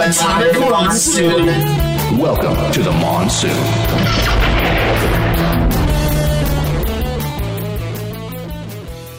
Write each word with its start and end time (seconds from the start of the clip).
Atomic 0.00 0.60
Monsoon. 0.60 1.46
Welcome 2.18 2.72
to 2.72 2.82
the 2.82 2.92
monsoon. 2.92 3.50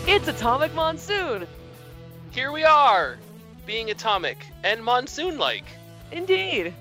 It's 0.07 0.27
Atomic 0.27 0.73
Monsoon. 0.73 1.45
Here 2.31 2.51
we 2.51 2.63
are, 2.63 3.17
being 3.65 3.91
atomic 3.91 4.37
and 4.63 4.83
monsoon-like. 4.83 5.65
Indeed. 6.11 6.73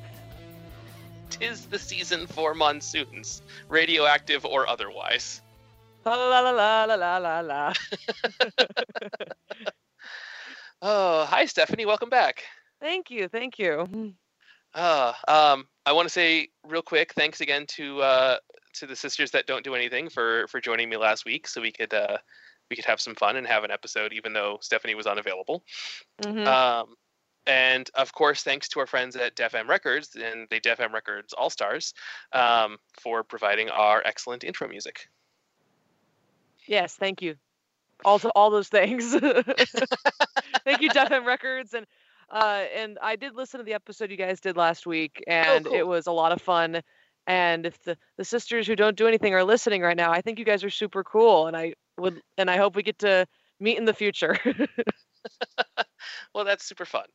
Tis 1.31 1.67
the 1.67 1.79
season 1.79 2.27
for 2.27 2.55
monsoons, 2.55 3.43
radioactive 3.69 4.45
or 4.45 4.69
otherwise. 4.69 5.43
La 6.05 6.15
la 6.15 6.41
la 6.41 6.51
la 6.51 6.95
la 6.95 7.17
la 7.19 7.41
la. 7.41 7.73
Oh, 10.81 11.25
hi 11.25 11.45
Stephanie, 11.47 11.87
welcome 11.87 12.09
back. 12.09 12.45
Thank 12.81 13.11
you, 13.11 13.27
thank 13.27 13.59
you. 13.59 14.15
Uh, 14.75 15.13
um, 15.27 15.67
I 15.87 15.93
want 15.93 16.07
to 16.07 16.13
say 16.13 16.49
real 16.65 16.83
quick, 16.83 17.13
thanks 17.15 17.41
again 17.41 17.67
to 17.71 18.01
uh, 18.01 18.37
to 18.75 18.87
the 18.87 18.95
sisters 18.95 19.33
that 19.33 19.47
don't 19.47 19.65
do 19.65 19.75
anything 19.75 20.09
for 20.09 20.47
for 20.47 20.61
joining 20.61 20.89
me 20.89 20.97
last 20.97 21.25
week, 21.25 21.49
so 21.49 21.61
we 21.61 21.73
could 21.73 21.93
uh, 21.93 22.19
we 22.71 22.77
could 22.77 22.85
have 22.85 23.01
some 23.01 23.17
fun 23.17 23.35
and 23.37 23.47
have 23.47 23.65
an 23.65 23.73
episode, 23.73 24.13
even 24.13 24.33
though 24.33 24.59
Stephanie 24.61 24.95
was 24.95 25.07
unavailable. 25.07 25.65
Mhm. 26.23 26.47
Um, 26.47 26.95
and 27.49 27.91
of 27.95 28.13
course, 28.13 28.43
thanks 28.43 28.69
to 28.69 28.81
our 28.81 28.87
friends 28.87 29.17
at 29.17 29.35
Def 29.35 29.55
M 29.55 29.69
Records 29.69 30.15
and 30.15 30.47
the 30.51 30.61
Def 30.61 30.81
M 30.81 30.93
Records 30.93 31.33
All 31.33 31.49
Stars 31.49 31.95
um, 32.33 32.77
for 33.01 33.25
providing 33.25 33.71
our 33.71 34.03
excellent 34.05 34.45
intro 34.45 34.69
music. 34.69 35.09
yes, 36.67 36.95
thank 36.95 37.23
you. 37.23 37.37
Also, 38.05 38.29
all 38.37 38.51
those 38.51 38.69
things. 38.69 39.13
thank 40.65 40.83
you, 40.83 40.91
Def 40.91 41.11
M 41.11 41.25
Records, 41.27 41.73
and 41.73 41.87
uh, 42.31 42.65
and 42.77 42.99
I 43.03 43.17
did 43.17 43.35
listen 43.35 43.59
to 43.59 43.65
the 43.65 43.75
episode 43.75 44.11
you 44.11 44.19
guys 44.19 44.41
did 44.41 44.57
last 44.57 44.87
week, 44.87 45.25
and 45.27 45.65
cool. 45.65 45.75
it 45.75 45.87
was 45.87 46.07
a 46.07 46.13
lot 46.13 46.33
of 46.33 46.43
fun. 46.43 46.83
And 47.27 47.65
if 47.65 47.83
the 47.83 47.97
the 48.19 48.25
sisters 48.25 48.67
who 48.67 48.77
don't 48.77 48.97
do 48.97 49.07
anything 49.07 49.35
are 49.35 49.43
listening 49.43 49.81
right 49.81 49.97
now, 49.97 50.13
I 50.13 50.21
think 50.21 50.39
you 50.39 50.45
guys 50.45 50.63
are 50.65 50.71
super 50.71 51.03
cool, 51.03 51.47
and 51.47 51.57
I 51.57 51.75
would 51.97 52.21
and 52.37 52.51
I 52.51 52.59
hope 52.59 52.77
we 52.77 52.83
get 52.83 52.99
to 53.01 53.27
meet 53.59 53.79
in 53.79 53.87
the 53.87 53.95
future. 53.95 54.37
well, 56.35 56.45
that's 56.45 56.65
super 56.65 56.85
fun. 56.85 57.07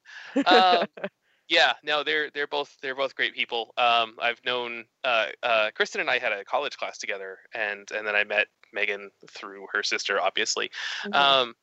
Um, 0.45 0.87
yeah, 1.49 1.73
no, 1.83 2.03
they're 2.03 2.29
they're 2.31 2.47
both 2.47 2.75
they're 2.81 2.95
both 2.95 3.15
great 3.15 3.35
people. 3.35 3.73
Um, 3.77 4.15
I've 4.21 4.43
known 4.45 4.85
uh, 5.03 5.27
uh, 5.41 5.71
Kristen 5.75 6.01
and 6.01 6.09
I 6.09 6.19
had 6.19 6.31
a 6.31 6.43
college 6.45 6.77
class 6.77 6.97
together, 6.97 7.39
and 7.53 7.89
and 7.91 8.07
then 8.07 8.15
I 8.15 8.23
met 8.23 8.47
Megan 8.73 9.11
through 9.29 9.67
her 9.73 9.83
sister, 9.83 10.19
obviously. 10.19 10.71
Mhm. 11.05 11.15
Um, 11.15 11.55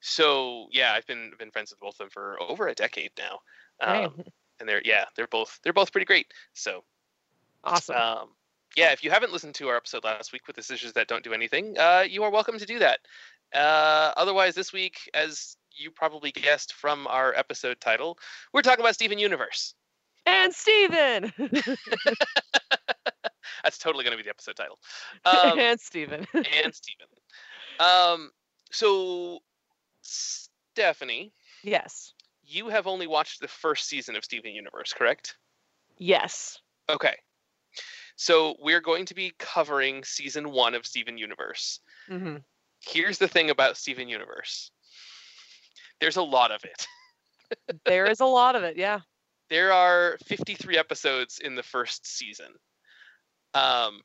so 0.00 0.66
yeah, 0.70 0.92
I've 0.92 1.06
been 1.06 1.32
been 1.38 1.50
friends 1.50 1.70
with 1.70 1.80
both 1.80 1.94
of 1.94 1.98
them 1.98 2.10
for 2.10 2.40
over 2.40 2.68
a 2.68 2.74
decade 2.74 3.12
now. 3.18 3.40
Um, 3.80 4.24
and 4.60 4.68
they're 4.68 4.82
yeah, 4.84 5.06
they're 5.16 5.26
both 5.26 5.58
they're 5.62 5.72
both 5.72 5.92
pretty 5.92 6.04
great. 6.04 6.32
So 6.52 6.84
awesome. 7.64 7.96
um, 7.96 8.28
yeah, 8.76 8.92
if 8.92 9.02
you 9.02 9.10
haven't 9.10 9.32
listened 9.32 9.54
to 9.56 9.68
our 9.68 9.76
episode 9.76 10.04
last 10.04 10.32
week 10.32 10.46
with 10.46 10.56
the 10.56 10.62
sisters 10.62 10.92
that 10.92 11.08
don't 11.08 11.24
do 11.24 11.32
anything, 11.32 11.76
uh, 11.78 12.04
you 12.08 12.22
are 12.22 12.30
welcome 12.30 12.58
to 12.58 12.66
do 12.66 12.78
that. 12.78 13.00
Uh, 13.52 14.12
otherwise, 14.16 14.54
this 14.54 14.72
week, 14.72 15.10
as 15.12 15.56
you 15.80 15.90
probably 15.90 16.30
guessed 16.30 16.74
from 16.74 17.06
our 17.06 17.34
episode 17.34 17.80
title, 17.80 18.18
we're 18.52 18.62
talking 18.62 18.80
about 18.84 18.94
Steven 18.94 19.18
Universe. 19.18 19.74
and 20.26 20.52
Steven! 20.54 21.32
That's 23.64 23.78
totally 23.78 24.04
going 24.04 24.12
to 24.12 24.22
be 24.22 24.22
the 24.22 24.30
episode 24.30 24.56
title. 24.56 24.78
Um, 25.24 25.58
and 25.58 25.80
Steven. 25.80 26.26
and 26.34 26.74
Steven. 26.74 27.06
Um, 27.78 28.30
so, 28.70 29.40
Stephanie, 30.02 31.32
yes. 31.62 32.14
you 32.42 32.68
have 32.68 32.86
only 32.86 33.06
watched 33.06 33.40
the 33.40 33.48
first 33.48 33.86
season 33.88 34.16
of 34.16 34.24
Steven 34.24 34.52
Universe, 34.52 34.92
correct? 34.92 35.36
Yes. 35.98 36.58
Okay. 36.88 37.14
So 38.16 38.56
we're 38.60 38.80
going 38.80 39.06
to 39.06 39.14
be 39.14 39.32
covering 39.38 40.04
season 40.04 40.50
one 40.50 40.74
of 40.74 40.86
Steven 40.86 41.16
Universe. 41.18 41.80
hmm 42.08 42.36
Here's 42.82 43.18
the 43.18 43.28
thing 43.28 43.50
about 43.50 43.76
Steven 43.76 44.08
Universe. 44.08 44.70
There's 46.00 46.16
a 46.16 46.22
lot 46.22 46.50
of 46.50 46.64
it. 46.64 46.86
There 47.84 48.06
is 48.06 48.20
a 48.20 48.26
lot 48.26 48.54
of 48.54 48.62
it. 48.62 48.76
Yeah. 48.76 49.00
There 49.48 49.72
are 49.72 50.16
53 50.26 50.78
episodes 50.78 51.40
in 51.40 51.56
the 51.56 51.64
first 51.64 52.06
season. 52.06 52.46
Um, 53.54 54.02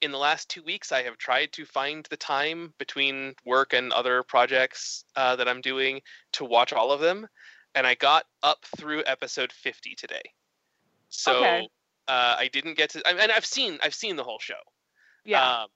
in 0.00 0.10
the 0.10 0.16
last 0.16 0.48
two 0.48 0.62
weeks, 0.62 0.90
I 0.90 1.02
have 1.02 1.18
tried 1.18 1.52
to 1.52 1.66
find 1.66 2.06
the 2.08 2.16
time 2.16 2.72
between 2.78 3.34
work 3.44 3.74
and 3.74 3.92
other 3.92 4.22
projects 4.22 5.04
uh, 5.16 5.36
that 5.36 5.46
I'm 5.46 5.60
doing 5.60 6.00
to 6.32 6.46
watch 6.46 6.72
all 6.72 6.92
of 6.92 7.00
them, 7.00 7.26
and 7.74 7.86
I 7.86 7.94
got 7.94 8.24
up 8.42 8.64
through 8.78 9.02
episode 9.04 9.52
50 9.52 9.94
today. 9.96 10.22
So 11.10 11.36
Okay. 11.36 11.68
uh, 12.08 12.36
I 12.38 12.48
didn't 12.48 12.78
get 12.78 12.88
to, 12.90 13.02
I- 13.06 13.22
and 13.22 13.30
I've 13.32 13.44
seen 13.44 13.78
I've 13.82 13.94
seen 13.94 14.16
the 14.16 14.24
whole 14.24 14.38
show. 14.38 14.54
Yeah. 15.26 15.62
Um, 15.64 15.68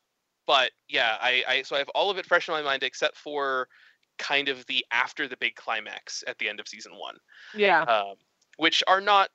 but 0.46 0.70
yeah, 0.88 1.18
I, 1.20 1.44
I 1.46 1.62
so 1.62 1.76
I 1.76 1.80
have 1.80 1.90
all 1.90 2.08
of 2.10 2.16
it 2.16 2.24
fresh 2.24 2.48
in 2.48 2.54
my 2.54 2.62
mind 2.62 2.82
except 2.82 3.18
for 3.18 3.68
kind 4.18 4.48
of 4.48 4.64
the 4.66 4.84
after 4.92 5.28
the 5.28 5.36
big 5.36 5.54
climax 5.54 6.24
at 6.26 6.38
the 6.38 6.48
end 6.48 6.60
of 6.60 6.68
season 6.68 6.92
one, 6.96 7.16
yeah. 7.54 7.82
um, 7.82 8.14
which 8.56 8.82
are 8.86 9.00
not. 9.00 9.30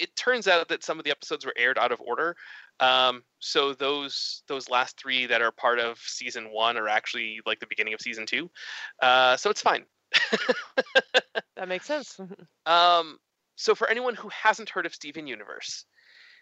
It 0.00 0.14
turns 0.14 0.46
out 0.46 0.68
that 0.68 0.84
some 0.84 1.00
of 1.00 1.04
the 1.04 1.10
episodes 1.10 1.44
were 1.44 1.54
aired 1.56 1.78
out 1.78 1.90
of 1.90 2.00
order, 2.00 2.36
um, 2.78 3.24
so 3.40 3.74
those 3.74 4.42
those 4.46 4.70
last 4.70 5.00
three 5.00 5.26
that 5.26 5.42
are 5.42 5.50
part 5.50 5.80
of 5.80 5.98
season 5.98 6.52
one 6.52 6.76
are 6.76 6.88
actually 6.88 7.40
like 7.44 7.58
the 7.58 7.66
beginning 7.66 7.94
of 7.94 8.00
season 8.00 8.24
two, 8.24 8.50
uh, 9.02 9.36
so 9.36 9.50
it's 9.50 9.62
fine. 9.62 9.84
That 11.58 11.68
makes 11.68 11.86
sense. 11.86 12.18
Um, 12.66 13.18
so 13.56 13.74
for 13.74 13.88
anyone 13.88 14.14
who 14.14 14.28
hasn't 14.28 14.68
heard 14.68 14.86
of 14.86 14.94
Steven 14.94 15.26
Universe, 15.26 15.86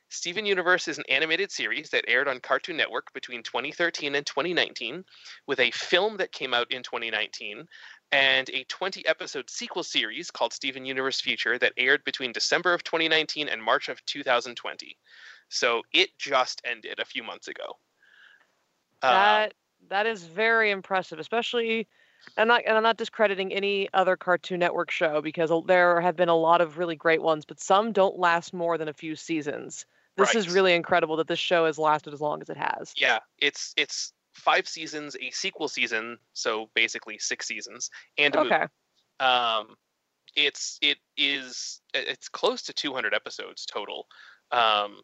Steven 0.09 0.47
Universe 0.47 0.89
is 0.89 0.99
an 0.99 1.05
animated 1.09 1.51
series 1.51 1.91
that 1.91 2.05
aired 2.09 2.29
on 2.29 2.41
Cartoon 2.41 2.77
Network 2.77 3.13
between 3.13 3.43
2013 3.43 4.15
and 4.15 4.25
2019, 4.25 5.05
with 5.47 5.59
a 5.59 5.71
film 5.73 6.17
that 6.17 6.33
came 6.33 6.55
out 6.55 6.71
in 6.71 6.83
2019 6.83 7.67
and 8.13 8.49
a 8.51 8.65
20 8.65 9.07
episode 9.07 9.51
sequel 9.51 9.83
series 9.83 10.31
called 10.31 10.53
Steven 10.53 10.85
Universe 10.85 11.21
Future 11.21 11.59
that 11.59 11.73
aired 11.77 12.05
between 12.05 12.33
December 12.33 12.73
of 12.73 12.85
2019 12.85 13.49
and 13.49 13.63
March 13.63 13.89
of 13.89 14.05
2020. 14.07 14.97
So 15.49 15.83
it 15.93 16.11
just 16.19 16.63
ended 16.65 17.01
a 17.01 17.05
few 17.05 17.23
months 17.23 17.49
ago. 17.49 17.77
Um, 19.03 19.13
that 19.13 19.55
that 19.89 20.07
is 20.07 20.25
very 20.25 20.71
impressive, 20.71 21.19
especially. 21.19 21.89
I'm 22.37 22.49
not, 22.49 22.63
and 22.67 22.77
I'm 22.77 22.83
not 22.83 22.97
discrediting 22.97 23.53
any 23.53 23.89
other 23.93 24.17
Cartoon 24.17 24.59
Network 24.59 24.91
show 24.91 25.21
because 25.21 25.53
there 25.67 26.01
have 26.01 26.17
been 26.17 26.29
a 26.29 26.37
lot 26.37 26.61
of 26.61 26.79
really 26.79 26.97
great 26.97 27.23
ones, 27.23 27.45
but 27.45 27.61
some 27.61 27.93
don't 27.93 28.19
last 28.19 28.53
more 28.53 28.79
than 28.79 28.89
a 28.89 28.93
few 28.93 29.15
seasons. 29.15 29.87
This 30.17 30.35
is 30.35 30.49
really 30.49 30.75
incredible 30.75 31.17
that 31.17 31.29
this 31.29 31.39
show 31.39 31.67
has 31.67 31.79
lasted 31.79 32.13
as 32.15 32.21
long 32.21 32.41
as 32.43 32.49
it 32.51 32.57
has. 32.57 32.93
yeah 32.97 33.19
it's 33.39 33.73
it's 33.77 34.13
five 34.33 34.69
seasons 34.69 35.17
a 35.21 35.31
sequel 35.31 35.67
season 35.69 36.19
so 36.35 36.69
basically 36.75 37.19
six 37.19 37.47
seasons 37.47 37.91
and 38.19 38.35
a 38.35 38.39
movie. 38.45 38.55
Okay. 38.55 38.67
um 39.21 39.75
it's 40.37 40.79
it 40.83 40.99
is 41.17 41.81
it's 41.95 42.29
close 42.29 42.61
to 42.63 42.73
200 42.75 43.15
episodes 43.15 43.65
total 43.65 44.07
um 44.53 45.01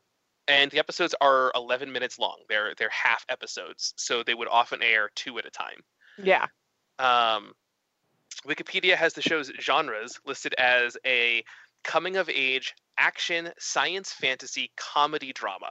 and 0.48 0.70
the 0.70 0.78
episodes 0.78 1.14
are 1.22 1.50
11 1.54 1.90
minutes 1.90 2.18
long 2.18 2.36
they're 2.48 2.74
they're 2.76 2.90
half 2.90 3.24
episodes 3.30 3.94
so 3.96 4.22
they 4.22 4.34
would 4.34 4.48
often 4.48 4.82
air 4.82 5.08
two 5.14 5.38
at 5.38 5.46
a 5.46 5.50
time 5.50 5.80
Yeah. 6.22 6.46
um 6.98 7.52
wikipedia 8.46 8.94
has 8.96 9.14
the 9.14 9.22
show's 9.22 9.50
genres 9.60 10.20
listed 10.26 10.54
as 10.58 10.96
a 11.06 11.42
coming 11.84 12.16
of 12.16 12.28
age 12.28 12.74
action 12.98 13.52
science 13.58 14.12
fantasy 14.12 14.70
comedy 14.76 15.32
drama 15.32 15.70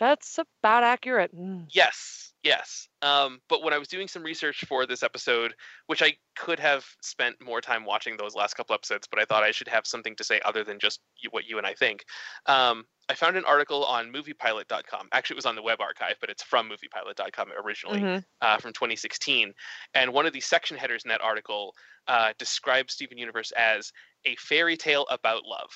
That's 0.00 0.38
about 0.38 0.84
accurate. 0.84 1.34
Mm. 1.34 1.66
Yes, 1.70 2.32
yes. 2.42 2.88
Um, 3.02 3.40
but 3.48 3.62
when 3.62 3.72
I 3.72 3.78
was 3.78 3.88
doing 3.88 4.08
some 4.08 4.22
research 4.22 4.64
for 4.68 4.86
this 4.86 5.02
episode, 5.02 5.54
which 5.86 6.02
I 6.02 6.14
could 6.36 6.60
have 6.60 6.84
spent 7.02 7.36
more 7.42 7.60
time 7.60 7.84
watching 7.84 8.16
those 8.16 8.34
last 8.34 8.54
couple 8.54 8.74
episodes, 8.74 9.06
but 9.10 9.20
I 9.20 9.24
thought 9.24 9.42
I 9.42 9.50
should 9.50 9.68
have 9.68 9.86
something 9.86 10.14
to 10.16 10.24
say 10.24 10.40
other 10.44 10.64
than 10.64 10.78
just 10.78 11.00
what 11.30 11.44
you 11.46 11.58
and 11.58 11.66
I 11.66 11.74
think. 11.74 12.04
Um, 12.46 12.84
I 13.10 13.14
found 13.14 13.36
an 13.36 13.44
article 13.44 13.84
on 13.84 14.12
moviepilot.com. 14.12 15.08
Actually, 15.12 15.34
it 15.34 15.38
was 15.38 15.46
on 15.46 15.56
the 15.56 15.62
web 15.62 15.80
archive, 15.80 16.16
but 16.20 16.28
it's 16.30 16.42
from 16.42 16.68
moviepilot.com 16.70 17.48
originally 17.64 18.00
Mhm. 18.00 18.24
uh, 18.42 18.58
from 18.58 18.72
2016. 18.72 19.52
And 19.94 20.12
one 20.12 20.26
of 20.26 20.32
the 20.32 20.40
section 20.40 20.76
headers 20.76 21.04
in 21.04 21.08
that 21.08 21.20
article 21.22 21.74
uh, 22.06 22.32
describes 22.38 22.94
Steven 22.94 23.18
Universe 23.18 23.50
as 23.52 23.92
a 24.24 24.34
fairy 24.36 24.76
tale 24.76 25.06
about 25.10 25.44
love. 25.44 25.70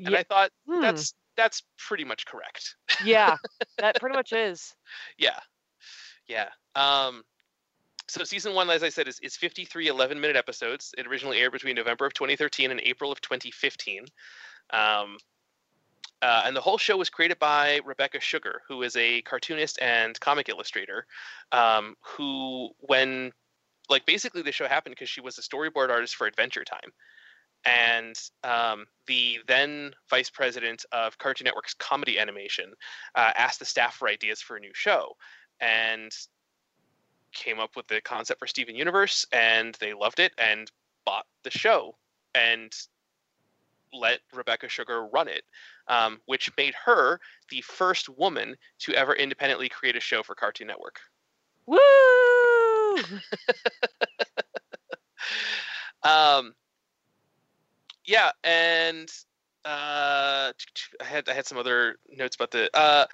And 0.00 0.10
Yeah. 0.10 0.18
I 0.18 0.22
thought 0.24 0.50
Hmm. 0.66 0.80
that's 0.80 1.14
that's 1.36 1.62
pretty 1.78 2.04
much 2.04 2.26
correct. 2.26 2.76
yeah. 3.04 3.36
That 3.78 3.98
pretty 4.00 4.16
much 4.16 4.32
is. 4.32 4.74
Yeah. 5.18 5.40
Yeah. 6.28 6.50
Um, 6.74 7.24
so 8.08 8.22
season 8.24 8.54
one, 8.54 8.70
as 8.70 8.82
I 8.82 8.88
said, 8.90 9.08
is, 9.08 9.18
is 9.20 9.36
53 9.36 9.88
11 9.88 10.20
minute 10.20 10.36
episodes. 10.36 10.94
It 10.96 11.06
originally 11.06 11.38
aired 11.40 11.52
between 11.52 11.74
November 11.76 12.06
of 12.06 12.14
2013 12.14 12.70
and 12.70 12.80
April 12.80 13.10
of 13.12 13.20
2015. 13.20 14.06
Um, 14.70 15.18
Uh, 16.22 16.42
and 16.46 16.56
the 16.56 16.60
whole 16.60 16.78
show 16.78 16.96
was 16.96 17.10
created 17.10 17.38
by 17.38 17.80
Rebecca 17.84 18.18
Sugar, 18.20 18.62
who 18.68 18.82
is 18.82 18.96
a 18.96 19.20
cartoonist 19.22 19.78
and 19.82 20.18
comic 20.20 20.48
illustrator, 20.48 21.06
um, 21.52 21.96
who, 22.00 22.70
when, 22.78 23.32
like, 23.90 24.06
basically 24.06 24.40
the 24.42 24.52
show 24.52 24.66
happened 24.66 24.94
because 24.94 25.10
she 25.10 25.20
was 25.20 25.36
a 25.38 25.42
storyboard 25.42 25.90
artist 25.90 26.16
for 26.16 26.26
Adventure 26.26 26.64
Time. 26.64 26.92
And 27.64 28.16
um, 28.42 28.86
the 29.06 29.38
then 29.46 29.92
vice 30.10 30.30
president 30.30 30.84
of 30.92 31.18
Cartoon 31.18 31.46
Network's 31.46 31.74
comedy 31.74 32.18
animation 32.18 32.72
uh, 33.14 33.32
asked 33.36 33.58
the 33.58 33.64
staff 33.64 33.94
for 33.94 34.08
ideas 34.08 34.40
for 34.40 34.56
a 34.56 34.60
new 34.60 34.72
show. 34.74 35.16
And 35.60 36.12
came 37.34 37.60
up 37.60 37.76
with 37.76 37.86
the 37.88 38.00
concept 38.00 38.38
for 38.38 38.46
Steven 38.46 38.74
Universe, 38.74 39.26
and 39.32 39.74
they 39.80 39.92
loved 39.92 40.20
it 40.20 40.32
and 40.38 40.70
bought 41.04 41.26
the 41.42 41.50
show 41.50 41.94
and 42.34 42.72
let 43.92 44.20
Rebecca 44.32 44.68
Sugar 44.68 45.06
run 45.06 45.28
it, 45.28 45.42
um, 45.88 46.20
which 46.26 46.50
made 46.56 46.74
her 46.84 47.20
the 47.50 47.60
first 47.60 48.08
woman 48.08 48.56
to 48.80 48.94
ever 48.94 49.14
independently 49.14 49.68
create 49.68 49.96
a 49.96 50.00
show 50.00 50.22
for 50.22 50.34
Cartoon 50.34 50.66
Network. 50.66 51.00
Woo! 51.66 51.76
um, 56.02 56.54
yeah, 58.04 58.30
and 58.42 59.10
uh, 59.64 60.52
I 61.00 61.04
had 61.04 61.28
I 61.28 61.34
had 61.34 61.46
some 61.46 61.58
other 61.58 61.96
notes 62.08 62.36
about 62.36 62.50
the 62.50 62.70
uh, 62.76 63.06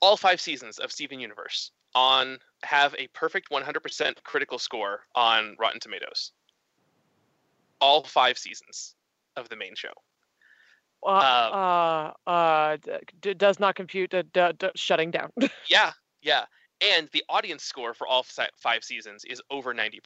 all 0.00 0.16
five 0.16 0.40
seasons 0.40 0.78
of 0.78 0.92
Steven 0.92 1.20
Universe 1.20 1.72
on 1.94 2.38
have 2.62 2.94
a 2.98 3.06
perfect 3.08 3.50
100% 3.50 4.22
critical 4.22 4.58
score 4.58 5.00
on 5.14 5.56
Rotten 5.58 5.80
Tomatoes. 5.80 6.32
All 7.80 8.02
five 8.04 8.36
seasons 8.36 8.94
of 9.36 9.48
the 9.48 9.56
main 9.56 9.74
show. 9.74 9.92
Uh, 11.02 12.12
uh, 12.26 12.30
uh, 12.30 12.76
d- 13.20 13.34
does 13.34 13.60
not 13.60 13.74
compute. 13.76 14.10
D- 14.10 14.22
d- 14.32 14.52
d- 14.58 14.70
shutting 14.74 15.10
down. 15.10 15.30
yeah, 15.68 15.92
yeah, 16.22 16.44
and 16.80 17.08
the 17.12 17.22
audience 17.28 17.62
score 17.62 17.94
for 17.94 18.06
all 18.06 18.24
five 18.24 18.82
seasons 18.84 19.24
is 19.24 19.40
over 19.50 19.72
90%. 19.72 20.00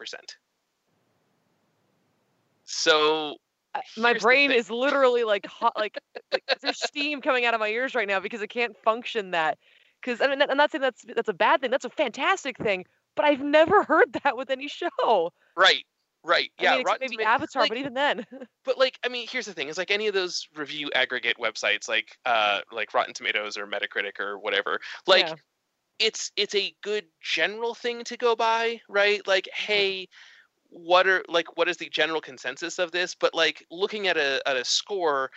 So 2.65 3.37
my 3.97 4.11
here's 4.11 4.23
brain 4.23 4.51
is 4.51 4.71
literally 4.71 5.25
like 5.25 5.47
hot, 5.47 5.73
like, 5.79 5.99
like 6.33 6.43
there's 6.61 6.83
steam 6.83 7.21
coming 7.21 7.45
out 7.45 7.55
of 7.55 7.61
my 7.61 7.69
ears 7.69 7.95
right 7.95 8.09
now 8.09 8.21
because 8.21 8.43
it 8.43 8.49
can't 8.49 8.77
function 8.85 9.31
that. 9.33 9.59
Because 10.01 10.21
I 10.21 10.27
mean, 10.29 10.41
I'm 10.43 10.57
not 10.57 10.71
saying 10.71 10.83
that's 10.83 11.05
that's 11.15 11.29
a 11.29 11.35
bad 11.35 11.61
thing. 11.61 11.71
That's 11.71 11.85
a 11.85 11.91
fantastic 11.91 12.57
thing. 12.59 12.85
But 13.17 13.25
I've 13.27 13.41
never 13.43 13.83
heard 13.85 14.13
that 14.25 14.37
with 14.37 14.51
any 14.51 14.69
show. 14.69 15.33
right, 15.57 15.85
right, 16.25 16.51
I 16.59 16.63
yeah. 16.63 16.77
mean, 16.77 16.85
Rotten 16.87 17.09
maybe 17.11 17.25
Avatar, 17.25 17.63
like- 17.63 17.71
but 17.71 17.79
even 17.79 17.95
then. 17.95 18.25
but 18.65 18.79
like 18.79 18.99
i 19.05 19.09
mean 19.09 19.27
here's 19.31 19.47
the 19.47 19.53
thing 19.55 19.69
is 19.69 19.79
like 19.79 19.91
any 19.91 20.07
of 20.07 20.15
those 20.15 20.47
review 20.55 20.91
aggregate 20.95 21.37
websites 21.39 21.89
like 21.89 22.17
uh 22.27 22.61
like 22.71 22.93
rotten 22.95 23.15
tomatoes 23.15 23.57
or 23.57 23.67
metacritic 23.67 24.21
or 24.21 24.39
whatever 24.39 24.79
like 25.07 25.27
Yeah. 25.27 25.35
it's 25.99 26.31
it's 26.37 26.55
a 26.55 26.75
good 26.83 27.07
general 27.23 27.75
thing 27.75 28.05
to 28.05 28.17
go 28.19 28.37
by 28.37 28.81
right 28.89 29.27
like 29.27 29.49
hey 29.55 30.09
what 30.71 31.07
are 31.07 31.23
like 31.29 31.57
what 31.57 31.69
is 31.69 31.77
the 31.77 31.89
general 31.89 32.21
consensus 32.21 32.79
of 32.79 32.93
this 32.93 33.15
but 33.15 33.35
like 33.35 33.67
looking 33.71 34.07
at 34.07 34.17
a 34.17 34.41
at 34.47 34.57
a 34.57 34.65
score 34.65 35.31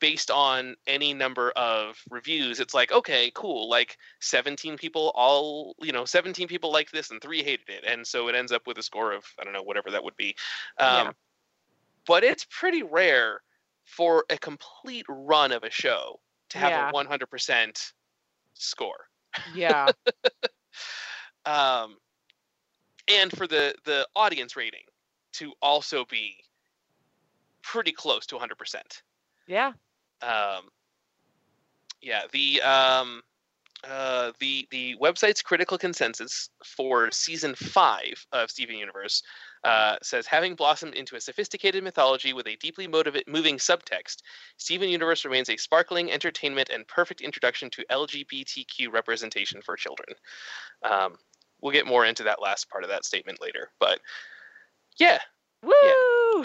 based 0.00 0.30
on 0.30 0.74
any 0.86 1.14
number 1.14 1.52
of 1.52 1.96
reviews 2.10 2.58
it's 2.60 2.74
like 2.74 2.90
okay 2.92 3.30
cool 3.34 3.68
like 3.68 3.96
17 4.20 4.76
people 4.76 5.12
all 5.14 5.74
you 5.80 5.92
know 5.92 6.04
17 6.04 6.48
people 6.48 6.72
liked 6.72 6.92
this 6.92 7.10
and 7.10 7.22
3 7.22 7.42
hated 7.42 7.68
it 7.68 7.84
and 7.86 8.04
so 8.06 8.28
it 8.28 8.34
ends 8.34 8.52
up 8.52 8.66
with 8.66 8.78
a 8.78 8.82
score 8.82 9.12
of 9.12 9.24
i 9.40 9.44
don't 9.44 9.52
know 9.52 9.62
whatever 9.62 9.90
that 9.90 10.02
would 10.02 10.16
be 10.16 10.34
um 10.78 11.06
Yeah. 11.06 11.12
but 12.06 12.24
it's 12.24 12.46
pretty 12.50 12.82
rare 12.82 13.42
for 13.84 14.24
a 14.28 14.38
complete 14.38 15.06
run 15.08 15.52
of 15.52 15.62
a 15.62 15.70
show 15.70 16.20
to 16.50 16.58
have 16.58 16.70
Yeah. 16.70 16.90
a 16.90 16.92
100% 16.92 17.92
score 18.54 19.06
yeah. 19.54 19.88
um, 21.46 21.96
and 23.12 23.30
for 23.32 23.46
the 23.46 23.74
the 23.84 24.06
audience 24.14 24.56
rating 24.56 24.82
to 25.32 25.52
also 25.62 26.04
be 26.04 26.36
pretty 27.62 27.92
close 27.92 28.26
to 28.26 28.36
100%. 28.36 28.48
Yeah. 29.46 29.72
Um, 30.22 30.68
yeah, 32.02 32.22
the 32.32 32.60
um, 32.62 33.22
uh, 33.88 34.32
the 34.40 34.66
the 34.70 34.96
website's 35.00 35.42
critical 35.42 35.78
consensus 35.78 36.50
for 36.64 37.10
season 37.10 37.54
five 37.54 38.26
of 38.32 38.50
Steven 38.50 38.76
Universe 38.76 39.22
uh, 39.64 39.96
says 40.02 40.26
having 40.26 40.54
blossomed 40.54 40.94
into 40.94 41.16
a 41.16 41.20
sophisticated 41.20 41.82
mythology 41.82 42.32
with 42.32 42.46
a 42.46 42.56
deeply 42.56 42.86
moving 42.86 43.56
subtext, 43.56 44.18
Steven 44.58 44.88
Universe 44.88 45.24
remains 45.24 45.48
a 45.48 45.56
sparkling 45.56 46.10
entertainment 46.10 46.68
and 46.70 46.86
perfect 46.88 47.20
introduction 47.20 47.70
to 47.70 47.84
LGBTQ 47.90 48.92
representation 48.92 49.62
for 49.62 49.76
children. 49.76 50.08
Um, 50.82 51.16
we'll 51.62 51.72
get 51.72 51.86
more 51.86 52.04
into 52.04 52.24
that 52.24 52.40
last 52.42 52.68
part 52.70 52.84
of 52.84 52.90
that 52.90 53.04
statement 53.04 53.40
later, 53.40 53.70
but 53.78 54.00
yeah, 54.98 55.18
Woo! 55.62 55.72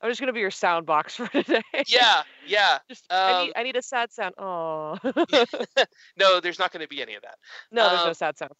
I'm 0.00 0.10
just 0.10 0.20
gonna 0.20 0.32
be 0.32 0.40
your 0.40 0.50
sound 0.52 0.86
box 0.86 1.16
for 1.16 1.26
today. 1.28 1.62
yeah, 1.86 2.22
yeah. 2.46 2.78
Just 2.88 3.04
I 3.10 3.32
Um, 3.32 3.46
need 3.46 3.52
I 3.56 3.62
need 3.64 3.76
a 3.76 3.82
sad 3.82 4.12
sound. 4.12 4.34
Oh. 4.38 4.96
No, 6.16 6.40
there's 6.40 6.58
not 6.58 6.72
to 6.72 6.88
be 6.88 7.02
any 7.02 7.14
of 7.14 7.22
that. 7.22 7.36
no, 7.70 7.88
there's 7.88 8.02
no 8.04 8.08
Um, 8.08 8.14
sad 8.14 8.38
sounds. 8.38 8.54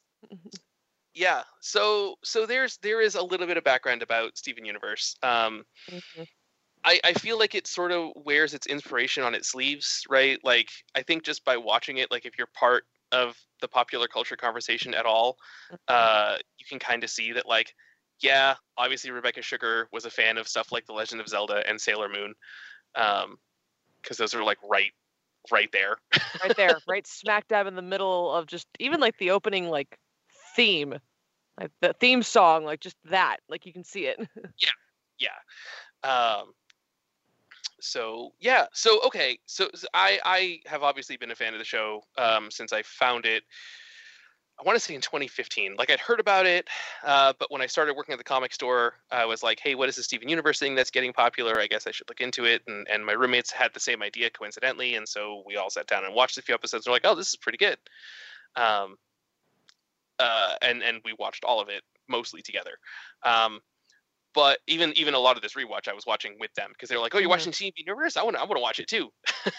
yeah 1.14 1.42
so 1.60 2.16
so 2.22 2.46
there's 2.46 2.76
there 2.78 3.00
is 3.00 3.14
a 3.14 3.22
little 3.22 3.46
bit 3.46 3.56
of 3.56 3.64
background 3.64 4.02
about 4.02 4.36
steven 4.36 4.64
universe 4.64 5.16
um 5.22 5.64
Mhm. 5.90 6.26
I, 6.84 7.00
I 7.04 7.12
feel 7.14 7.38
like 7.38 7.54
it 7.54 7.66
sort 7.66 7.92
of 7.92 8.12
wears 8.16 8.54
its 8.54 8.66
inspiration 8.66 9.22
on 9.22 9.34
its 9.34 9.48
sleeves 9.48 10.04
right? 10.08 10.38
Like 10.44 10.68
i 10.94 11.02
think 11.02 11.24
just 11.24 11.44
by 11.44 11.56
watching 11.56 11.98
it 11.98 12.10
like 12.10 12.24
if 12.26 12.38
you're 12.38 12.48
part 12.54 12.84
of 13.12 13.36
the 13.60 13.68
popular 13.68 14.06
culture 14.06 14.36
conversation 14.36 14.94
at 14.94 15.06
all 15.06 15.36
uh 15.88 16.36
you 16.58 16.66
can 16.68 16.78
kind 16.78 17.02
of 17.02 17.10
see 17.10 17.32
that 17.32 17.48
like 17.48 17.74
yeah 18.20 18.54
obviously 18.76 19.10
rebecca 19.10 19.40
sugar 19.40 19.88
was 19.92 20.04
a 20.04 20.10
fan 20.10 20.36
of 20.36 20.46
stuff 20.46 20.70
like 20.70 20.84
the 20.86 20.92
legend 20.92 21.20
of 21.20 21.26
zelda 21.26 21.62
and 21.66 21.80
sailor 21.80 22.08
moon 22.08 22.34
um 22.96 23.38
because 24.02 24.16
those 24.16 24.34
are 24.34 24.44
like 24.44 24.58
right 24.68 24.92
right 25.50 25.70
there. 25.72 25.96
Right 26.42 26.56
there, 26.56 26.78
right 26.88 27.06
smack 27.06 27.48
dab 27.48 27.66
in 27.66 27.74
the 27.74 27.82
middle 27.82 28.32
of 28.32 28.46
just 28.46 28.66
even 28.78 29.00
like 29.00 29.18
the 29.18 29.30
opening 29.30 29.68
like 29.68 29.98
theme, 30.56 30.94
like 31.58 31.70
the 31.80 31.94
theme 31.94 32.22
song, 32.22 32.64
like 32.64 32.80
just 32.80 32.96
that, 33.10 33.38
like 33.48 33.66
you 33.66 33.72
can 33.72 33.84
see 33.84 34.06
it. 34.06 34.18
Yeah, 34.58 35.28
yeah. 36.04 36.38
Um 36.38 36.52
so 37.80 38.32
yeah 38.40 38.66
so 38.72 39.00
okay 39.04 39.38
so, 39.46 39.68
so 39.74 39.86
i 39.94 40.18
i 40.24 40.60
have 40.66 40.82
obviously 40.82 41.16
been 41.16 41.30
a 41.30 41.34
fan 41.34 41.52
of 41.52 41.58
the 41.58 41.64
show 41.64 42.02
um 42.16 42.50
since 42.50 42.72
i 42.72 42.82
found 42.82 43.24
it 43.24 43.44
i 44.58 44.62
want 44.64 44.76
to 44.76 44.84
say 44.84 44.94
in 44.94 45.00
2015 45.00 45.76
like 45.78 45.90
i'd 45.90 46.00
heard 46.00 46.18
about 46.18 46.46
it 46.46 46.68
uh 47.04 47.32
but 47.38 47.50
when 47.50 47.62
i 47.62 47.66
started 47.66 47.94
working 47.94 48.12
at 48.12 48.18
the 48.18 48.24
comic 48.24 48.52
store 48.52 48.94
i 49.10 49.24
was 49.24 49.42
like 49.42 49.60
hey 49.60 49.74
what 49.74 49.88
is 49.88 49.96
the 49.96 50.02
steven 50.02 50.28
universe 50.28 50.58
thing 50.58 50.74
that's 50.74 50.90
getting 50.90 51.12
popular? 51.12 51.60
I 51.60 51.66
guess 51.66 51.86
i 51.86 51.90
should 51.90 52.08
look 52.08 52.20
into 52.20 52.44
it 52.44 52.62
and 52.66 52.86
and 52.88 53.04
my 53.04 53.12
roommates 53.12 53.52
had 53.52 53.72
the 53.74 53.80
same 53.80 54.02
idea 54.02 54.30
coincidentally 54.30 54.96
and 54.96 55.08
so 55.08 55.42
we 55.46 55.56
all 55.56 55.70
sat 55.70 55.86
down 55.86 56.04
and 56.04 56.14
watched 56.14 56.38
a 56.38 56.42
few 56.42 56.54
episodes 56.54 56.86
and 56.86 56.90
we're 56.90 56.96
like 56.96 57.06
oh 57.06 57.14
this 57.14 57.28
is 57.28 57.36
pretty 57.36 57.58
good 57.58 57.78
um 58.56 58.96
uh 60.18 60.54
and 60.62 60.82
and 60.82 61.00
we 61.04 61.14
watched 61.18 61.44
all 61.44 61.60
of 61.60 61.68
it 61.68 61.82
mostly 62.08 62.42
together 62.42 62.72
um 63.24 63.60
but 64.34 64.60
even 64.66 64.92
even 64.96 65.14
a 65.14 65.18
lot 65.18 65.36
of 65.36 65.42
this 65.42 65.54
rewatch 65.54 65.88
I 65.88 65.94
was 65.94 66.06
watching 66.06 66.36
with 66.38 66.52
them 66.54 66.70
because 66.72 66.88
they're 66.88 67.00
like, 67.00 67.14
"Oh, 67.14 67.18
you're 67.18 67.28
Mhm. 67.28 67.30
watching 67.30 67.52
Steven 67.52 67.74
Universe? 67.76 68.16
I 68.16 68.22
want 68.22 68.36
to 68.36 68.40
I 68.40 68.44
want 68.44 68.56
to 68.56 68.62
watch 68.62 68.80
it 68.80 68.88
too." 68.88 69.10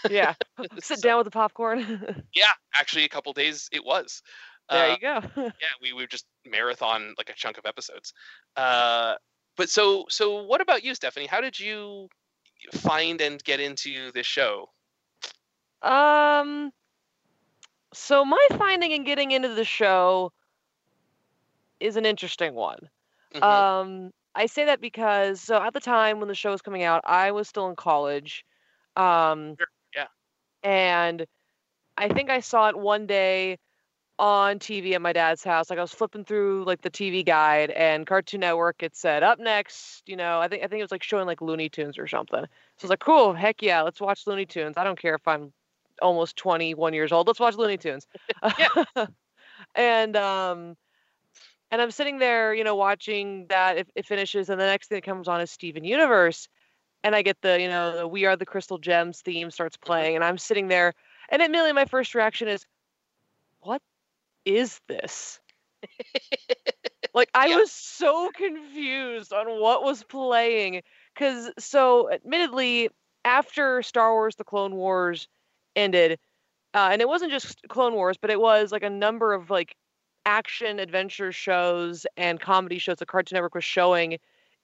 yeah, 0.07 0.33
sit 0.79 1.01
So, 1.01 1.01
down 1.01 1.17
with 1.17 1.25
the 1.25 1.31
popcorn. 1.31 2.23
Yeah, 2.33 2.51
actually, 2.73 3.05
a 3.05 3.09
couple 3.09 3.33
days 3.33 3.69
it 3.71 3.83
was. 3.83 4.21
there 4.69 4.87
Uh, 4.87 4.87
you 4.87 4.99
go. 4.99 5.21
yeah, 5.61 5.67
we 5.81 5.93
we 5.93 6.07
just 6.07 6.27
marathon 6.45 7.13
like 7.17 7.29
a 7.29 7.33
chunk 7.33 7.57
of 7.57 7.65
episodes. 7.65 8.13
Uh, 8.55 9.15
but 9.57 9.69
so 9.69 10.05
so 10.09 10.43
what 10.43 10.61
about 10.61 10.83
you, 10.83 10.95
Stephanie? 10.95 11.27
How 11.27 11.41
did 11.41 11.59
you 11.59 12.09
find 12.73 13.21
and 13.21 13.43
get 13.43 13.59
into 13.59 14.11
this 14.13 14.27
show? 14.27 14.69
Um, 15.81 16.71
so 17.93 18.25
my 18.25 18.45
finding 18.57 18.93
and 18.93 19.05
getting 19.05 19.31
into 19.31 19.49
the 19.49 19.63
show 19.63 20.31
is 21.79 21.95
an 21.95 22.05
interesting 22.05 22.53
one. 22.55 22.89
Mhm, 23.33 23.63
Um, 23.63 24.11
I 24.35 24.45
say 24.45 24.65
that 24.65 24.81
because 24.81 25.41
so 25.41 25.61
at 25.61 25.73
the 25.73 25.79
time 25.79 26.19
when 26.19 26.27
the 26.27 26.35
show 26.35 26.51
was 26.51 26.61
coming 26.61 26.83
out, 26.83 27.01
I 27.05 27.31
was 27.31 27.47
still 27.49 27.67
in 27.69 27.75
college. 27.75 28.45
Um, 28.95 29.55
Sure, 29.59 29.67
yeah. 29.95 30.07
And 30.63 31.25
I 31.97 32.09
think 32.09 32.29
I 32.29 32.41
saw 32.41 32.69
it 32.69 32.77
one 32.77 33.07
day 33.07 33.57
on 34.19 34.59
TV 34.59 34.95
at 34.95 35.01
my 35.01 35.13
dad's 35.13 35.43
house. 35.43 35.69
Like 35.69 35.79
I 35.79 35.81
was 35.81 35.93
flipping 35.93 36.25
through 36.25 36.65
like 36.65 36.81
the 36.81 36.89
TV 36.91 37.23
guide 37.23 37.71
and 37.71 38.05
Cartoon 38.07 38.41
Network. 38.41 38.83
It 38.83 38.95
said 38.95 39.23
up 39.23 39.39
next. 39.39 40.03
You 40.07 40.17
know, 40.17 40.39
I 40.39 40.47
think 40.47 40.63
I 40.63 40.67
think 40.67 40.79
it 40.79 40.83
was 40.83 40.91
like 40.91 41.03
showing 41.03 41.25
like 41.27 41.41
Looney 41.41 41.69
Tunes 41.69 41.97
or 41.97 42.07
something. 42.07 42.41
So 42.41 42.45
I 42.45 42.85
was 42.85 42.89
like, 42.89 42.99
cool, 42.99 43.33
heck 43.33 43.61
yeah, 43.61 43.81
let's 43.81 44.01
watch 44.01 44.27
Looney 44.27 44.45
Tunes. 44.45 44.75
I 44.77 44.83
don't 44.83 44.99
care 44.99 45.15
if 45.15 45.27
I'm 45.27 45.53
almost 46.01 46.35
21 46.37 46.93
years 46.93 47.11
old. 47.11 47.27
Let's 47.27 47.39
watch 47.39 47.55
Looney 47.55 47.77
Tunes. 47.77 48.07
and 49.75 50.15
um 50.15 50.75
and 51.71 51.81
I'm 51.81 51.91
sitting 51.91 52.19
there, 52.19 52.53
you 52.53 52.63
know, 52.63 52.75
watching 52.75 53.47
that 53.49 53.77
it, 53.77 53.89
it 53.95 54.05
finishes, 54.05 54.49
and 54.49 54.59
the 54.59 54.65
next 54.65 54.87
thing 54.89 54.97
that 54.97 55.03
comes 55.05 55.27
on 55.27 55.41
is 55.41 55.51
Steven 55.51 55.83
Universe. 55.83 56.47
and 57.03 57.15
I 57.15 57.23
get 57.23 57.41
the 57.41 57.61
you 57.61 57.69
know 57.69 57.97
the 57.97 58.07
We 58.07 58.25
Are 58.25 58.35
the 58.37 58.45
Crystal 58.47 58.77
Gems 58.79 59.21
theme 59.21 59.51
starts 59.51 59.77
playing, 59.77 60.15
and 60.15 60.23
I'm 60.25 60.37
sitting 60.39 60.67
there, 60.69 60.93
and 61.29 61.41
immediately 61.41 61.73
my 61.73 61.85
first 61.85 62.15
reaction 62.15 62.47
is, 62.49 62.65
"What 63.61 63.81
is 64.45 64.79
this?" 64.87 65.39
like 67.13 67.29
I 67.33 67.47
Yeah. 67.47 67.59
was 67.59 67.71
so 67.71 68.29
confused 68.31 69.33
on 69.33 69.47
what 69.59 69.83
was 69.83 70.03
playing 70.03 70.81
because 71.13 71.51
so 71.57 72.11
admittedly 72.11 72.89
after 73.25 73.81
Star 73.81 74.13
Wars: 74.13 74.35
The 74.35 74.43
Clone 74.43 74.75
Wars 74.75 75.27
ended, 75.75 76.19
uh, 76.75 76.89
and 76.93 77.01
it 77.01 77.09
wasn't 77.09 77.31
just 77.31 77.61
Clone 77.69 77.95
Wars, 77.95 78.17
but 78.21 78.31
it 78.31 78.41
was 78.41 78.71
like 78.71 78.83
a 78.83 78.89
number 78.89 79.33
of 79.33 79.49
like 79.49 79.75
action 80.29 80.77
adventure 80.77 81.31
shows 81.31 82.05
and 82.15 82.39
comedy 82.39 82.77
shows 82.77 82.97
that 82.97 83.07
Cartoon 83.07 83.35
Network 83.35 83.55
was 83.55 83.63
showing 83.63 84.19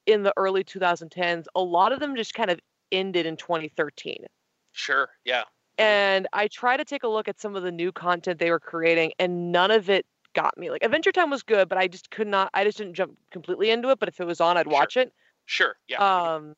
in 0.06 0.22
the 0.22 0.32
early 0.38 0.64
2010s. 0.64 1.46
A 1.56 1.62
lot 1.62 1.92
of 1.92 2.00
them 2.00 2.16
just 2.16 2.36
kind 2.36 2.52
of 2.52 2.60
ended 2.92 3.26
in 3.26 3.36
2013. 3.36 4.26
Sure. 4.74 5.10
Yeah. 5.26 5.44
And 5.80 6.28
I 6.34 6.48
try 6.50 6.78
to 6.78 6.86
take 6.86 7.02
a 7.04 7.08
look 7.08 7.28
at 7.28 7.40
some 7.40 7.56
of 7.56 7.64
the 7.64 7.72
new 7.72 7.92
content 7.92 8.40
they 8.40 8.52
were 8.52 8.60
creating, 8.60 9.14
and 9.18 9.52
none 9.52 9.72
of 9.72 9.90
it 9.90 10.06
got 10.34 10.56
me. 10.56 10.70
Like 10.70 10.84
Adventure 10.84 11.12
Time 11.12 11.32
was 11.32 11.42
good, 11.42 11.68
but 11.68 11.80
I 11.80 11.88
just 11.88 12.12
could 12.12 12.28
not. 12.28 12.52
I 12.54 12.64
just 12.64 12.78
didn't 12.78 12.94
jump 12.94 13.18
completely 13.32 13.72
into 13.72 13.90
it. 13.90 13.98
But 14.00 14.08
if 14.08 14.20
it 14.20 14.26
was 14.26 14.40
on, 14.40 14.58
I'd 14.58 14.68
Sure. 14.68 14.72
watch 14.72 14.96
it. 14.98 15.12
Sure. 15.46 15.76
Yeah. 15.88 15.98
Um, 15.98 16.56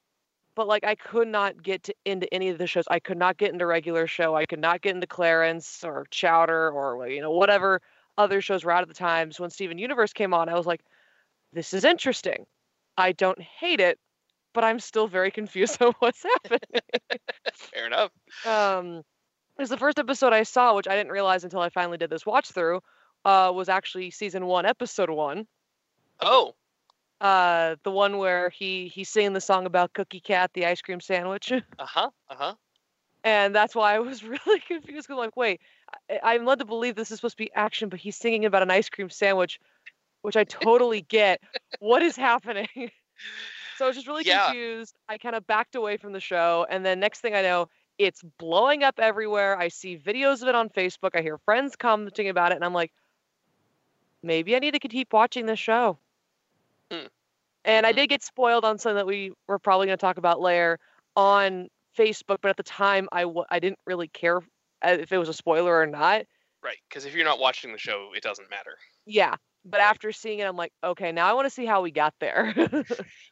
but 0.53 0.67
like 0.67 0.83
I 0.83 0.95
could 0.95 1.29
not 1.29 1.63
get 1.63 1.83
to, 1.83 1.95
into 2.03 2.31
any 2.33 2.49
of 2.49 2.57
the 2.57 2.67
shows. 2.67 2.83
I 2.91 2.99
could 2.99 3.17
not 3.17 3.37
get 3.37 3.53
into 3.53 3.65
regular 3.65 4.05
show. 4.05 4.35
I 4.35 4.45
could 4.45 4.59
not 4.59 4.81
get 4.81 4.95
into 4.95 5.07
Clarence 5.07 5.83
or 5.83 6.05
Chowder 6.11 6.71
or 6.71 7.07
you 7.07 7.21
know 7.21 7.31
whatever 7.31 7.81
other 8.17 8.41
shows 8.41 8.63
were 8.63 8.71
out 8.71 8.81
at 8.81 8.87
the 8.87 8.93
time. 8.93 9.31
So 9.31 9.43
when 9.43 9.49
Steven 9.51 9.77
Universe 9.77 10.13
came 10.13 10.33
on, 10.33 10.49
I 10.49 10.55
was 10.55 10.65
like, 10.65 10.81
this 11.53 11.73
is 11.73 11.83
interesting. 11.85 12.45
I 12.97 13.11
don't 13.11 13.39
hate 13.41 13.79
it, 13.79 13.99
but 14.53 14.63
I'm 14.63 14.79
still 14.79 15.07
very 15.07 15.31
confused 15.31 15.81
on 15.81 15.93
what's 15.99 16.23
happening. 16.23 16.81
Fair 17.53 17.87
enough. 17.87 18.11
um, 18.45 19.03
because 19.55 19.69
the 19.69 19.77
first 19.77 19.97
episode 19.99 20.33
I 20.33 20.43
saw, 20.43 20.75
which 20.75 20.87
I 20.87 20.95
didn't 20.95 21.11
realize 21.11 21.43
until 21.43 21.61
I 21.61 21.69
finally 21.69 21.97
did 21.97 22.09
this 22.11 22.25
watch 22.25 22.49
through, 22.51 22.81
uh, 23.25 23.51
was 23.55 23.69
actually 23.69 24.11
season 24.11 24.45
one, 24.45 24.65
episode 24.67 25.09
one. 25.09 25.47
Oh. 26.19 26.53
Uh, 27.19 27.75
the 27.83 27.89
one 27.91 28.19
where 28.19 28.49
he 28.49 28.87
he's 28.89 29.09
singing 29.09 29.33
the 29.33 29.41
song 29.41 29.65
about 29.65 29.93
Cookie 29.93 30.19
Cat, 30.19 30.51
the 30.53 30.67
ice 30.67 30.81
cream 30.81 30.99
sandwich. 30.99 31.51
Uh 31.79 31.85
huh. 31.85 32.09
Uh 32.29 32.35
huh. 32.37 32.53
and 33.23 33.55
that's 33.55 33.73
why 33.75 33.95
I 33.95 33.99
was 33.99 34.23
really 34.23 34.59
confused. 34.67 35.07
'cause 35.07 35.13
I'm 35.13 35.17
like, 35.17 35.35
wait, 35.37 35.59
I, 36.09 36.19
I'm 36.23 36.45
led 36.45 36.59
to 36.59 36.65
believe 36.65 36.95
this 36.95 37.11
is 37.11 37.17
supposed 37.19 37.37
to 37.37 37.43
be 37.43 37.53
action, 37.53 37.89
but 37.89 37.99
he's 37.99 38.15
singing 38.17 38.45
about 38.45 38.63
an 38.63 38.71
ice 38.71 38.89
cream 38.89 39.09
sandwich, 39.09 39.59
which 40.21 40.37
I 40.37 40.43
totally 40.45 41.01
get. 41.01 41.41
What 41.79 42.01
is 42.03 42.15
happening? 42.15 42.67
so 43.75 43.85
I 43.85 43.87
was 43.87 43.95
just 43.95 44.07
really 44.07 44.23
Yeah. 44.23 44.47
confused. 44.47 44.95
I 45.09 45.17
kind 45.17 45.35
of 45.35 45.45
backed 45.47 45.75
away 45.75 45.97
from 45.97 46.13
the 46.13 46.19
show, 46.19 46.65
and 46.69 46.85
then 46.85 46.99
next 46.99 47.21
thing 47.21 47.35
I 47.35 47.41
know, 47.41 47.69
it's 47.97 48.23
blowing 48.39 48.83
up 48.83 48.99
everywhere. 48.99 49.57
I 49.57 49.69
see 49.69 49.97
videos 49.97 50.41
of 50.41 50.47
it 50.49 50.55
on 50.55 50.69
Facebook. 50.69 51.11
I 51.15 51.21
hear 51.21 51.37
friends 51.39 51.75
commenting 51.75 52.29
about 52.29 52.51
it, 52.51 52.55
and 52.55 52.65
I'm 52.65 52.73
like, 52.73 52.91
maybe 54.21 54.55
I 54.55 54.59
need 54.59 54.71
to 54.75 54.79
keep 54.79 55.13
watching 55.13 55.45
this 55.45 55.59
show. 55.59 55.99
Hmm. 56.91 57.07
And 57.65 57.85
I 57.85 57.91
Mhm. 57.91 57.95
did 57.95 58.09
get 58.09 58.23
spoiled 58.23 58.65
on 58.65 58.77
something 58.77 58.95
that 58.97 59.07
we 59.07 59.33
were 59.47 59.59
probably 59.59 59.87
going 59.87 59.97
to 59.97 60.01
talk 60.01 60.17
about 60.17 60.39
later 60.39 60.79
on 61.15 61.69
Facebook, 61.97 62.37
but 62.41 62.49
at 62.49 62.57
the 62.57 62.63
time 62.63 63.09
I 63.11 63.21
w- 63.23 63.45
I 63.49 63.59
didn't 63.59 63.79
really 63.85 64.07
care 64.07 64.41
if 64.83 65.11
it 65.11 65.17
was 65.17 65.29
a 65.29 65.33
spoiler 65.33 65.79
or 65.79 65.85
not. 65.87 66.25
Right. 66.61 66.77
Because 66.89 67.05
if 67.05 67.15
you're 67.15 67.25
not 67.25 67.39
watching 67.39 67.71
the 67.71 67.77
show, 67.79 68.13
it 68.13 68.21
doesn't 68.23 68.49
matter. 68.49 68.77
Yeah, 69.05 69.35
but 69.65 69.79
Right. 69.79 69.81
after 69.81 70.11
seeing 70.11 70.39
it, 70.39 70.43
I'm 70.43 70.57
like, 70.57 70.73
okay, 70.83 71.11
now 71.11 71.27
I 71.27 71.33
want 71.33 71.45
to 71.45 71.49
see 71.49 71.65
how 71.65 71.81
we 71.81 71.91
got 71.91 72.13
there. 72.19 72.53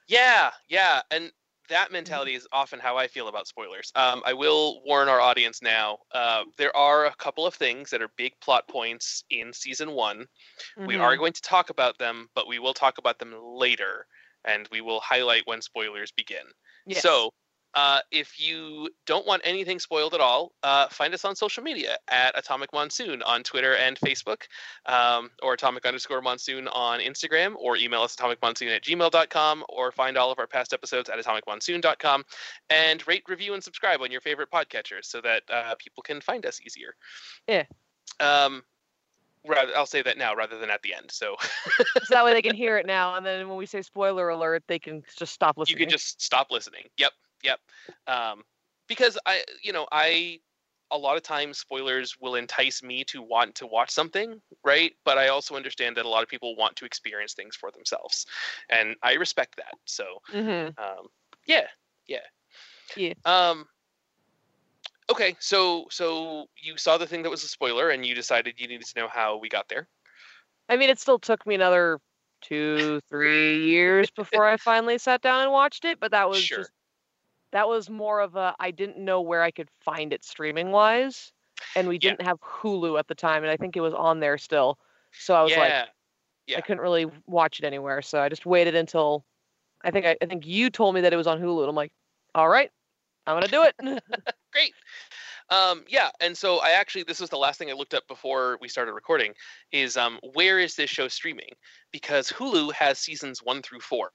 Yeah. 0.08 0.52
Yeah. 0.70 1.02
And 1.12 1.32
that 1.70 1.92
Mm-hmm. 1.92 1.96
mentality 1.96 2.36
is 2.36 2.48
often 2.52 2.80
how 2.80 2.96
I 2.98 3.08
feel 3.08 3.28
about 3.28 3.48
spoilers. 3.48 3.92
Um, 3.96 4.22
I 4.26 4.34
will 4.34 4.84
warn 4.86 5.10
our 5.10 5.20
audience 5.20 5.62
now. 5.64 5.98
Uh, 6.12 6.44
there 6.58 6.76
are 6.76 7.06
a 7.06 7.16
couple 7.16 7.48
of 7.48 7.56
things 7.56 7.90
that 7.90 8.04
are 8.04 8.10
big 8.16 8.34
plot 8.40 8.68
points 8.68 9.24
in 9.32 9.52
season 9.52 9.92
one. 9.92 10.28
We 10.86 10.98
Mhm. 10.98 11.00
are 11.00 11.18
going 11.18 11.34
to 11.34 11.42
talk 11.42 11.70
about 11.72 11.98
them, 12.00 12.30
but 12.36 12.48
we 12.48 12.60
will 12.60 12.74
talk 12.76 12.98
about 13.00 13.20
them 13.20 13.34
later, 13.42 14.08
and 14.46 14.68
we 14.72 14.82
will 14.82 15.02
highlight 15.02 15.48
when 15.48 15.62
spoilers 15.62 16.12
begin. 16.12 16.46
Yes. 16.86 17.02
So, 17.02 17.32
uh, 17.76 18.00
if 18.10 18.40
you 18.40 18.90
don't 19.06 19.28
want 19.28 19.42
anything 19.44 19.80
spoiled 19.80 20.14
at 20.14 20.22
all, 20.22 20.54
uh, 20.64 20.88
find 20.88 21.14
us 21.14 21.26
on 21.26 21.36
social 21.36 21.62
media 21.62 21.98
at 22.08 22.38
Atomic 22.38 22.72
Monsoon 22.72 23.22
on 23.24 23.44
Twitter 23.44 23.76
and 23.76 24.00
Facebook, 24.00 24.44
um, 24.86 25.30
or 25.44 25.54
Atomic 25.54 25.86
underscore 25.86 26.22
Monsoon 26.22 26.70
on 26.70 27.00
Instagram, 27.02 27.54
or 27.58 27.76
email 27.76 28.02
us 28.02 28.16
atomicmonsoon 28.16 28.74
at 28.74 28.84
gmail.com, 28.84 29.66
or 29.68 29.92
find 29.92 30.18
all 30.18 30.32
of 30.32 30.40
our 30.40 30.48
past 30.48 30.74
episodes 30.74 31.10
at 31.10 31.20
atomicmonsoon.com, 31.20 32.24
and 32.70 33.06
rate, 33.08 33.24
review, 33.28 33.54
and 33.54 33.64
subscribe 33.64 34.02
on 34.02 34.10
your 34.10 34.22
favorite 34.22 34.50
podcatchers 34.50 35.06
so 35.06 35.20
that 35.20 35.44
uh, 35.52 35.76
people 35.78 36.02
can 36.02 36.22
find 36.22 36.46
us 36.46 36.62
easier. 36.62 36.96
Yeah. 37.48 37.64
Um, 38.22 38.64
rather, 39.46 39.76
I'll 39.76 39.86
say 39.86 40.02
that 40.02 40.18
now 40.18 40.34
rather 40.34 40.58
than 40.58 40.70
at 40.70 40.82
the 40.82 40.94
end. 40.94 41.12
So 41.12 41.36
so 41.42 41.84
that 42.10 42.24
way 42.24 42.34
they 42.34 42.42
can 42.42 42.56
hear 42.56 42.78
it 42.78 42.86
now, 42.88 43.16
and 43.16 43.26
then 43.26 43.50
when 43.50 43.58
we 43.58 43.66
say 43.66 43.82
spoiler 43.82 44.30
alert, 44.30 44.64
they 44.68 44.80
can 44.80 45.04
just 45.18 45.34
stop 45.34 45.58
listening. 45.58 45.78
you 45.78 45.86
can 45.86 45.92
just 45.92 46.22
stop 46.22 46.52
listening. 46.52 46.84
Yep, 46.98 47.12
yep. 47.46 47.60
Um, 48.08 48.44
because 48.88 49.18
I, 49.26 49.44
you 49.64 49.74
know, 49.74 49.88
I 49.92 50.40
a 50.92 50.98
lot 50.98 51.18
of 51.18 51.24
times 51.24 51.58
spoilers 51.58 52.16
will 52.20 52.36
entice 52.36 52.84
me 52.84 53.04
to 53.06 53.22
want 53.22 53.56
to 53.56 53.68
watch 53.68 53.90
something, 53.92 54.42
right? 54.64 54.94
But 55.04 55.18
I 55.18 55.30
also 55.30 55.56
understand 55.56 55.98
that 55.98 56.06
a 56.06 56.10
lot 56.10 56.24
of 56.24 56.30
people 56.30 56.56
want 56.56 56.76
to 56.78 56.86
experience 56.86 57.34
things 57.34 57.56
for 57.56 57.72
themselves, 57.72 58.26
and 58.70 58.96
I 59.04 59.14
respect 59.14 59.58
that. 59.58 59.76
So, 59.86 60.20
hmm 60.32 60.76
um, 60.78 61.08
yeah, 61.48 61.68
yeah, 62.08 62.22
Yeah. 62.96 63.14
Um, 63.26 63.68
okay, 65.12 65.36
so 65.40 65.88
so 65.92 66.48
you 66.62 66.78
saw 66.78 66.98
the 66.98 67.08
thing 67.08 67.24
that 67.24 67.30
was 67.30 67.44
a 67.44 67.48
spoiler, 67.48 67.90
and 67.90 68.06
you 68.06 68.16
decided 68.16 68.60
you 68.60 68.68
needed 68.68 68.88
to 68.88 69.00
know 69.00 69.08
how 69.08 69.38
we 69.38 69.50
got 69.50 69.70
there. 69.70 69.88
I 70.70 70.78
mean, 70.78 70.90
it 70.90 71.00
still 71.00 71.20
took 71.20 71.46
me 71.46 71.56
another 71.56 72.00
two, 72.42 73.02
three 73.10 73.64
years 73.66 74.10
before 74.12 74.46
I 74.46 74.58
finally 74.58 74.98
sat 74.98 75.22
down 75.22 75.42
and 75.42 75.52
watched 75.52 75.86
it, 75.86 76.00
but 76.00 76.12
that 76.12 76.30
was 76.30 76.48
Sure. 76.48 76.50
just 76.50 76.72
that 77.56 77.70
was 77.70 77.90
more 77.90 78.20
of 78.20 78.36
a 78.36 78.54
I 78.60 78.72
didn't 78.72 78.98
know 78.98 79.22
where 79.22 79.42
I 79.42 79.50
could 79.50 79.70
find 79.80 80.12
it 80.12 80.26
streaming 80.26 80.72
wise, 80.72 81.32
and 81.78 81.88
we 81.88 81.98
Yeah. 81.98 82.12
didn't 82.12 82.24
have 82.24 82.38
Hulu 82.42 83.00
at 83.00 83.08
the 83.08 83.16
time, 83.16 83.44
and 83.44 83.52
I 83.52 83.56
think 83.56 83.78
it 83.78 83.82
was 83.82 83.94
on 83.94 84.20
there 84.20 84.38
still. 84.38 84.78
So 85.18 85.34
I 85.34 85.42
was 85.42 85.52
yeah, 85.52 85.60
like, 85.60 85.90
yeah. 86.48 86.58
I 86.58 86.62
couldn't 86.62 86.82
really 86.82 87.08
watch 87.28 87.60
it 87.60 87.66
anywhere, 87.66 88.02
so 88.02 88.20
I 88.20 88.28
just 88.28 88.46
waited 88.46 88.76
until 88.76 89.24
I 89.86 89.92
think 89.92 90.06
I, 90.06 90.18
I 90.22 90.26
think 90.26 90.46
you 90.46 90.70
told 90.70 90.96
me 90.96 91.02
that 91.02 91.14
it 91.14 91.16
was 91.16 91.28
on 91.28 91.40
Hulu, 91.40 91.62
and 91.62 91.70
I'm 91.70 91.76
like, 91.76 91.94
all 92.36 92.50
right, 92.50 92.70
I'm 93.26 93.38
gonna 93.38 93.48
do 93.48 93.64
it. 93.64 93.76
great. 94.52 94.74
Um, 95.50 95.86
yeah, 95.88 96.10
and 96.20 96.38
so 96.38 96.58
I 96.60 96.72
actually 96.72 97.04
this 97.04 97.22
was 97.22 97.30
the 97.30 97.38
last 97.38 97.58
thing 97.58 97.70
I 97.70 97.74
looked 97.74 97.94
up 97.94 98.06
before 98.10 98.58
we 98.60 98.68
started 98.68 98.92
recording 98.92 99.34
is 99.72 99.96
um, 99.96 100.20
where 100.34 100.60
is 100.60 100.76
this 100.76 100.90
show 100.90 101.08
streaming? 101.08 101.54
Because 101.94 102.30
Hulu 102.30 102.74
has 102.74 103.00
seasons 103.00 103.42
one 103.42 103.62
through 103.62 103.80
four, 103.80 104.12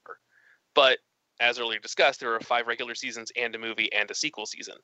but 0.75 0.99
as 1.41 1.59
earlier 1.59 1.81
discussed, 1.81 2.21
there 2.21 2.35
are 2.35 2.41
five 2.41 2.67
regular 2.67 2.95
seasons 2.95 3.33
and 3.37 3.55
a 3.55 3.59
movie 3.59 3.93
and 3.93 4.11
a 4.11 4.15
sequel 4.15 4.47
season. 4.47 4.77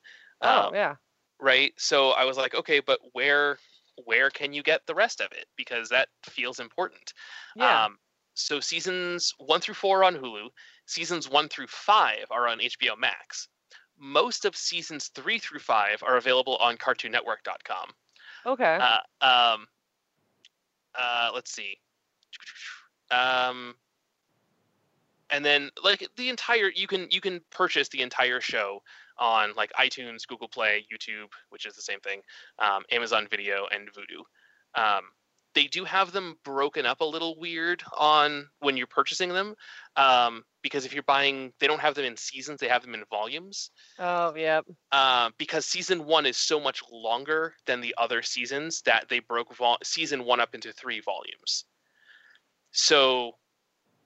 oh 0.43 0.69
Um, 0.69 0.75
yeah, 0.75 0.97
right? 1.41 1.73
So 1.77 2.11
I 2.11 2.25
was 2.25 2.37
like, 2.37 2.55
okay, 2.55 2.81
but 2.81 2.99
where 3.13 3.59
where 4.05 4.31
can 4.31 4.53
you 4.53 4.63
get 4.63 4.83
the 4.87 4.95
rest 4.95 5.21
of 5.21 5.33
it? 5.33 5.47
Because 5.57 5.89
that 5.89 6.09
feels 6.25 6.61
important. 6.61 7.13
yeah. 7.55 7.85
Um, 7.85 7.99
so 8.35 8.61
seasons 8.61 9.33
one 9.39 9.61
through 9.61 9.75
four 9.75 10.01
are 10.01 10.05
on 10.05 10.15
Hulu. 10.15 10.49
Seasons 10.87 11.29
one 11.29 11.49
through 11.49 11.69
five 11.69 12.27
are 12.31 12.47
on 12.49 12.59
HBO 12.59 12.99
Max. 12.99 13.49
Most 13.99 14.45
of 14.45 14.55
seasons 14.55 15.09
three 15.15 15.39
through 15.39 15.61
five 15.61 16.03
are 16.03 16.19
available 16.19 16.57
on 16.57 16.77
CartoonNetwork.com. 16.77 17.91
okay. 18.45 18.79
Uh, 18.81 19.25
um, 19.25 19.67
uh, 20.95 21.31
let's 21.35 21.51
see. 21.51 21.79
Um, 23.11 23.75
and 25.31 25.45
then 25.45 25.71
like 25.83 26.07
the 26.17 26.29
entire 26.29 26.71
you 26.75 26.87
can 26.87 27.09
you 27.11 27.21
can 27.21 27.41
purchase 27.51 27.89
the 27.89 28.03
entire 28.03 28.41
show 28.41 28.81
on 29.19 29.55
like 29.57 29.73
iTunes, 29.79 30.27
Google 30.27 30.49
Play, 30.49 30.87
YouTube, 30.93 31.29
which 31.51 31.67
is 31.67 31.75
the 31.75 31.83
same 31.83 32.01
thing, 32.01 32.21
um, 32.59 32.83
Amazon 32.91 33.27
Video, 33.31 33.67
and 33.73 33.89
Vudu. 33.93 34.81
Um, 34.81 35.05
they 35.55 35.67
do 35.67 35.85
have 35.85 36.13
them 36.13 36.37
broken 36.45 36.85
up 36.85 37.01
a 37.01 37.05
little 37.05 37.39
weird 37.39 37.83
on 37.97 38.47
when 38.59 38.77
you're 38.77 38.87
purchasing 38.87 39.31
them 39.31 39.55
um, 39.97 40.43
because 40.63 40.85
if 40.85 40.93
you're 40.93 41.03
buying, 41.05 41.51
they 41.59 41.67
don't 41.67 41.81
have 41.81 41.95
them 41.95 42.05
in 42.05 42.17
seasons; 42.17 42.61
they 42.61 42.69
have 42.69 42.83
them 42.83 42.95
in 42.95 43.03
volumes 43.09 43.71
oh 43.99 44.35
yeah. 44.37 44.61
uh, 44.93 45.31
because 45.39 45.65
season 45.65 46.05
one 46.05 46.27
is 46.27 46.37
so 46.37 46.61
much 46.61 46.83
longer 46.93 47.55
than 47.67 47.81
the 47.81 47.95
other 47.97 48.21
seasons 48.21 48.83
that 48.83 49.07
they 49.09 49.19
broke 49.21 49.57
vol- 49.57 49.79
season 49.83 50.25
one 50.25 50.41
up 50.41 50.55
into 50.55 50.73
three 50.75 51.01
volumes. 51.01 51.65
So 52.73 53.33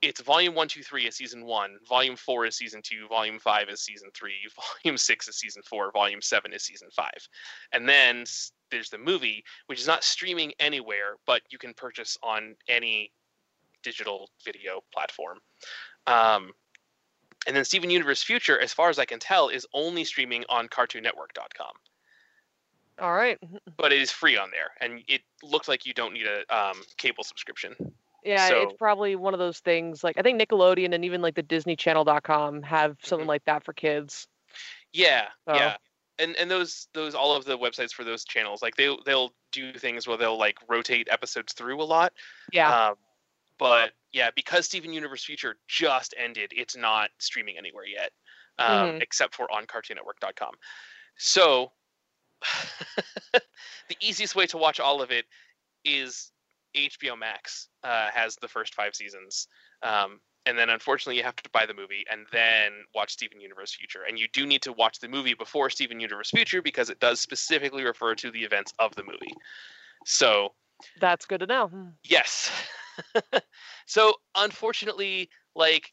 it's 0.03 0.21
volume 0.21 0.55
one, 0.55 0.69
two, 0.69 0.83
three 0.83 1.07
is 1.07 1.17
season 1.17 1.45
one, 1.45 1.77
volume 1.89 2.17
four 2.17 2.47
is 2.47 2.57
season 2.57 2.81
two, 2.83 3.07
volume 3.09 3.39
five 3.39 3.69
is 3.69 3.81
season 3.81 4.09
three, 4.15 4.35
volume 4.85 4.97
six 4.97 5.29
is 5.29 5.37
season 5.37 5.63
four, 5.69 5.91
volume 5.93 6.23
seven 6.23 6.53
is 6.53 6.63
season 6.63 6.89
five. 6.91 7.29
And 7.73 7.89
then 7.89 8.25
there's 8.71 8.91
the 8.91 8.99
movie, 8.99 9.45
which 9.67 9.81
is 9.81 9.87
not 9.87 10.05
streaming 10.05 10.53
anywhere, 10.59 11.17
but 11.27 11.43
you 11.51 11.59
can 11.59 11.75
purchase 11.75 12.17
on 12.23 12.55
any 12.69 13.13
digital 13.83 14.31
video 14.45 14.83
platform. 14.93 15.39
Um, 16.07 16.53
And 17.47 17.57
then 17.57 17.65
Steven 17.65 17.91
Universe 17.91 18.23
Future, 18.23 18.61
as 18.61 18.73
far 18.73 18.91
as 18.91 18.99
I 18.99 19.05
can 19.07 19.19
tell, 19.19 19.49
is 19.49 19.67
only 19.73 20.05
streaming 20.05 20.45
on 20.49 20.69
CartoonNetwork.com. 20.69 21.73
All 23.01 23.15
right. 23.15 23.39
But 23.79 23.93
it 23.93 24.03
is 24.03 24.11
free 24.11 24.37
on 24.37 24.51
there, 24.51 24.73
and 24.81 25.03
it 25.09 25.23
looks 25.43 25.67
like 25.67 25.87
you 25.87 25.95
don't 25.95 26.13
need 26.13 26.27
a 26.27 26.45
um, 26.55 26.83
cable 26.99 27.25
subscription. 27.25 27.75
Yeah, 28.25 28.49
So- 28.49 28.63
it's 28.63 28.75
probably 28.79 29.17
one 29.17 29.33
of 29.35 29.39
those 29.41 29.59
things. 29.61 30.03
Like 30.05 30.19
I 30.19 30.23
think 30.23 30.41
Nickelodeon 30.41 30.95
and 30.95 31.05
even 31.05 31.23
like 31.23 31.35
the 31.35 31.43
DisneyChannel.com 31.43 32.63
have 32.63 32.97
something 33.03 33.25
Mhm. 33.27 33.29
like 33.29 33.45
that 33.47 33.65
for 33.65 33.73
kids. 33.73 34.29
Yeah, 34.93 35.29
So- 35.49 35.55
yeah. 35.55 35.77
And 36.19 36.37
and 36.37 36.51
those 36.51 36.89
those 36.93 37.15
all 37.15 37.35
of 37.35 37.47
the 37.47 37.57
websites 37.57 37.93
for 37.95 38.05
those 38.05 38.25
channels, 38.27 38.61
like 38.61 38.77
they 38.77 38.95
they'll 39.07 39.35
do 39.53 39.73
things 39.73 40.07
where 40.07 40.19
they'll 40.19 40.37
like 40.37 40.59
rotate 40.69 41.09
episodes 41.11 41.55
through 41.55 41.81
a 41.81 41.85
lot. 41.85 42.13
Yeah. 42.53 42.89
Um, 42.89 42.97
but 43.57 43.93
yeah, 44.13 44.31
because 44.35 44.67
Steven 44.67 44.93
Universe 44.93 45.25
Future 45.25 45.57
just 45.67 46.15
ended, 46.19 46.53
it's 46.55 46.77
not 46.77 47.11
streaming 47.19 47.57
anywhere 47.57 47.87
yet, 47.87 48.13
um, 48.59 48.99
Mhm. 48.99 49.03
except 49.03 49.35
for 49.35 49.51
on 49.51 49.67
CartoonNetwork.com. 49.67 50.55
So 51.17 51.73
the 53.33 53.97
easiest 54.01 54.35
way 54.35 54.47
to 54.47 54.59
watch 54.59 54.79
all 54.81 55.01
of 55.03 55.11
it 55.11 55.27
is 55.85 56.33
HBO 56.77 57.19
Max 57.19 57.69
uh, 57.85 58.09
has 58.13 58.37
the 58.37 58.49
first 58.49 58.75
five 58.75 58.95
seasons. 58.95 59.49
Um, 59.83 60.21
and 60.47 60.59
then 60.59 60.71
unfortunately 60.71 61.17
you 61.17 61.23
have 61.23 61.37
to 61.37 61.51
buy 61.51 61.67
the 61.67 61.75
movie 61.75 62.05
and 62.11 62.27
then 62.33 62.73
watch 62.95 63.13
Steven 63.13 63.41
Universe 63.41 63.75
Future. 63.75 64.01
And 64.09 64.19
you 64.19 64.27
do 64.33 64.47
need 64.47 64.63
to 64.63 64.73
watch 64.73 64.99
the 64.99 65.09
movie 65.09 65.35
before 65.35 65.71
Steven 65.71 66.01
Universe 66.01 66.31
Future 66.31 66.63
because 66.63 66.91
it 66.91 66.99
does 67.01 67.21
specifically 67.21 67.85
refer 67.85 68.15
to 68.17 68.31
the 68.31 68.41
events 68.41 68.73
of 68.79 68.95
the 68.97 69.05
movie. 69.05 69.35
So 70.07 70.55
That's 71.01 71.27
good 71.27 71.41
to 71.41 71.47
know. 71.47 71.69
Hmm. 71.69 71.89
Yes. 72.05 72.51
so 73.87 74.15
unfortunately, 74.35 75.29
like 75.55 75.93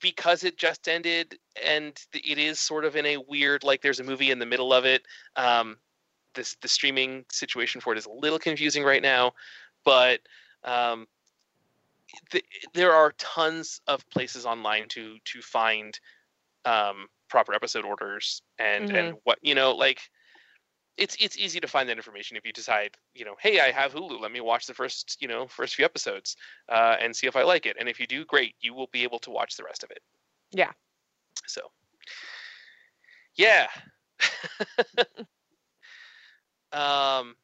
because 0.00 0.44
it 0.44 0.58
just 0.58 0.88
ended 0.88 1.38
and 1.64 1.98
it 2.12 2.38
is 2.38 2.60
sort 2.60 2.84
of 2.84 2.96
in 2.96 3.06
a 3.06 3.16
weird 3.16 3.64
like 3.64 3.82
there's 3.82 4.00
a 4.00 4.04
movie 4.04 4.30
in 4.30 4.38
the 4.38 4.46
middle 4.46 4.72
of 4.72 4.84
it. 4.84 5.02
Um, 5.36 5.76
this 6.34 6.56
the 6.60 6.68
streaming 6.68 7.24
situation 7.30 7.80
for 7.80 7.92
it 7.92 7.98
is 7.98 8.06
a 8.06 8.10
little 8.10 8.38
confusing 8.38 8.84
right 8.84 9.02
now, 9.02 9.32
but 9.86 10.20
um, 10.64 11.06
th- 12.30 12.44
there 12.74 12.92
are 12.92 13.12
tons 13.16 13.80
of 13.86 14.06
places 14.10 14.44
online 14.44 14.88
to 14.88 15.16
to 15.24 15.40
find 15.40 15.98
um, 16.66 17.06
proper 17.30 17.54
episode 17.54 17.86
orders 17.86 18.42
and 18.58 18.90
and 18.90 19.14
what 19.24 19.38
you 19.40 19.54
know 19.54 19.72
like 19.72 20.00
it's 20.98 21.16
it's 21.20 21.38
easy 21.38 21.60
to 21.60 21.68
find 21.68 21.88
that 21.88 21.96
information 21.96 22.36
if 22.36 22.44
you 22.44 22.52
decide 22.52 22.96
you 23.14 23.24
know 23.24 23.36
hey 23.40 23.60
i 23.60 23.70
have 23.70 23.94
hulu. 23.94 24.20
Let 24.20 24.32
me 24.32 24.40
watch 24.40 24.66
the 24.66 24.74
first 24.74 25.16
you 25.20 25.28
know 25.28 25.46
first 25.46 25.76
few 25.76 25.84
episodes 25.84 26.36
uh, 26.68 26.96
and 27.00 27.14
see 27.14 27.26
if 27.26 27.36
i 27.36 27.42
like 27.42 27.64
it. 27.66 27.76
And 27.78 27.88
if 27.88 28.00
you 28.00 28.06
do 28.06 28.24
great 28.24 28.54
you 28.60 28.74
will 28.74 28.88
be 28.92 29.04
able 29.04 29.20
to 29.20 29.30
watch 29.30 29.56
the 29.56 29.64
rest 29.64 29.84
of 29.84 29.90
it. 29.90 30.00
Yeah. 30.52 30.72
so 31.46 31.60
yeah. 33.36 33.68
Um 36.72 37.36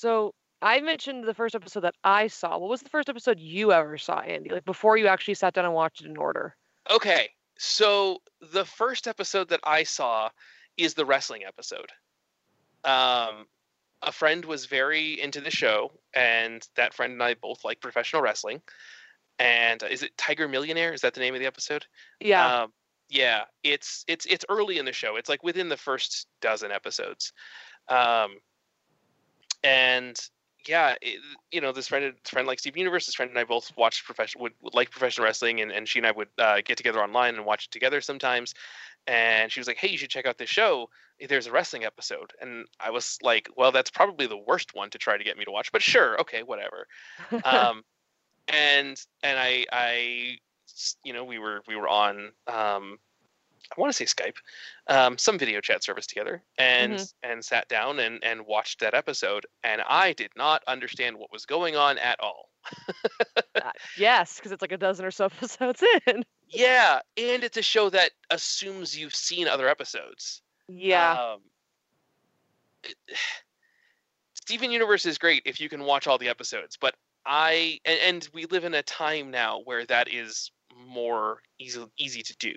So 0.00 0.34
I 0.62 0.80
mentioned 0.80 1.24
the 1.24 1.34
first 1.34 1.54
episode 1.54 1.80
that 1.80 1.94
I 2.02 2.28
saw. 2.28 2.56
What 2.58 2.70
was 2.70 2.80
the 2.82 2.88
first 2.88 3.08
episode 3.10 3.38
you 3.38 3.72
ever 3.72 3.98
saw, 3.98 4.20
Andy? 4.20 4.50
Like 4.50 4.64
before 4.64 4.96
you 4.96 5.06
actually 5.08 5.34
sat 5.34 5.52
down 5.54 5.66
and 5.66 5.74
watched 5.74 6.00
it 6.00 6.06
in 6.06 6.16
order. 6.16 6.56
okay 6.90 7.28
so 7.58 8.22
the 8.52 8.64
first 8.64 9.06
episode 9.06 9.50
that 9.50 9.60
i 9.64 9.82
saw 9.82 10.30
is 10.78 10.94
the 10.94 11.04
wrestling 11.04 11.42
episode 11.46 11.90
um 12.84 13.46
a 14.02 14.10
friend 14.10 14.46
was 14.46 14.64
very 14.64 15.20
into 15.20 15.42
the 15.42 15.50
show 15.50 15.92
and 16.14 16.66
that 16.76 16.94
friend 16.94 17.12
and 17.12 17.22
i 17.22 17.34
both 17.34 17.62
like 17.62 17.78
professional 17.82 18.22
wrestling 18.22 18.62
and 19.38 19.82
uh, 19.82 19.86
is 19.86 20.02
it 20.02 20.16
tiger 20.16 20.48
millionaire 20.48 20.94
is 20.94 21.02
that 21.02 21.12
the 21.12 21.20
name 21.20 21.34
of 21.34 21.40
the 21.40 21.46
episode 21.46 21.84
Yeah. 22.20 22.62
Um, 22.62 22.72
yeah, 23.10 23.42
it's 23.64 24.04
it's 24.06 24.24
it's 24.26 24.44
early 24.48 24.78
in 24.78 24.84
the 24.84 24.92
show. 24.92 25.16
It's 25.16 25.28
like 25.28 25.42
within 25.42 25.68
the 25.68 25.76
first 25.76 26.28
dozen 26.40 26.70
episodes, 26.70 27.32
um, 27.88 28.36
and 29.62 30.18
yeah, 30.66 30.94
it, 31.00 31.20
you 31.50 31.60
know, 31.60 31.72
this 31.72 31.88
friend 31.88 32.14
this 32.22 32.30
friend 32.30 32.46
like 32.46 32.58
Steve 32.58 32.76
Universe, 32.76 33.06
this 33.06 33.14
friend 33.14 33.30
and 33.30 33.38
I 33.38 33.44
both 33.44 33.72
watched 33.76 34.04
professional 34.04 34.42
would, 34.42 34.52
would 34.60 34.74
like 34.74 34.90
professional 34.90 35.24
wrestling, 35.24 35.60
and, 35.60 35.72
and 35.72 35.88
she 35.88 35.98
and 35.98 36.06
I 36.06 36.10
would 36.12 36.28
uh, 36.38 36.60
get 36.64 36.76
together 36.76 37.02
online 37.02 37.34
and 37.36 37.44
watch 37.44 37.66
it 37.66 37.70
together 37.70 38.00
sometimes. 38.00 38.54
And 39.06 39.50
she 39.50 39.60
was 39.60 39.66
like, 39.66 39.78
"Hey, 39.78 39.88
you 39.88 39.96
should 39.96 40.10
check 40.10 40.26
out 40.26 40.38
this 40.38 40.50
show. 40.50 40.90
There's 41.26 41.46
a 41.46 41.52
wrestling 41.52 41.84
episode." 41.84 42.32
And 42.40 42.66
I 42.78 42.90
was 42.90 43.18
like, 43.22 43.48
"Well, 43.56 43.72
that's 43.72 43.90
probably 43.90 44.26
the 44.26 44.36
worst 44.36 44.74
one 44.74 44.90
to 44.90 44.98
try 44.98 45.16
to 45.16 45.24
get 45.24 45.38
me 45.38 45.44
to 45.44 45.50
watch, 45.50 45.72
but 45.72 45.82
sure, 45.82 46.20
okay, 46.20 46.42
whatever." 46.42 46.86
um, 47.44 47.82
and 48.48 49.00
and 49.22 49.38
I 49.38 49.66
I 49.72 50.36
you 51.04 51.12
know 51.12 51.24
we 51.24 51.38
were 51.38 51.62
we 51.66 51.76
were 51.76 51.88
on 51.88 52.32
um, 52.46 52.98
I 53.76 53.80
want 53.80 53.92
to 53.92 53.96
say 53.96 54.04
Skype, 54.04 54.36
um, 54.88 55.16
some 55.16 55.38
video 55.38 55.60
chat 55.60 55.84
service 55.84 56.06
together, 56.06 56.42
and 56.58 56.92
and 57.22 57.44
sat 57.44 57.68
down 57.68 58.00
and 58.00 58.22
and 58.24 58.46
watched 58.46 58.80
that 58.80 58.94
episode, 58.94 59.46
and 59.62 59.82
I 59.88 60.12
did 60.12 60.30
not 60.36 60.62
understand 60.66 61.16
what 61.16 61.30
was 61.32 61.46
going 61.46 61.76
on 61.76 61.98
at 61.98 62.18
all. 62.20 62.50
Uh, 63.54 63.70
yes, 63.96 64.36
because 64.36 64.52
it's 64.52 64.62
like 64.62 64.72
a 64.72 64.76
dozen 64.76 65.04
or 65.04 65.10
so 65.10 65.24
episodes 65.26 65.82
in. 66.06 66.24
Yeah, 66.48 67.00
and 67.16 67.44
it's 67.44 67.56
a 67.56 67.62
show 67.62 67.90
that 67.90 68.10
assumes 68.30 68.98
you've 68.98 69.14
seen 69.14 69.46
other 69.46 69.68
episodes. 69.68 70.42
Yeah. 70.68 71.12
Um, 71.12 71.40
it- 72.84 72.96
Steven 74.34 74.72
Universe 74.72 75.06
is 75.06 75.16
great 75.16 75.42
if 75.44 75.60
you 75.60 75.68
can 75.68 75.84
watch 75.84 76.08
all 76.08 76.18
the 76.18 76.28
episodes, 76.28 76.76
but 76.80 76.96
I 77.24 77.78
and, 77.84 78.00
and 78.00 78.28
we 78.34 78.46
live 78.46 78.64
in 78.64 78.74
a 78.74 78.82
time 78.82 79.30
now 79.30 79.60
where 79.64 79.84
that 79.86 80.12
is 80.12 80.50
more 80.86 81.42
easy 81.58 81.84
easy 81.98 82.22
to 82.22 82.36
do. 82.38 82.54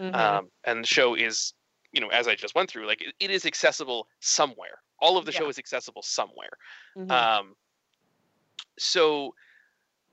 Mhm. 0.00 0.14
Um, 0.14 0.50
and 0.64 0.82
the 0.84 0.88
show 0.88 1.14
is, 1.14 1.54
you 1.92 2.00
know, 2.00 2.08
as 2.08 2.28
I 2.28 2.34
just 2.34 2.54
went 2.54 2.70
through, 2.70 2.86
like 2.86 3.02
it, 3.02 3.14
it 3.20 3.30
is 3.30 3.46
accessible 3.46 4.08
somewhere. 4.20 4.82
All 4.98 5.18
of 5.18 5.26
the 5.26 5.32
show 5.32 5.48
is 5.48 5.58
accessible 5.58 6.02
somewhere. 6.02 6.56
Mhm. 6.96 7.10
Um, 7.10 7.56
so, 8.78 9.34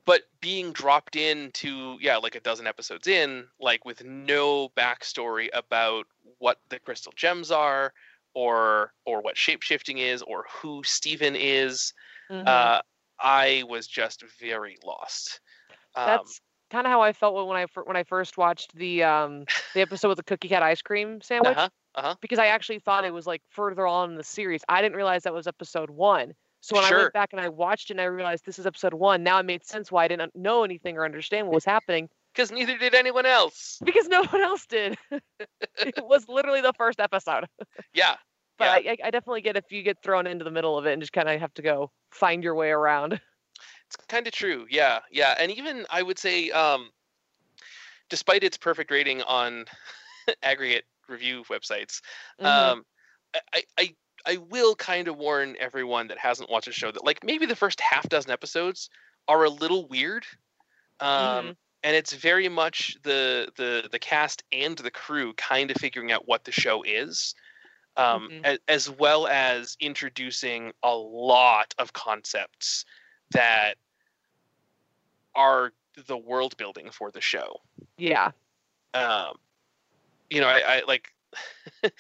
but 0.06 0.24
being 0.42 0.74
dropped 0.74 1.16
into 1.16 1.98
yeah, 2.02 2.18
like 2.18 2.36
a 2.36 2.42
dozen 2.42 2.68
episodes 2.68 3.08
in, 3.08 3.48
like 3.60 3.86
with 3.86 4.04
no 4.04 4.70
backstory 4.70 5.50
about 5.54 6.06
what 6.40 6.60
the 6.70 6.80
crystal 6.80 7.14
gems 7.16 7.52
are, 7.52 7.94
or 8.34 8.94
or 9.06 9.22
what 9.22 9.36
shapeshifting 9.36 10.00
is, 10.00 10.22
or 10.22 10.46
who 10.52 10.84
Steven 10.84 11.36
is, 11.36 11.94
Mhm. 12.30 12.48
uh, 12.48 12.82
I 13.20 13.64
was 13.68 13.88
just 13.88 14.24
very 14.40 14.78
lost. 14.84 15.40
Um, 15.96 16.08
That's 16.08 16.42
kind 16.74 16.88
of 16.88 16.92
how 16.92 17.02
I 17.02 17.14
felt 17.14 17.36
when 17.48 17.56
I 17.56 17.68
when 17.86 17.96
I 17.96 18.04
first 18.04 18.38
watched 18.38 18.76
the 18.76 19.04
um 19.04 19.46
the 19.76 19.82
episode 19.82 20.10
with 20.10 20.18
the 20.18 20.24
cookie 20.24 20.50
cat 20.50 20.64
ice 20.64 20.82
cream 20.82 21.22
sandwich 21.22 21.56
uh-huh, 21.56 21.70
uh-huh. 21.96 22.16
because 22.20 22.40
I 22.40 22.48
actually 22.48 22.80
thought 22.80 23.06
it 23.06 23.14
was 23.14 23.28
like 23.28 23.44
further 23.50 23.86
on 23.86 24.12
in 24.12 24.16
the 24.16 24.24
series. 24.24 24.62
I 24.68 24.82
didn't 24.82 24.98
realize 24.98 25.24
that 25.24 25.34
was 25.34 25.48
episode 25.48 25.92
one. 25.92 26.34
So 26.62 26.76
when 26.78 26.86
I 26.86 26.98
went 26.98 27.14
back 27.14 27.30
and 27.34 27.42
I 27.42 27.50
watched 27.50 27.90
it 27.92 27.96
and 27.96 28.02
I 28.02 28.06
realized 28.06 28.46
this 28.46 28.58
is 28.58 28.66
episode 28.66 28.94
one, 28.94 29.22
now 29.22 29.38
it 29.38 29.46
made 29.46 29.66
sense 29.66 29.92
why 29.92 30.06
I 30.06 30.08
didn't 30.08 30.34
know 30.36 30.64
anything 30.64 30.98
or 30.98 31.04
understand 31.06 31.48
what 31.48 31.56
was 31.56 31.66
happening 31.66 32.08
Because 32.34 32.54
neither 32.54 32.78
did 32.78 32.96
anyone 32.96 33.26
else. 33.26 33.80
because 33.84 34.08
no 34.08 34.24
one 34.32 34.42
else 34.42 34.66
did. 34.66 34.98
it 35.12 35.96
was 36.02 36.28
literally 36.30 36.62
the 36.62 36.74
first 36.78 37.00
episode. 37.02 37.48
Yeah, 37.94 38.16
But 38.58 38.70
I, 38.70 38.78
I, 38.78 38.98
I 39.04 39.12
definitely 39.12 39.42
get 39.42 39.58
if 39.58 39.72
you 39.72 39.84
get 39.84 40.02
thrown 40.02 40.26
into 40.26 40.46
the 40.46 40.52
middle 40.52 40.78
of 40.78 40.86
it 40.86 40.94
and 40.94 41.02
just 41.02 41.12
kind 41.12 41.28
of 41.28 41.38
have 41.40 41.54
to 41.56 41.62
go 41.62 41.92
find 42.12 42.44
your 42.44 42.56
way 42.56 42.72
around. 42.72 43.20
It's 43.96 44.06
kind 44.08 44.28
of 44.28 44.34
true. 44.34 44.66
Yeah, 44.70 45.00
yeah, 45.12 45.36
and 45.38 45.52
even 45.52 45.86
I 45.90 46.02
would 46.02 46.20
say, 46.20 46.50
um, 46.52 46.92
despite 48.10 48.44
its 48.44 48.58
perfect 48.58 48.92
rating 48.92 49.22
on 49.24 49.66
aggregate 50.44 50.86
review 51.08 51.44
websites, 51.50 52.02
Mhm. 52.40 52.48
um, 52.48 52.86
I, 53.54 53.64
I- 53.78 53.96
I 54.26 54.38
will 54.38 54.74
kind 54.76 55.10
of 55.10 55.18
warn 55.18 55.58
everyone 55.60 56.08
that 56.08 56.18
hasn't 56.18 56.50
watched 56.50 56.68
the 56.68 56.72
show 56.72 56.92
that 56.92 57.04
like 57.04 57.26
maybe 57.26 57.46
the 57.46 57.58
first 57.58 57.82
half 57.82 58.08
dozen 58.08 58.32
episodes 58.32 58.90
are 59.28 59.44
a 59.44 59.50
little 59.50 59.86
weird. 59.88 60.26
Um, 61.00 61.54
Mhm. 61.54 61.58
and 61.84 61.96
it's 61.96 62.14
very 62.14 62.50
much 62.50 62.98
the 63.04 63.52
the 63.58 63.90
the 63.92 64.00
cast 64.00 64.44
and 64.52 64.78
the 64.78 64.92
crew 64.92 65.34
kind 65.34 65.72
of 65.72 65.78
figuring 65.78 66.12
out 66.12 66.28
what 66.28 66.46
the 66.46 66.52
show 66.54 66.84
is 66.84 67.36
um, 67.98 68.30
Mhm. 68.30 68.46
a- 68.46 68.60
as 68.68 68.90
well 68.90 69.28
as 69.28 69.78
introducing 69.80 70.74
a 70.84 70.96
lot 70.96 71.74
of 71.78 71.94
concepts 71.94 72.86
that 73.32 73.78
are 75.36 75.72
the 76.08 76.18
world 76.18 76.56
building 76.58 76.90
for 76.92 77.12
the 77.12 77.22
show 77.22 77.58
yeah. 77.98 78.32
um, 78.94 79.36
you 80.34 80.42
know, 80.42 80.48
I, 80.48 80.78
I 80.78 80.82
like 80.88 81.14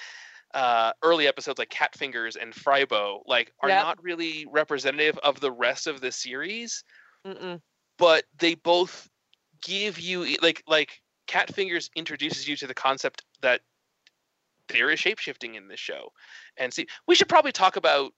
uh, 0.54 0.92
early 1.04 1.28
episodes 1.28 1.60
like 1.60 1.70
Cat 1.70 1.96
Fingers 1.96 2.36
and 2.36 2.54
Frybo, 2.54 3.22
like 3.28 3.54
are 3.62 3.70
Yep. 3.70 3.84
not 3.84 4.04
really 4.04 4.46
representative 4.52 5.18
of 5.20 5.40
the 5.40 5.52
rest 5.52 5.88
of 5.88 6.02
the 6.02 6.12
series, 6.12 6.84
Mm-mm. 7.26 7.62
but 7.98 8.26
they 8.40 8.56
both 8.56 9.08
give 9.64 10.00
you 10.00 10.36
like 10.42 10.64
like 10.68 11.02
Cat 11.28 11.54
Fingers 11.54 11.92
introduces 11.96 12.48
you 12.48 12.56
to 12.58 12.68
the 12.68 12.74
concept 12.74 13.24
that 13.42 13.62
there 14.68 14.90
is 14.90 15.00
shapeshifting 15.00 15.56
in 15.56 15.68
this 15.68 15.80
show, 15.80 16.12
and 16.58 16.74
see, 16.74 16.88
we 17.08 17.16
should 17.16 17.30
probably 17.30 17.52
talk 17.52 17.76
about 17.76 18.14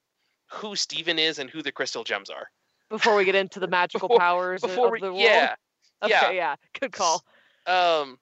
who 0.49 0.75
Steven 0.75 1.19
is 1.19 1.39
and 1.39 1.49
who 1.49 1.62
the 1.62 1.71
crystal 1.71 2.04
gems 2.04 2.30
are 2.30 2.49
Before 2.89 3.15
we 3.15 3.26
get 3.26 3.36
into 3.36 3.60
the 3.60 3.67
magical 3.80 4.08
Before- 4.08 4.19
powers 4.19 4.63
of- 4.63 4.69
before 4.71 4.91
we 4.91 5.00
the 5.00 5.08
world. 5.08 5.19
yeah 5.21 5.56
Okay, 6.04 6.12
yeah. 6.12 6.32
yeah. 6.32 6.56
Good 6.80 6.91
call. 6.91 7.24
Um, 7.65 8.19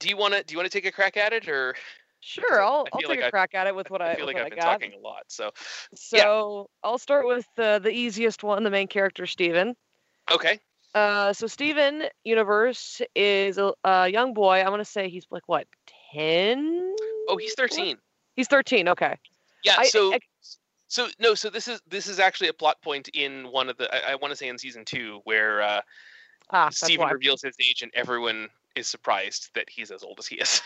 do 0.00 0.08
you 0.08 0.16
want 0.16 0.34
to 0.34 0.42
do 0.42 0.52
you 0.52 0.58
want 0.58 0.70
to 0.70 0.76
take 0.76 0.86
a 0.86 0.92
crack 0.92 1.16
at 1.16 1.32
it 1.32 1.48
or? 1.48 1.74
Sure, 2.20 2.60
I'll, 2.60 2.84
I'll 2.92 2.98
take 3.00 3.08
like 3.08 3.20
a 3.20 3.26
I- 3.26 3.30
crack 3.30 3.54
at 3.54 3.68
it 3.68 3.76
with 3.76 3.90
what 3.90 4.02
I, 4.02 4.10
I 4.12 4.16
feel 4.16 4.26
like 4.26 4.36
I've 4.36 4.46
I 4.46 4.48
been 4.48 4.58
got. 4.58 4.64
talking 4.64 4.92
a 4.94 4.98
lot. 4.98 5.22
So 5.28 5.50
So 5.94 6.68
I'll 6.82 6.98
start 6.98 7.26
with 7.26 7.46
the 7.56 7.78
the 7.82 7.90
easiest 7.90 8.42
one, 8.42 8.64
the 8.64 8.70
main 8.70 8.88
character, 8.88 9.24
Steven. 9.26 9.76
okay, 10.30 10.58
Uh, 10.94 11.32
so 11.32 11.46
Steven 11.46 12.04
Universe 12.24 13.00
is 13.14 13.58
a, 13.58 13.72
a 13.84 14.08
young 14.08 14.34
boy. 14.34 14.58
I 14.60 14.68
want 14.68 14.80
to 14.80 14.84
say 14.90 15.08
he's 15.08 15.26
like 15.30 15.44
what, 15.46 15.68
ten? 16.12 16.94
oh 17.28 17.36
he's 17.36 17.54
thirteen. 17.54 17.98
He's 18.34 18.48
thirteen. 18.48 18.88
Okay. 18.88 19.14
Yeah. 19.62 19.74
I- 19.78 19.86
so 19.88 20.12
I- 20.14 20.18
so 20.88 21.08
no. 21.18 21.34
So 21.34 21.50
this 21.50 21.68
is 21.68 21.80
this 21.86 22.06
is 22.06 22.18
actually 22.18 22.48
a 22.48 22.52
plot 22.52 22.80
point 22.82 23.08
in 23.14 23.44
one 23.50 23.68
of 23.68 23.76
the 23.76 23.92
I, 23.94 24.12
I 24.12 24.14
want 24.16 24.32
to 24.32 24.36
say 24.36 24.48
in 24.48 24.58
season 24.58 24.84
two 24.84 25.20
where 25.24 25.62
uh, 25.62 25.80
Ah, 26.50 26.70
why. 26.96 27.10
reveals 27.12 27.42
his 27.42 27.54
age 27.60 27.82
and 27.82 27.92
everyone 27.94 28.48
is 28.74 28.86
surprised 28.86 29.50
that 29.54 29.68
he's 29.68 29.90
as 29.90 30.02
old 30.02 30.18
as 30.18 30.26
he 30.26 30.36
is 30.36 30.62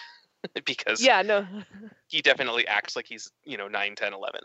because 0.65 1.01
Yeah, 1.01 1.23
no. 1.23 1.47
he 2.09 2.23
definitely 2.23 2.67
acts 2.67 2.95
like 2.97 3.07
he's 3.07 3.31
you 3.45 3.57
know 3.57 3.69
9 3.69 3.95
10 3.95 4.13
11 4.15 4.41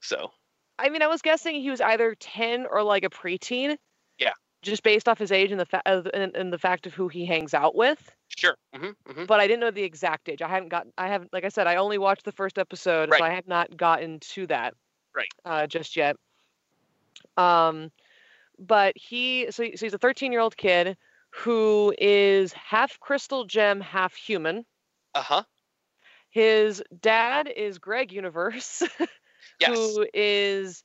so 0.00 0.30
I 0.78 0.88
mean, 0.88 1.02
I 1.02 1.06
was 1.06 1.22
guessing 1.22 1.60
he 1.60 1.70
was 1.70 1.80
either 1.80 2.14
ten 2.16 2.66
or 2.68 2.82
like 2.82 3.04
a 3.04 3.10
preteen. 3.10 3.76
Yeah. 4.18 4.32
Just 4.62 4.82
based 4.82 5.08
off 5.08 5.18
his 5.18 5.30
age 5.30 5.50
and 5.52 5.60
the 5.60 5.66
fa- 5.66 5.82
uh, 5.86 6.02
and, 6.12 6.34
and 6.34 6.52
the 6.52 6.58
fact 6.58 6.86
of 6.86 6.94
who 6.94 7.08
he 7.08 7.24
hangs 7.24 7.54
out 7.54 7.74
with. 7.74 8.10
sure 8.28 8.56
hmm 8.74 8.90
hmm 9.06 9.24
but 9.26 9.38
I 9.40 9.46
didn't 9.46 9.60
know 9.60 9.70
the 9.70 9.82
exact 9.82 10.28
age. 10.28 10.42
I 10.42 10.48
haven't 10.48 10.70
gotten. 10.70 10.92
I 10.98 11.08
haven't, 11.08 11.32
like 11.32 11.44
I 11.44 11.48
said, 11.48 11.66
I 11.66 11.76
only 11.76 11.98
watched 11.98 12.24
the 12.24 12.32
first 12.32 12.58
episode, 12.58 13.10
Right. 13.10 13.18
so 13.18 13.24
I 13.24 13.30
have 13.30 13.46
not 13.46 13.76
gotten 13.76 14.18
to 14.20 14.46
that. 14.48 14.74
Right. 15.14 15.28
Uh, 15.44 15.66
just 15.66 15.96
yet. 15.96 16.16
Um, 17.36 17.90
but 18.58 18.94
he, 18.96 19.46
so, 19.50 19.64
so 19.74 19.86
he's 19.86 19.94
a 19.94 19.98
13 19.98 20.32
year 20.32 20.40
old 20.40 20.56
kid 20.56 20.96
who 21.30 21.94
is 21.98 22.52
half 22.52 22.98
crystal 23.00 23.44
gem, 23.44 23.80
half 23.80 24.14
human. 24.14 24.64
uh-huh 25.14 25.44
His 26.30 26.82
dad 27.00 27.48
is 27.48 27.78
Greg 27.78 28.12
Universe, 28.12 28.82
yes 29.60 30.00
who 30.00 30.06
is, 30.12 30.84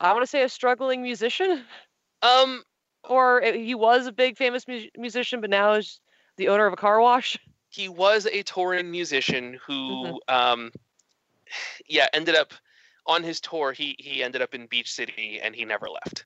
I 0.00 0.12
want 0.12 0.22
to 0.22 0.26
say, 0.26 0.42
a 0.42 0.48
struggling 0.48 1.02
musician, 1.02 1.64
um 2.22 2.62
or 3.04 3.42
uh, 3.44 3.52
he 3.52 3.74
was 3.74 4.06
a 4.06 4.12
big 4.12 4.36
famous 4.36 4.66
mu- 4.66 4.88
musician, 4.96 5.40
but 5.40 5.50
now 5.50 5.72
is 5.74 6.00
the 6.36 6.48
owner 6.48 6.66
of 6.66 6.72
a 6.72 6.76
car 6.76 7.00
wash. 7.00 7.38
he 7.68 7.88
was 7.88 8.26
a 8.26 8.42
touring 8.42 8.90
musician 8.90 9.58
who 9.66 10.20
Mm-hmm. 10.28 10.28
um 10.28 10.72
yeah 11.88 12.08
ended 12.12 12.34
up 12.34 12.52
on 13.06 13.22
his 13.22 13.40
tour 13.40 13.72
he 13.72 13.96
he 13.98 14.22
ended 14.22 14.42
up 14.42 14.54
in 14.54 14.66
beach 14.66 14.92
city 14.92 15.40
and 15.42 15.54
he 15.54 15.64
never 15.64 15.88
left 15.88 16.24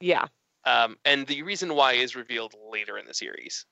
Yeah. 0.00 0.26
um 0.64 0.96
and 1.04 1.26
the 1.26 1.42
reason 1.42 1.74
why 1.74 1.94
is 1.94 2.14
revealed 2.16 2.54
later 2.70 2.98
in 2.98 3.06
the 3.06 3.14
series 3.14 3.66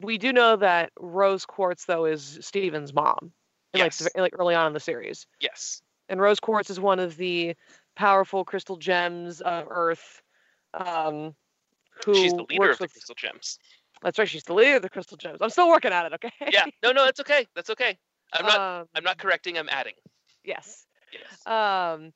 we 0.00 0.16
do 0.18 0.32
know 0.32 0.56
that 0.56 0.92
Rose 0.98 1.44
Quartz 1.44 1.84
though 1.84 2.06
is 2.06 2.38
Steven's 2.40 2.94
mom, 2.94 3.32
in, 3.74 3.80
like 3.80 3.92
yes 4.00 4.08
like 4.16 4.34
early 4.38 4.54
on 4.54 4.66
in 4.68 4.72
the 4.72 4.80
series. 4.80 5.26
yes 5.40 5.82
And 6.08 6.20
Rose 6.20 6.40
Quartz 6.40 6.70
is 6.70 6.80
one 6.80 6.98
of 6.98 7.16
the 7.18 7.54
powerful 7.96 8.44
crystal 8.44 8.76
gems 8.76 9.40
of 9.42 9.66
Earth. 9.70 10.22
Um, 10.72 11.34
who 12.04 12.14
she's 12.14 12.32
the 12.32 12.46
leader 12.48 12.70
of 12.70 12.78
the 12.78 12.84
with, 12.84 12.92
crystal 12.92 13.14
gems 13.14 13.58
That's 14.02 14.18
right. 14.18 14.28
She's 14.28 14.44
the 14.44 14.54
leader 14.54 14.76
of 14.76 14.82
the 14.82 14.88
crystal 14.88 15.18
gems. 15.18 15.38
I'm 15.42 15.50
still 15.50 15.68
working 15.68 15.92
at 15.92 16.06
it. 16.06 16.14
Okay. 16.14 16.30
yeah 16.50 16.64
no 16.82 16.92
no 16.92 17.04
it's 17.04 17.20
okay 17.20 17.46
that's 17.54 17.68
okay 17.70 17.98
i'm 18.32 18.46
not 18.46 18.60
Um, 18.80 18.86
i'm 18.94 19.04
not 19.04 19.18
correcting 19.18 19.58
i'm 19.58 19.68
adding 19.68 19.94
Yes. 20.44 20.86
Yes 21.12 21.46
Um, 21.46 22.12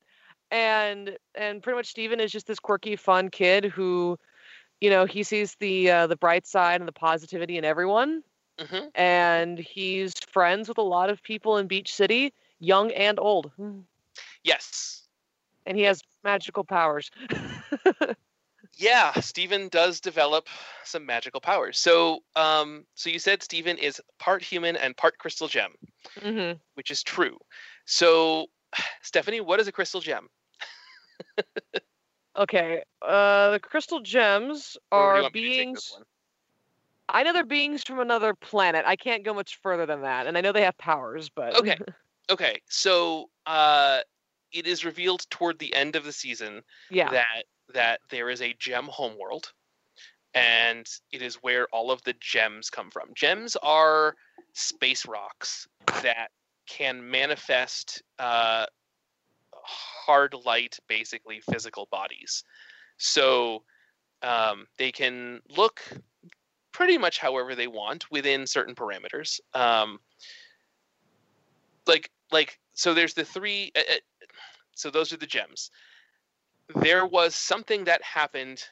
and 0.51 1.17
and 1.35 1.63
pretty 1.63 1.77
much 1.77 1.89
Steven 1.89 2.21
is 2.21 2.31
just 2.33 2.47
this 2.47 2.61
quirky, 2.61 2.97
fun 2.97 3.29
kid 3.31 3.65
who, 3.65 4.19
you 4.81 4.91
know, 4.91 5.05
he 5.05 5.23
sees 5.23 5.57
the 5.61 5.91
uh, 5.91 6.07
the 6.07 6.17
bright 6.17 6.47
side 6.47 6.81
and 6.81 6.89
the 6.89 6.93
positivity 6.93 7.59
in 7.59 7.65
everyone. 7.65 8.23
hmm 8.61 8.89
and 8.95 9.59
he's 9.59 10.13
friends 10.31 10.69
with 10.69 10.79
a 10.79 10.83
lot 10.83 11.11
of 11.11 11.23
people 11.23 11.59
in 11.59 11.67
Beach 11.67 11.93
City, 11.93 12.33
young 12.61 12.93
and 12.93 13.19
old. 13.19 13.51
yes 14.45 15.03
And 15.67 15.77
he 15.77 15.85
has 15.85 16.01
magical 16.23 16.65
powers. 16.65 17.11
yeah 18.77 19.13
Steven 19.21 19.69
does 19.69 20.01
develop 20.01 20.49
some 20.85 21.07
magical 21.07 21.41
powers 21.41 21.79
so 21.79 22.21
um 22.37 22.85
so 22.95 23.11
you 23.11 23.19
said 23.19 23.43
Steven 23.43 23.79
is 23.79 24.01
part 24.19 24.43
human 24.43 24.77
and 24.77 24.97
part 24.97 25.19
crystal 25.19 25.49
gem 25.49 25.73
hmm 26.21 26.53
which 26.75 26.91
is 26.91 27.03
true 27.03 27.39
so 27.87 28.47
stephanie 29.03 29.41
what 29.41 29.61
is 29.61 29.69
a 29.69 29.73
crystal 29.73 30.01
gem 30.01 30.29
Okay, 32.37 32.83
uh, 33.01 33.53
the 33.53 33.61
crystal 33.61 34.01
gems 34.01 34.77
Or 34.91 34.99
do 34.99 35.03
you 35.03 35.07
are 35.07 35.23
want 35.23 35.35
me 35.35 35.41
to 35.43 35.49
take 35.51 35.75
this 35.75 35.93
beings. 35.93 36.05
I 37.09 37.23
know 37.23 37.33
they're 37.33 37.45
beings 37.45 37.83
from 37.85 38.01
another 38.01 38.35
planet. 38.35 38.85
I 38.87 38.97
can't 38.97 39.25
go 39.25 39.35
much 39.35 39.59
further 39.63 39.87
than 39.87 40.03
that, 40.03 40.27
and 40.27 40.37
I 40.37 40.41
know 40.41 40.53
they 40.53 40.63
have 40.63 40.77
powers, 40.79 41.29
but 41.29 41.55
Okay. 41.57 41.79
Okay, 42.31 42.59
so 42.71 43.29
uh, 43.45 44.01
it 44.51 44.67
is 44.67 44.83
revealed 44.83 45.27
toward 45.29 45.59
the 45.59 45.75
end 45.75 45.95
of 45.95 46.05
the 46.05 46.13
season 46.13 46.63
yeah, 46.91 47.11
that 47.11 47.45
that 47.75 48.01
there 48.09 48.31
is 48.31 48.41
a 48.41 48.55
gem 48.59 48.87
homeworld, 48.87 49.53
and 50.33 50.87
it 51.13 51.21
is 51.21 51.35
where 51.43 51.67
all 51.67 51.91
of 51.91 52.03
the 52.05 52.15
gems 52.21 52.71
come 52.71 52.91
from. 52.91 53.11
Gems 53.15 53.57
are 53.57 54.15
space 54.55 55.07
rocks 55.07 55.69
that 56.03 56.31
can 56.67 57.11
manifest 57.11 58.03
uh, 58.19 58.67
hard 59.53 60.35
light, 60.45 60.79
basically 60.89 61.41
physical 61.41 61.89
bodies. 61.91 62.45
So 62.99 63.63
um, 64.23 64.67
they 64.79 64.93
can 64.93 65.41
look 65.57 65.83
pretty 66.73 66.99
much 66.99 67.19
however 67.19 67.55
they 67.55 67.67
want 67.69 68.11
within 68.11 68.47
certain 68.47 68.75
parameters. 68.75 69.41
Um, 69.55 69.99
like 71.87 72.11
like 72.33 72.59
so 72.73 72.95
there's 72.95 73.15
the 73.15 73.25
three 73.25 73.73
uh, 73.77 73.81
uh, 73.81 74.27
so 74.75 74.91
those 74.91 75.13
are 75.13 75.17
the 75.17 75.27
gems 75.27 75.71
there 76.77 77.07
was 77.07 77.35
something 77.35 77.85
that 77.85 78.03
happened 78.03 78.65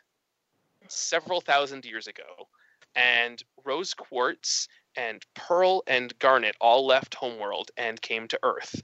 several 0.88 1.40
thousand 1.40 1.84
years 1.84 2.06
ago 2.06 2.48
and 2.94 3.42
rose 3.64 3.94
quartz 3.94 4.68
and 4.96 5.24
pearl 5.34 5.82
and 5.86 6.18
garnet 6.18 6.56
all 6.60 6.86
left 6.86 7.14
homeworld 7.14 7.70
and 7.76 8.00
came 8.02 8.28
to 8.28 8.38
earth 8.42 8.82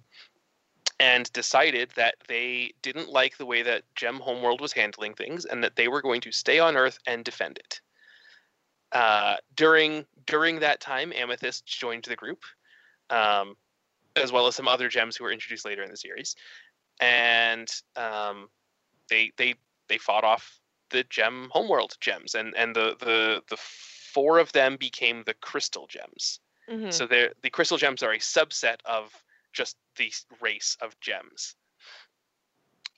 and 1.00 1.32
decided 1.32 1.90
that 1.94 2.16
they 2.26 2.72
didn't 2.82 3.08
like 3.08 3.36
the 3.36 3.46
way 3.46 3.62
that 3.62 3.82
gem 3.94 4.18
homeworld 4.18 4.60
was 4.60 4.72
handling 4.72 5.14
things 5.14 5.44
and 5.44 5.62
that 5.62 5.76
they 5.76 5.88
were 5.88 6.02
going 6.02 6.20
to 6.20 6.32
stay 6.32 6.58
on 6.58 6.76
earth 6.76 6.98
and 7.06 7.24
defend 7.24 7.58
it. 7.58 7.80
Uh, 8.92 9.36
during 9.54 10.04
during 10.26 10.60
that 10.60 10.80
time 10.80 11.12
amethyst 11.14 11.66
joined 11.66 12.04
the 12.04 12.16
group 12.16 12.40
um, 13.10 13.54
as 14.16 14.32
well 14.32 14.46
as 14.46 14.54
some 14.54 14.68
other 14.68 14.88
gems 14.88 15.16
who 15.16 15.24
were 15.24 15.32
introduced 15.32 15.64
later 15.64 15.82
in 15.82 15.90
the 15.90 15.96
series, 15.96 16.36
and 17.00 17.68
um, 17.96 18.48
they 19.08 19.30
they 19.36 19.54
they 19.88 19.98
fought 19.98 20.24
off 20.24 20.58
the 20.90 21.04
gem 21.04 21.48
homeworld 21.52 21.96
gems, 22.00 22.34
and 22.34 22.54
and 22.56 22.74
the 22.74 22.96
the 23.00 23.42
the 23.48 23.56
four 24.12 24.38
of 24.38 24.52
them 24.52 24.76
became 24.76 25.22
the 25.24 25.34
crystal 25.34 25.86
gems. 25.86 26.40
Mhm. 26.68 26.92
So 26.92 27.06
they're 27.06 27.32
the 27.42 27.50
crystal 27.50 27.78
gems 27.78 28.02
are 28.02 28.12
a 28.12 28.18
subset 28.18 28.80
of 28.84 29.12
just 29.52 29.76
the 29.96 30.12
race 30.40 30.76
of 30.80 30.98
gems. 31.00 31.56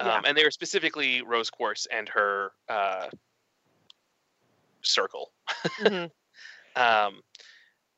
Um, 0.00 0.06
Yeah. 0.08 0.22
And 0.24 0.36
they 0.36 0.44
were 0.44 0.50
specifically 0.50 1.22
Rose 1.22 1.50
Quartz 1.50 1.86
and 1.86 2.08
her 2.08 2.52
uh, 2.68 3.10
circle. 4.82 5.32
Mhm. 5.78 6.10
Um, 6.76 7.22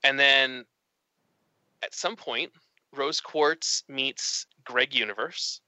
and 0.03 0.19
then 0.19 0.65
at 1.83 1.95
some 1.95 2.17
point, 2.17 2.51
Rose 2.93 3.21
Quartz 3.21 3.85
meets 3.87 4.47
Greg 4.65 4.95
Universe, 4.95 5.61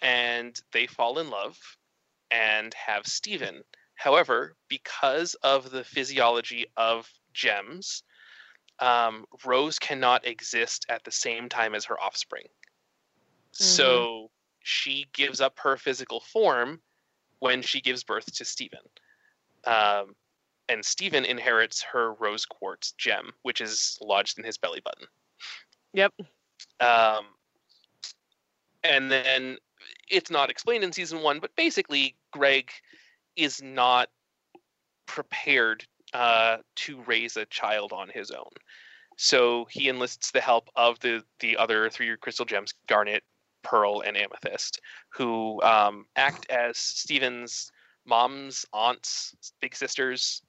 and 0.00 0.58
they 0.72 0.86
fall 0.86 1.18
in 1.18 1.28
love 1.28 1.58
and 2.30 2.72
have 2.72 3.06
Steven. 3.06 3.62
However, 3.98 4.54
because 4.68 5.34
of 5.42 5.72
the 5.72 5.82
physiology 5.82 6.66
of 6.76 7.10
gems, 7.34 8.04
um, 8.78 9.24
Rose 9.44 9.80
cannot 9.80 10.24
exist 10.24 10.86
at 10.88 11.02
the 11.02 11.10
same 11.10 11.48
time 11.48 11.74
as 11.74 11.84
her 11.86 12.00
offspring. 12.00 12.46
So 13.50 14.30
she 14.60 15.06
gives 15.12 15.40
up 15.40 15.58
her 15.58 15.76
physical 15.76 16.20
form 16.20 16.80
when 17.40 17.60
she 17.60 17.80
gives 17.80 18.04
birth 18.04 18.32
to 18.36 18.44
Steven. 18.44 18.78
Um, 19.64 20.14
and 20.68 20.84
Steven 20.84 21.24
inherits 21.24 21.82
her 21.82 22.14
rose 22.14 22.46
quartz 22.46 22.92
gem, 22.92 23.32
which 23.42 23.60
is 23.60 23.98
lodged 24.00 24.38
in 24.38 24.44
his 24.44 24.58
belly 24.58 24.80
button. 24.84 25.08
Yep. 25.94 26.12
Um, 26.78 27.24
and 28.84 29.10
then 29.10 29.58
it's 30.08 30.30
not 30.30 30.50
explained 30.50 30.84
in 30.84 30.92
season 30.92 31.20
one, 31.20 31.40
but 31.40 31.56
basically, 31.56 32.14
Greg 32.30 32.70
is 33.38 33.62
not 33.62 34.08
prepared 35.06 35.86
uh, 36.12 36.58
to 36.76 37.00
raise 37.02 37.36
a 37.36 37.46
child 37.46 37.92
on 37.92 38.08
his 38.08 38.30
own. 38.30 38.50
So 39.16 39.66
he 39.70 39.88
enlists 39.88 40.30
the 40.30 40.40
help 40.40 40.68
of 40.76 40.98
the 41.00 41.22
the 41.40 41.56
other 41.56 41.88
three 41.88 42.14
crystal 42.16 42.44
gems, 42.44 42.74
Garnet, 42.88 43.22
Pearl, 43.62 44.00
and 44.00 44.16
Amethyst, 44.16 44.80
who 45.10 45.60
um, 45.62 46.04
act 46.16 46.48
as 46.50 46.76
Steven's 46.76 47.72
mom's 48.06 48.64
aunts, 48.72 49.34
big 49.60 49.74
sisters, 49.74 50.42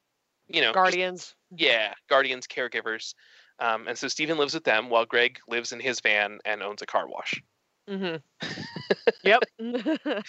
you 0.47 0.61
know, 0.61 0.73
Guardians. 0.73 1.35
Yeah, 1.55 1.93
guardians, 2.09 2.47
caregivers. 2.47 3.13
Um, 3.59 3.87
and 3.87 3.97
so 3.97 4.07
Steven 4.07 4.37
lives 4.37 4.53
with 4.53 4.63
them 4.63 4.89
while 4.89 5.05
Greg 5.05 5.39
lives 5.47 5.73
in 5.73 5.79
his 5.79 5.99
van 5.99 6.39
and 6.45 6.63
owns 6.63 6.81
a 6.81 6.85
car 6.85 7.07
wash. 7.09 7.41
Mm-hmm. 7.89 8.17
yep. 9.23 9.43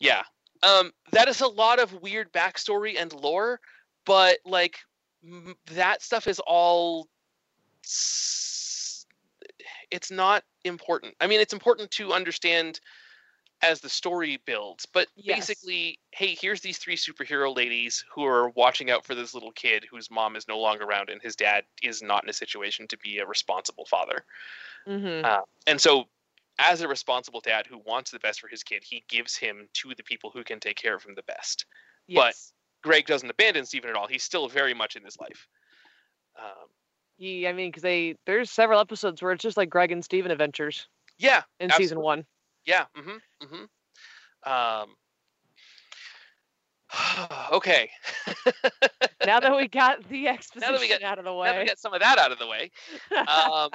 Yeah. 0.00 0.22
Um, 0.62 0.92
that 1.12 1.28
is 1.28 1.40
a 1.40 1.46
lot 1.48 1.78
of 1.78 1.92
weird 2.02 2.32
backstory 2.32 2.96
and 2.98 3.12
lore, 3.12 3.60
but 4.04 4.38
like 4.44 4.78
m- 5.24 5.56
that 5.72 6.02
stuff 6.02 6.26
is 6.26 6.40
all. 6.40 7.08
s- 7.84 9.06
It's 9.90 10.10
not 10.10 10.44
important. 10.64 11.14
I 11.20 11.26
mean, 11.26 11.40
it's 11.40 11.52
important 11.52 11.90
to 11.92 12.12
understand 12.12 12.80
as 13.62 13.80
the 13.80 13.88
story 13.88 14.38
builds, 14.46 14.86
but 14.86 15.08
Yes. 15.16 15.38
basically, 15.38 15.98
hey, 16.12 16.36
here's 16.40 16.60
these 16.60 16.78
three 16.78 16.96
superhero 16.96 17.54
ladies 17.54 18.04
who 18.12 18.24
are 18.24 18.50
watching 18.50 18.90
out 18.90 19.04
for 19.04 19.14
this 19.16 19.34
little 19.34 19.50
kid 19.52 19.84
whose 19.90 20.10
mom 20.10 20.36
is 20.36 20.46
no 20.46 20.58
longer 20.58 20.84
around 20.84 21.10
and 21.10 21.20
his 21.22 21.34
dad 21.34 21.64
is 21.82 22.00
not 22.02 22.22
in 22.22 22.30
a 22.30 22.32
situation 22.32 22.86
to 22.88 22.96
be 22.98 23.18
a 23.18 23.26
responsible 23.26 23.84
father. 23.86 24.24
mm-hmm. 24.86 25.24
Uh, 25.24 25.40
and 25.66 25.80
so, 25.80 26.04
as 26.58 26.80
a 26.80 26.88
responsible 26.88 27.40
dad 27.40 27.66
who 27.66 27.78
wants 27.86 28.10
the 28.10 28.18
best 28.18 28.40
for 28.40 28.48
his 28.48 28.62
kid, 28.62 28.82
he 28.84 29.04
gives 29.08 29.36
him 29.36 29.68
to 29.74 29.92
the 29.96 30.02
people 30.02 30.30
who 30.32 30.42
can 30.44 30.58
take 30.60 30.76
care 30.76 30.94
of 30.94 31.04
him 31.04 31.14
the 31.14 31.22
best. 31.22 31.66
yes. 32.06 32.52
Greg 32.82 33.06
doesn't 33.06 33.28
abandon 33.28 33.64
Steven 33.64 33.90
at 33.90 33.96
all. 33.96 34.06
He's 34.06 34.22
still 34.22 34.48
very 34.48 34.72
much 34.72 34.94
in 34.94 35.04
his 35.04 35.18
life. 35.18 35.48
Um, 36.38 36.68
He, 37.16 37.46
I 37.48 37.52
mean, 37.52 37.70
because 37.70 37.82
they 37.82 38.14
there's 38.24 38.50
several 38.52 38.78
episodes 38.80 39.20
where 39.20 39.32
it's 39.32 39.42
just 39.42 39.56
like 39.56 39.68
Greg 39.68 39.90
and 39.90 40.04
Steven 40.04 40.30
adventures 40.30 40.86
yeah, 41.18 41.42
in 41.58 41.70
season 41.72 41.98
one. 42.00 42.24
Yeah. 42.64 42.84
Mm-hmm. 42.96 43.44
Mm-hmm. 43.44 44.50
Um, 44.52 44.94
okay. 47.52 47.90
Now 49.26 49.40
that 49.40 49.56
we 49.56 49.66
got 49.82 50.08
the 50.08 50.28
exposition 50.28 50.88
got- 50.88 51.02
out 51.02 51.18
of 51.18 51.24
the 51.24 51.32
Now 51.32 51.42
that 51.42 51.52
we 51.54 51.58
way. 51.60 51.66
get 51.66 51.78
some 51.80 51.92
of 51.94 52.00
that 52.00 52.18
out 52.18 52.30
of 52.30 52.38
the 52.38 52.46
way. 52.46 52.70
um, 53.26 53.70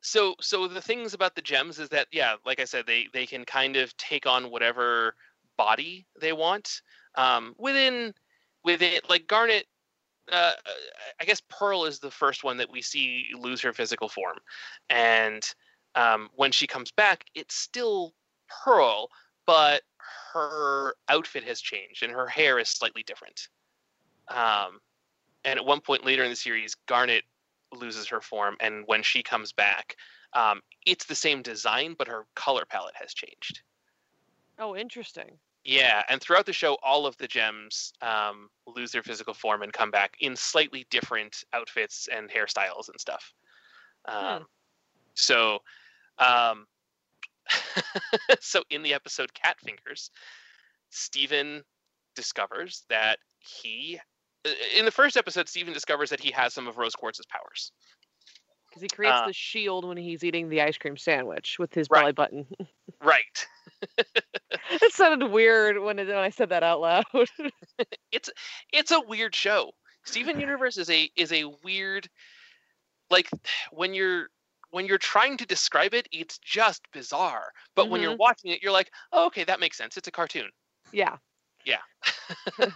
so 0.00 0.34
so 0.40 0.66
the 0.66 0.80
things 0.80 1.14
about 1.14 1.34
the 1.34 1.42
gems 1.42 1.78
is 1.78 1.88
that 1.88 2.06
yeah 2.10 2.36
like 2.46 2.60
i 2.60 2.64
said 2.64 2.86
they 2.86 3.06
they 3.12 3.26
can 3.26 3.44
kind 3.44 3.76
of 3.76 3.94
take 3.96 4.26
on 4.26 4.50
whatever 4.50 5.14
body 5.56 6.06
they 6.20 6.32
want 6.32 6.80
um, 7.16 7.54
within 7.58 8.14
within 8.64 8.98
like 9.08 9.26
garnet 9.26 9.66
uh, 10.32 10.52
i 11.20 11.24
guess 11.24 11.42
pearl 11.50 11.84
is 11.84 11.98
the 11.98 12.10
first 12.10 12.44
one 12.44 12.56
that 12.56 12.70
we 12.70 12.80
see 12.80 13.26
lose 13.38 13.60
her 13.60 13.72
physical 13.72 14.08
form. 14.08 14.38
And 14.88 15.42
um, 15.96 16.30
when 16.34 16.52
she 16.52 16.66
comes 16.66 16.90
back 16.92 17.24
it's 17.34 17.54
still 17.54 18.14
pearl 18.64 19.10
but 19.46 19.82
her 20.32 20.94
outfit 21.08 21.44
has 21.44 21.60
changed 21.60 22.02
and 22.02 22.12
her 22.12 22.26
hair 22.26 22.58
is 22.58 22.68
slightly 22.68 23.02
different. 23.02 23.48
Um, 24.28 24.80
and 25.44 25.58
at 25.58 25.64
one 25.64 25.80
point 25.80 26.04
later 26.04 26.22
in 26.22 26.30
the 26.30 26.36
series 26.36 26.74
garnet 26.86 27.24
loses 27.72 28.06
her 28.08 28.20
form 28.20 28.56
and 28.60 28.84
when 28.86 29.02
she 29.02 29.22
comes 29.22 29.52
back 29.52 29.96
um, 30.32 30.60
it's 30.86 31.04
the 31.06 31.14
same 31.14 31.42
design 31.42 31.94
but 31.98 32.08
her 32.08 32.24
color 32.36 32.64
palette 32.64 32.94
has 32.94 33.12
changed. 33.14 33.62
Oh, 34.58 34.76
interesting. 34.76 35.38
yeah 35.64 36.02
and 36.08 36.20
throughout 36.20 36.46
the 36.46 36.52
show 36.52 36.76
all 36.82 37.06
of 37.06 37.16
the 37.16 37.26
gems 37.26 37.92
um, 38.02 38.48
lose 38.66 38.92
their 38.92 39.02
physical 39.02 39.34
form 39.34 39.62
and 39.62 39.72
come 39.72 39.90
back 39.90 40.16
in 40.20 40.36
slightly 40.36 40.86
different 40.90 41.44
outfits 41.52 42.08
and 42.14 42.30
hairstyles 42.30 42.88
and 42.88 43.00
stuff. 43.00 43.32
Um, 44.06 44.46
so 45.14 45.58
um, 46.18 46.66
so 48.40 48.62
in 48.70 48.82
the 48.82 48.94
episode 48.94 49.32
cat 49.34 49.56
fingers 49.60 50.10
Steven 50.90 51.62
discovers 52.14 52.84
that 52.88 53.18
he 53.38 54.00
in 54.76 54.84
the 54.84 54.90
first 54.90 55.16
episode 55.16 55.48
Steven 55.48 55.72
discovers 55.74 56.10
that 56.10 56.20
he 56.20 56.30
has 56.32 56.54
some 56.54 56.66
of 56.68 56.78
Rose 56.78 56.94
Quartz's 56.94 57.26
powers 57.26 57.72
Because 58.68 58.82
he 58.82 58.88
creates 58.88 59.18
Uh, 59.20 59.26
the 59.26 59.32
shield 59.32 59.84
when 59.86 59.96
he's 59.96 60.24
eating 60.24 60.48
the 60.48 60.62
ice 60.62 60.78
cream 60.78 60.96
sandwich 60.96 61.56
with 61.58 61.74
his 61.74 61.88
Right. 61.90 62.00
belly 62.00 62.12
button. 62.12 62.46
right 63.02 63.46
it 64.02 64.92
sounded 64.92 65.30
weird 65.30 65.78
when, 65.80 65.98
it, 65.98 66.06
when 66.08 66.18
I 66.18 66.28
said 66.30 66.50
that 66.50 66.62
out 66.62 66.80
loud. 66.80 67.04
it's 68.12 68.28
it's 68.72 68.90
a 68.90 69.00
weird 69.00 69.34
show. 69.34 69.72
Steven 70.04 70.38
Universe 70.38 70.76
is 70.76 70.90
a 70.90 71.08
is 71.16 71.32
a 71.32 71.44
weird 71.64 72.08
like 73.10 73.28
when 73.70 73.94
you're 73.94 74.28
when 74.70 74.86
you're 74.86 74.98
trying 74.98 75.36
to 75.38 75.46
describe 75.46 75.94
it, 75.94 76.08
it's 76.12 76.38
just 76.38 76.82
bizarre. 76.92 77.52
But 77.74 77.88
when 77.90 78.02
you're 78.02 78.16
watching 78.16 78.52
it, 78.52 78.62
you're 78.62 78.72
like, 78.72 78.90
oh, 79.12 79.26
okay, 79.26 79.44
that 79.44 79.60
makes 79.60 79.76
sense. 79.76 79.96
It's 79.96 80.08
a 80.08 80.12
cartoon. 80.12 80.50
yeah. 80.92 81.16
Yeah. 81.64 81.78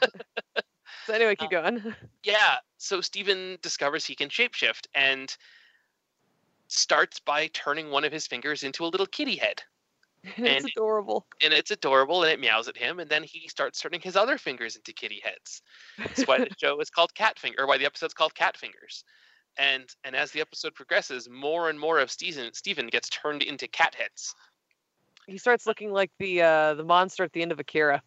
So 1.06 1.12
anyway, 1.12 1.36
keep 1.36 1.50
going. 1.50 1.94
Yeah. 2.22 2.56
So 2.78 3.00
Steven 3.00 3.58
discovers 3.62 4.06
he 4.06 4.14
can 4.14 4.28
shapeshift 4.28 4.86
and 4.94 5.34
starts 6.68 7.20
by 7.20 7.48
turning 7.48 7.90
one 7.90 8.04
of 8.04 8.12
his 8.12 8.26
fingers 8.26 8.62
into 8.62 8.84
a 8.84 8.88
little 8.88 9.06
kitty 9.06 9.36
head. 9.36 9.62
it's 10.24 10.64
and- 10.64 10.72
adorable. 10.74 11.26
And 11.42 11.52
it's 11.52 11.70
adorable 11.70 12.22
and 12.22 12.32
it 12.32 12.40
meows 12.40 12.68
at 12.68 12.76
him, 12.76 12.98
and 12.98 13.10
then 13.10 13.22
he 13.22 13.48
starts 13.48 13.80
turning 13.80 14.00
his 14.00 14.16
other 14.16 14.38
fingers 14.38 14.76
into 14.76 14.92
kitty 14.92 15.20
heads. 15.22 15.62
That's 15.98 16.22
why 16.24 16.38
the 16.38 16.48
show 16.58 16.80
is 16.80 16.90
called 16.90 17.14
Cat 17.14 17.38
Finger, 17.38 17.62
or 17.62 17.66
why 17.66 17.78
the 17.78 17.84
episode's 17.84 18.14
called 18.14 18.34
Cat 18.34 18.56
Fingers. 18.56 19.04
And 19.56 19.84
and 20.02 20.16
as 20.16 20.30
the 20.32 20.40
episode 20.40 20.74
progresses, 20.74 21.28
more 21.28 21.68
and 21.70 21.78
more 21.78 21.98
of 22.00 22.10
Steven 22.10 22.52
Steven 22.54 22.88
gets 22.88 23.08
turned 23.08 23.42
into 23.42 23.68
cat 23.68 23.94
heads. 23.94 24.34
he 25.28 25.38
starts 25.38 25.66
looking 25.66 25.92
like 25.92 26.10
the 26.18 26.42
uh, 26.42 26.74
the 26.74 26.84
monster 26.84 27.22
at 27.22 27.32
the 27.32 27.42
end 27.42 27.52
of 27.52 27.60
Akira, 27.60 28.02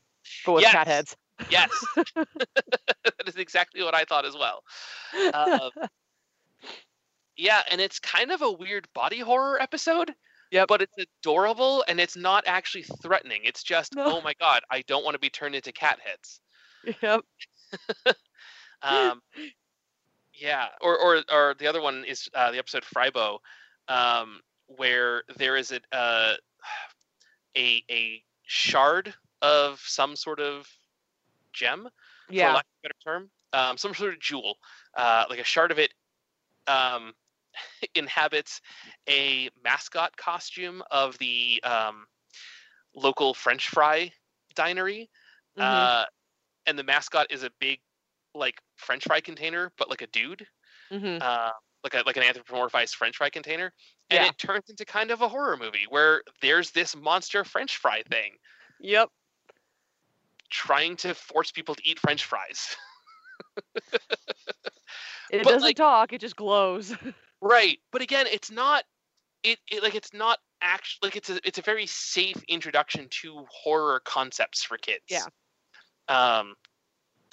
but 0.45 0.53
with 0.53 0.65
cat 0.65 0.88
heads. 0.88 1.15
Yes, 1.50 1.69
that 2.15 3.28
is 3.28 3.36
exactly 3.36 3.84
what 3.84 3.95
I 3.95 4.06
thought 4.06 4.26
as 4.26 4.36
well. 4.36 4.63
Um, 5.34 5.69
yeah, 7.38 7.62
and 7.69 7.80
it's 7.80 8.00
kind 8.00 8.32
of 8.32 8.41
a 8.41 8.52
weird 8.52 8.88
body 8.93 9.19
horror 9.19 9.62
episode. 9.62 10.13
Yeah, 10.52 10.65
But 10.67 10.82
it's 10.82 10.95
adorable 10.97 11.84
and 11.89 12.00
it's 12.00 12.15
not 12.15 12.45
actually 12.47 12.86
threatening. 13.04 13.41
It's 13.43 13.63
just, 13.63 13.93
No. 13.95 14.17
oh 14.17 14.21
my 14.21 14.34
god, 14.39 14.62
I 14.71 14.82
don't 14.88 15.04
want 15.04 15.15
to 15.15 15.19
be 15.19 15.30
turned 15.30 15.56
into 15.56 15.71
cat 15.73 16.00
heads. 16.04 16.39
Yep. 17.02 17.21
Um, 18.82 19.21
yeah, 20.34 20.67
or 20.82 20.97
or 20.97 21.23
or 21.32 21.56
the 21.58 21.67
other 21.67 21.82
one 21.82 22.06
is 22.06 22.30
uh, 22.34 22.52
the 22.52 22.60
episode 22.60 22.84
Frybo, 22.84 23.39
um, 23.88 24.39
where 24.67 25.23
there 25.38 25.58
is 25.58 25.71
a 25.71 25.80
uh, 25.91 26.36
a 27.58 27.84
a 27.89 28.23
shard 28.45 29.13
of 29.41 29.80
some 29.84 30.15
sort 30.15 30.39
of 30.39 30.67
gem, 31.57 31.89
for 32.35 32.51
Yeah. 32.51 32.53
lack 32.53 32.65
of 32.65 32.69
a 32.85 32.89
better 32.89 32.99
term, 33.05 33.31
um, 33.53 33.77
some 33.77 33.93
sort 33.95 34.13
of 34.13 34.21
jewel, 34.21 34.57
uh, 34.95 35.25
like 35.29 35.39
a 35.39 35.45
shard 35.45 35.71
of 35.71 35.79
it. 35.79 35.93
Um, 36.67 37.13
inhabits 37.95 38.61
a 39.09 39.49
mascot 39.63 40.15
costume 40.17 40.83
of 40.91 41.17
the 41.19 41.61
um, 41.63 42.07
local 42.95 43.33
French 43.33 43.69
fry 43.69 44.11
dinery, 44.55 45.09
Mhm. 45.55 45.87
uh, 45.87 46.05
and 46.67 46.79
the 46.79 46.83
mascot 46.83 47.27
is 47.31 47.43
a 47.43 47.51
big 47.59 47.81
like 48.35 48.61
French 48.77 49.05
fry 49.05 49.21
container, 49.21 49.71
but 49.77 49.89
like 49.89 50.01
a 50.03 50.07
dude, 50.07 50.47
Mhm. 50.91 51.21
uh, 51.21 51.51
like 51.83 51.95
a 51.95 52.03
like 52.05 52.17
an 52.17 52.23
anthropomorphized 52.23 52.95
French 52.95 53.17
fry 53.17 53.29
container, 53.31 53.73
and 54.11 54.23
Yeah. 54.23 54.25
it 54.25 54.37
turns 54.37 54.69
into 54.69 54.85
kind 54.85 55.11
of 55.11 55.21
a 55.21 55.29
horror 55.29 55.57
movie 55.57 55.85
where 55.89 56.23
there's 56.41 56.71
this 56.71 56.95
monster 56.95 57.43
French 57.45 57.77
fry 57.77 58.03
thing 58.03 58.37
Yep. 58.79 59.11
Trying 60.49 60.95
to 60.97 61.13
force 61.13 61.51
people 61.51 61.75
to 61.75 61.81
eat 61.88 61.99
French 61.99 62.25
fries. 62.25 62.75
It 65.29 65.43
doesn't 65.43 65.62
like- 65.62 65.75
talk. 65.75 66.13
It 66.13 66.21
just 66.21 66.36
glows. 66.36 66.95
right, 67.41 67.79
but 67.91 68.01
again, 68.01 68.27
it's 68.31 68.49
not. 68.51 68.83
It, 69.43 69.60
it 69.71 69.83
like 69.83 69.93
it's 69.95 70.13
not 70.13 70.39
actually 70.62 71.07
like 71.07 71.15
it's 71.17 71.29
a 71.29 71.39
it's 71.45 71.57
a 71.57 71.62
very 71.62 71.86
safe 71.86 72.41
introduction 72.47 73.07
to 73.21 73.45
horror 73.49 74.01
concepts 74.05 74.63
for 74.63 74.77
kids. 74.77 75.03
Yeah. 75.10 75.25
Um, 76.07 76.55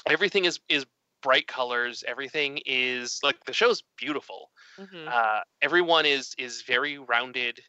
everything 0.07 0.45
is 0.45 0.61
is 0.69 0.87
bright 1.23 1.47
colors. 1.47 2.05
Everything 2.07 2.61
is 2.67 3.21
like 3.23 3.37
the 3.47 3.53
show's 3.53 3.83
beautiful. 3.97 4.51
Mhm. 4.79 5.07
uh, 5.09 5.41
everyone 5.63 6.05
is 6.05 6.35
is 6.37 6.63
very 6.63 6.99
rounded 6.99 7.61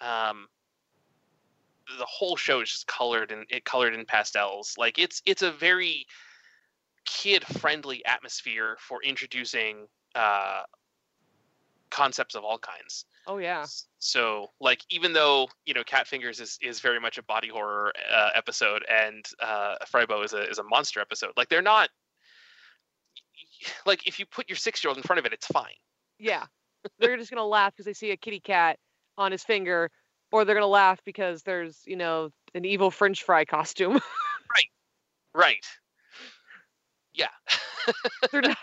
um 0.00 0.46
the 1.98 2.06
whole 2.06 2.36
show 2.36 2.60
is 2.60 2.70
just 2.70 2.86
colored 2.86 3.30
and 3.32 3.44
it 3.50 3.64
colored 3.64 3.94
in 3.94 4.04
pastels 4.04 4.74
like 4.78 4.98
it's 4.98 5.22
it's 5.26 5.42
a 5.42 5.50
very 5.52 6.06
kid 7.04 7.44
friendly 7.44 8.04
atmosphere 8.06 8.76
for 8.78 9.02
introducing 9.02 9.86
uh 10.14 10.62
concepts 11.90 12.34
of 12.34 12.44
all 12.44 12.58
kinds 12.58 13.04
Oh 13.26 13.38
yeah. 13.38 13.64
so 13.98 14.48
like 14.60 14.82
even 14.90 15.12
though 15.12 15.48
you 15.64 15.74
know 15.74 15.84
cat 15.84 16.06
fingers 16.08 16.40
is 16.40 16.58
is 16.60 16.80
very 16.80 16.98
much 16.98 17.18
a 17.18 17.22
body 17.22 17.48
horror 17.48 17.92
uh, 18.12 18.30
episode 18.34 18.84
and 18.90 19.24
uh 19.40 19.74
frybo 19.92 20.24
is 20.24 20.32
a 20.32 20.48
is 20.48 20.58
a 20.58 20.64
monster 20.64 21.00
episode 21.00 21.30
like 21.36 21.48
they're 21.48 21.62
not 21.62 21.88
like 23.86 24.06
if 24.06 24.18
you 24.18 24.26
put 24.26 24.48
your 24.48 24.56
six 24.56 24.82
year 24.82 24.88
old 24.88 24.96
in 24.96 25.02
front 25.04 25.18
of 25.20 25.26
it 25.26 25.32
it's 25.32 25.46
fine 25.46 25.74
Yeah. 26.18 26.46
They're 26.98 27.16
just 27.16 27.30
gonna 27.30 27.46
laugh 27.46 27.72
because 27.72 27.84
they 27.86 27.92
see 27.92 28.10
a 28.10 28.16
kitty 28.16 28.40
cat 28.40 28.76
on 29.16 29.30
his 29.30 29.44
finger, 29.44 29.88
or 30.32 30.44
they're 30.44 30.54
gonna 30.56 30.66
laugh 30.66 31.00
because 31.04 31.42
there's, 31.42 31.80
you 31.86 31.96
know, 31.96 32.30
an 32.54 32.64
evil 32.64 32.90
French 32.90 33.22
fry 33.22 33.44
costume. 33.44 34.00
Right. 34.54 34.70
Right. 35.34 35.66
Yeah. 37.14 37.28
Not- 38.32 38.44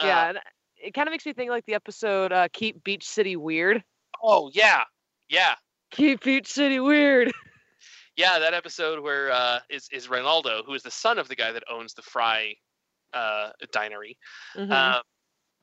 yeah, 0.00 0.20
Uh, 0.20 0.28
and 0.28 0.38
it 0.78 0.94
kind 0.94 1.08
of 1.08 1.12
makes 1.12 1.26
me 1.26 1.32
think 1.32 1.50
like 1.50 1.66
the 1.66 1.74
episode 1.74 2.32
uh, 2.32 2.48
"Keep 2.52 2.84
Beach 2.84 3.06
City 3.06 3.36
Weird." 3.36 3.82
oh 4.22 4.50
yeah, 4.52 4.84
yeah, 5.28 5.54
Keep 5.90 6.24
Beach 6.24 6.50
City 6.50 6.80
weird. 6.80 7.32
yeah. 8.16 8.38
That 8.38 8.54
episode 8.54 9.00
where 9.02 9.30
uh, 9.30 9.60
is 9.68 9.88
is 9.92 10.06
Ronaldo, 10.08 10.64
who 10.64 10.74
is 10.74 10.82
the 10.82 10.90
son 10.90 11.18
of 11.18 11.28
the 11.28 11.36
guy 11.36 11.52
that 11.52 11.64
owns 11.70 11.94
the 11.94 12.02
Fry 12.02 12.54
uh, 13.12 13.50
dinery. 13.72 14.16
Mhm. 14.54 14.70
Um, 14.72 15.02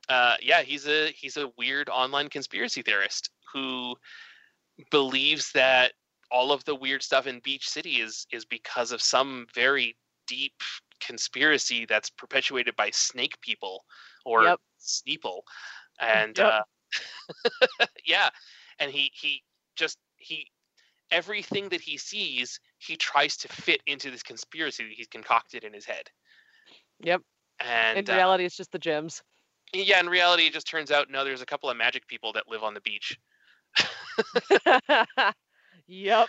uh, 0.08 0.36
yeah, 0.42 0.62
he's 0.62 0.86
a 0.86 1.08
he's 1.10 1.36
a 1.36 1.50
weird 1.56 1.88
online 1.88 2.28
conspiracy 2.28 2.82
theorist 2.82 3.30
who 3.52 3.94
believes 4.90 5.52
that 5.52 5.92
all 6.30 6.52
of 6.52 6.64
the 6.64 6.74
weird 6.74 7.02
stuff 7.02 7.26
in 7.26 7.40
Beach 7.40 7.68
City 7.68 8.00
is 8.00 8.26
is 8.32 8.44
because 8.44 8.92
of 8.92 9.00
some 9.00 9.46
very 9.54 9.96
deep 10.26 10.54
conspiracy 11.00 11.86
that's 11.86 12.10
perpetuated 12.10 12.74
by 12.76 12.90
snake 12.90 13.40
people 13.40 13.84
or 14.24 14.42
Yep. 14.44 14.60
Sneeple, 14.80 15.40
and 16.00 16.38
Yep. 16.38 16.52
uh, 16.52 17.86
yeah, 18.06 18.28
and 18.78 18.90
he 18.90 19.10
he 19.14 19.42
just 19.76 19.98
he 20.16 20.50
everything 21.10 21.68
that 21.68 21.80
he 21.80 21.96
sees 21.96 22.58
he 22.78 22.96
tries 22.96 23.36
to 23.36 23.48
fit 23.48 23.80
into 23.86 24.10
this 24.10 24.22
conspiracy 24.22 24.84
that 24.84 24.92
he's 24.92 25.06
concocted 25.06 25.64
in 25.64 25.72
his 25.72 25.84
head. 25.84 26.10
Yep. 27.00 27.22
And 27.60 27.98
In 27.98 28.10
uh, 28.10 28.16
reality, 28.16 28.44
it's 28.44 28.56
just 28.56 28.72
the 28.72 28.78
gems. 28.78 29.22
Yeah, 29.74 30.00
in 30.00 30.08
reality, 30.08 30.44
it 30.46 30.52
just 30.52 30.66
turns 30.68 30.90
out 30.90 31.10
no, 31.10 31.24
there's 31.24 31.42
a 31.42 31.46
couple 31.46 31.68
of 31.70 31.76
magic 31.76 32.06
people 32.06 32.32
that 32.34 32.44
live 32.48 32.62
on 32.62 32.74
the 32.74 32.80
beach. 32.80 33.18
yep. 35.86 36.28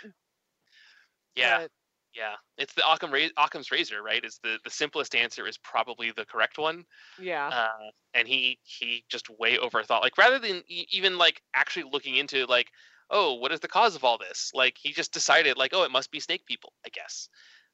Yeah, 1.35 1.59
but- 1.59 1.71
yeah. 2.13 2.35
It's 2.57 2.73
the 2.73 2.83
Occam 2.89 3.13
Occam's 3.37 3.71
razor, 3.71 4.01
right? 4.01 4.23
Is 4.23 4.39
the 4.43 4.57
the 4.63 4.69
simplest 4.69 5.15
answer 5.15 5.45
is 5.47 5.57
probably 5.57 6.11
the 6.15 6.25
correct 6.25 6.57
one. 6.57 6.85
yeah. 7.19 7.47
Uh, 7.47 7.89
and 8.13 8.27
he 8.27 8.57
he 8.63 9.03
just 9.09 9.29
way 9.29 9.57
overthought. 9.57 10.01
Like 10.01 10.17
rather 10.17 10.39
than 10.39 10.63
e- 10.67 10.87
even 10.91 11.17
like 11.17 11.41
actually 11.53 11.89
looking 11.91 12.15
into 12.15 12.45
like, 12.45 12.67
oh, 13.09 13.33
what 13.35 13.51
is 13.51 13.59
the 13.59 13.67
cause 13.67 13.95
of 13.95 14.03
all 14.03 14.17
this? 14.17 14.51
Like 14.53 14.75
he 14.79 14.93
just 14.93 15.11
decided 15.13 15.57
like, 15.57 15.71
oh, 15.73 15.83
it 15.83 15.91
must 15.91 16.11
be 16.11 16.19
snake 16.19 16.45
people, 16.45 16.71
I 16.85 16.89
guess. 16.89 17.27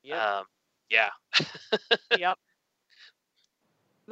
Yeah. 0.04 0.40
Um, 0.40 0.46
yeah. 0.90 1.10
yep. 2.18 2.38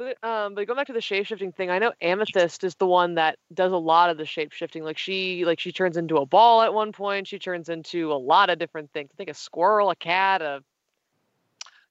But, 0.00 0.16
um, 0.26 0.54
but 0.54 0.66
going 0.66 0.78
back 0.78 0.86
to 0.86 0.94
the 0.94 1.02
shape 1.02 1.26
shifting 1.26 1.52
thing, 1.52 1.68
I 1.68 1.78
know 1.78 1.92
Amethyst 2.00 2.64
is 2.64 2.74
the 2.76 2.86
one 2.86 3.16
that 3.16 3.38
does 3.52 3.70
a 3.70 3.76
lot 3.76 4.08
of 4.08 4.16
the 4.16 4.24
shape 4.24 4.50
shifting. 4.50 4.82
Like 4.82 4.96
she, 4.96 5.44
like 5.44 5.60
she 5.60 5.72
turns 5.72 5.98
into 5.98 6.16
a 6.16 6.24
ball 6.24 6.62
at 6.62 6.72
one 6.72 6.90
point. 6.90 7.28
She 7.28 7.38
turns 7.38 7.68
into 7.68 8.10
a 8.10 8.14
lot 8.16 8.48
of 8.48 8.58
different 8.58 8.90
things. 8.92 9.10
I 9.12 9.16
think 9.18 9.28
a 9.28 9.34
squirrel, 9.34 9.90
a 9.90 9.96
cat, 9.96 10.40
a 10.40 10.64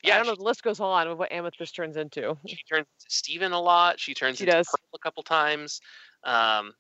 Yeah, 0.02 0.16
I 0.16 0.18
don't 0.18 0.26
know. 0.26 0.34
she, 0.34 0.38
The 0.38 0.44
list 0.44 0.64
goes 0.64 0.80
on 0.80 1.08
with 1.08 1.20
what 1.20 1.32
Amethyst 1.32 1.76
turns 1.76 1.98
into. 1.98 2.36
she 2.48 2.58
turns 2.68 2.88
into 2.98 3.10
Steven 3.10 3.52
a 3.52 3.62
lot. 3.62 4.00
She 4.00 4.16
turns 4.16 4.40
She 4.40 4.46
into 4.46 4.58
does. 4.58 4.66
Pearl 4.66 4.96
a 4.96 4.98
couple 4.98 5.22
times. 5.22 5.80
Um, 6.24 6.74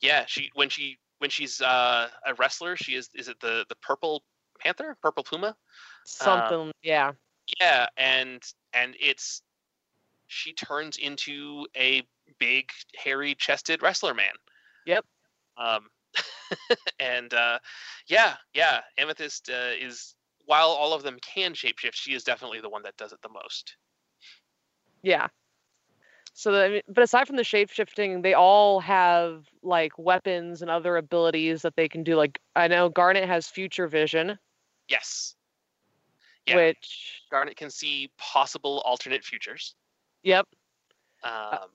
yeah, 0.00 0.24
she 0.26 0.50
when 0.54 0.70
she 0.70 0.96
when 1.18 1.28
she's 1.28 1.60
uh, 1.60 2.08
a 2.26 2.32
wrestler, 2.38 2.76
she 2.76 2.94
is 2.94 3.10
is 3.14 3.28
it 3.28 3.38
the 3.40 3.66
the 3.68 3.76
purple 3.82 4.22
panther, 4.58 4.96
purple 5.02 5.22
puma? 5.22 5.54
Something, 6.06 6.72
yeah. 6.82 7.12
Yeah, 7.60 7.88
and 7.98 8.42
and 8.72 8.96
it's 8.98 9.42
she 10.32 10.52
turns 10.52 10.96
into 10.96 11.66
a 11.76 12.02
big 12.38 12.70
hairy 12.96 13.34
chested 13.34 13.82
wrestler 13.82 14.14
man. 14.14 14.32
Yep. 14.86 15.04
Um, 15.56 15.88
and 17.00 17.32
uh, 17.32 17.58
yeah, 18.08 18.36
yeah, 18.54 18.80
Amethyst 18.98 19.50
uh, 19.50 19.72
is 19.78 20.14
while 20.46 20.68
all 20.68 20.92
of 20.92 21.02
them 21.02 21.18
can 21.20 21.52
shapeshift, 21.52 21.94
she 21.94 22.14
is 22.14 22.24
definitely 22.24 22.60
the 22.60 22.68
one 22.68 22.82
that 22.82 22.96
does 22.96 23.12
it 23.12 23.20
the 23.22 23.28
most. 23.28 23.76
Yeah. 25.02 25.28
So, 26.34 26.50
the, 26.52 26.82
but 26.88 27.04
aside 27.04 27.26
from 27.26 27.36
the 27.36 27.42
shapeshifting, 27.42 28.22
they 28.22 28.32
all 28.34 28.80
have 28.80 29.44
like 29.62 29.92
weapons 29.98 30.62
and 30.62 30.70
other 30.70 30.96
abilities 30.96 31.62
that 31.62 31.76
they 31.76 31.88
can 31.88 32.02
do. 32.02 32.16
Like 32.16 32.40
I 32.56 32.68
know 32.68 32.88
Garnet 32.88 33.26
has 33.26 33.46
future 33.48 33.86
vision, 33.86 34.38
Yes. 34.88 35.34
Yeah. 36.46 36.56
which 36.56 37.22
Garnet 37.30 37.56
can 37.56 37.70
see 37.70 38.10
possible 38.18 38.82
alternate 38.84 39.24
futures. 39.24 39.74
Yep, 40.22 40.46
Um, 41.22 41.68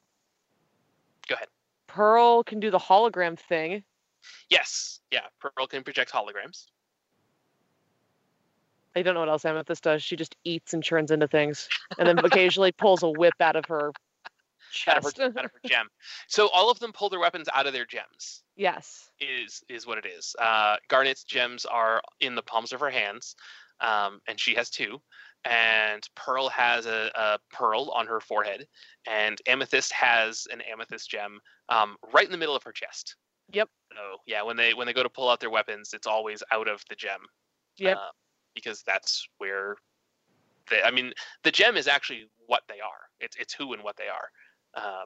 go 1.27 1.36
ahead. 1.36 1.47
Pearl 1.88 2.43
can 2.43 2.60
do 2.60 2.69
the 2.71 2.79
hologram 2.79 3.38
thing. 3.39 3.83
Yes. 4.49 4.99
Yeah. 5.12 5.21
Pearl 5.39 5.67
can 5.67 5.83
project 5.83 6.12
holograms. 6.12 6.65
I 8.95 9.03
don't 9.03 9.13
know 9.13 9.19
what 9.21 9.29
else 9.29 9.45
Amethyst 9.45 9.83
does. 9.83 10.01
She 10.03 10.15
just 10.15 10.36
eats 10.43 10.73
and 10.73 10.83
turns 10.83 11.12
into 11.12 11.27
things, 11.27 11.69
and 11.99 12.07
then 12.07 12.17
occasionally 12.19 12.71
pulls 12.71 13.03
a 13.03 13.10
whip 13.10 13.36
out 13.39 13.55
of 13.55 13.65
her 13.65 13.91
Out 14.88 14.97
of, 14.97 15.15
her, 15.15 15.23
out 15.25 15.45
of 15.45 15.51
her 15.51 15.62
gem. 15.65 15.88
So 16.27 16.49
all 16.49 16.71
of 16.71 16.79
them 16.79 16.91
pull 16.93 17.10
their 17.10 17.19
weapons 17.19 17.47
out 17.53 17.67
of 17.67 17.73
their 17.73 17.86
gems. 17.86 18.43
yes. 18.55 19.10
is 19.19 19.63
is 19.69 19.86
what 19.88 19.97
it 19.99 20.05
is. 20.07 20.36
Uh, 20.39 20.77
Garnet's 20.89 21.23
gems 21.23 21.65
are 21.65 22.01
in 22.19 22.33
the 22.36 22.41
palms 22.41 22.73
of 22.73 22.79
her 22.79 22.89
hands, 22.89 23.36
um, 23.81 24.19
and 24.27 24.39
she 24.39 24.55
has 24.55 24.69
two. 24.69 24.99
And 25.45 26.08
Pearl 26.15 26.50
has 26.50 26.86
a, 26.86 27.10
a 27.15 27.39
pearl 27.54 27.91
on 27.95 28.06
her 28.08 28.19
forehead, 28.19 28.67
and 29.08 29.39
Amethyst 29.47 29.93
has 29.93 30.45
an 30.52 30.62
amethyst 30.62 31.10
gem 31.10 31.39
um, 31.69 31.95
right 32.13 32.26
in 32.26 32.32
the 32.32 32.38
middle 32.38 32.56
of 32.56 32.63
her 32.63 32.73
chest. 32.73 33.15
Yep. 33.54 33.69
So 33.93 34.17
yeah, 34.26 34.43
when 34.43 34.58
they 34.58 34.73
when 34.73 34.88
they 34.88 34.93
go 34.93 35.04
to 35.04 35.10
pull 35.10 35.30
out 35.30 35.39
their 35.39 35.50
weapons, 35.50 35.93
it's 35.93 36.08
always 36.08 36.43
out 36.52 36.67
of 36.67 36.84
the 36.89 36.95
gem. 36.95 37.21
Yep. 37.78 37.97
uh, 37.97 38.12
because 38.56 38.84
that's 38.84 39.28
where. 39.38 39.76
They, 40.69 40.82
I 40.82 40.91
mean, 40.91 41.13
the 41.43 41.52
gem 41.52 41.78
is 41.78 41.88
actually 41.88 42.28
what 42.47 42.63
they 42.67 42.82
are. 42.82 43.08
It's 43.19 43.38
it's 43.38 43.54
who 43.54 43.73
and 43.73 43.84
what 43.84 43.95
they 43.95 44.10
are. 44.10 44.30
Um, 44.76 45.06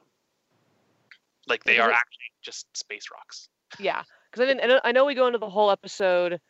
like 1.46 1.64
they 1.64 1.78
are 1.78 1.90
actually 1.90 2.32
just 2.42 2.66
space 2.76 3.06
rocks. 3.12 3.48
Yeah, 3.78 4.02
because 4.30 4.42
I 4.42 4.46
didn't. 4.46 4.64
I 4.64 4.66
know, 4.66 4.80
I 4.84 4.92
know 4.92 5.04
we 5.04 5.14
go 5.14 5.26
into 5.26 5.38
the 5.38 5.48
whole 5.48 5.70
episode, 5.70 6.40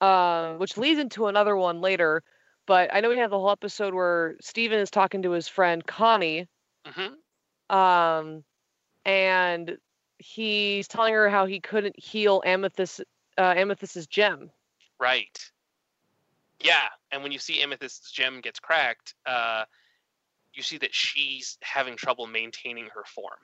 uh, 0.00 0.54
which 0.54 0.76
leads 0.76 0.98
into 0.98 1.26
another 1.26 1.56
one 1.56 1.80
later. 1.80 2.22
But 2.68 2.94
I 2.94 3.00
know 3.00 3.08
we 3.08 3.16
have 3.16 3.30
the 3.30 3.38
whole 3.38 3.50
episode 3.50 3.94
where 3.94 4.36
Steven 4.42 4.78
is 4.78 4.90
talking 4.90 5.22
to 5.22 5.30
his 5.30 5.48
friend 5.48 5.84
Connie, 5.84 6.46
hmm 6.86 7.74
um, 7.74 8.44
and 9.04 9.78
he's 10.18 10.86
telling 10.86 11.14
her 11.14 11.30
how 11.30 11.46
he 11.46 11.60
couldn't 11.60 11.98
heal 11.98 12.42
Amethyst, 12.44 13.00
uh, 13.38 13.54
Amethyst's 13.54 14.06
gem. 14.06 14.50
Right. 15.00 15.50
Yeah, 16.60 16.88
and 17.10 17.22
when 17.22 17.32
you 17.32 17.38
see 17.38 17.62
Amethyst's 17.62 18.10
gem 18.12 18.42
gets 18.42 18.60
cracked, 18.60 19.14
uh, 19.24 19.64
you 20.52 20.62
see 20.62 20.76
that 20.78 20.94
she's 20.94 21.56
having 21.62 21.96
trouble 21.96 22.26
maintaining 22.26 22.86
her 22.86 23.04
form. 23.06 23.38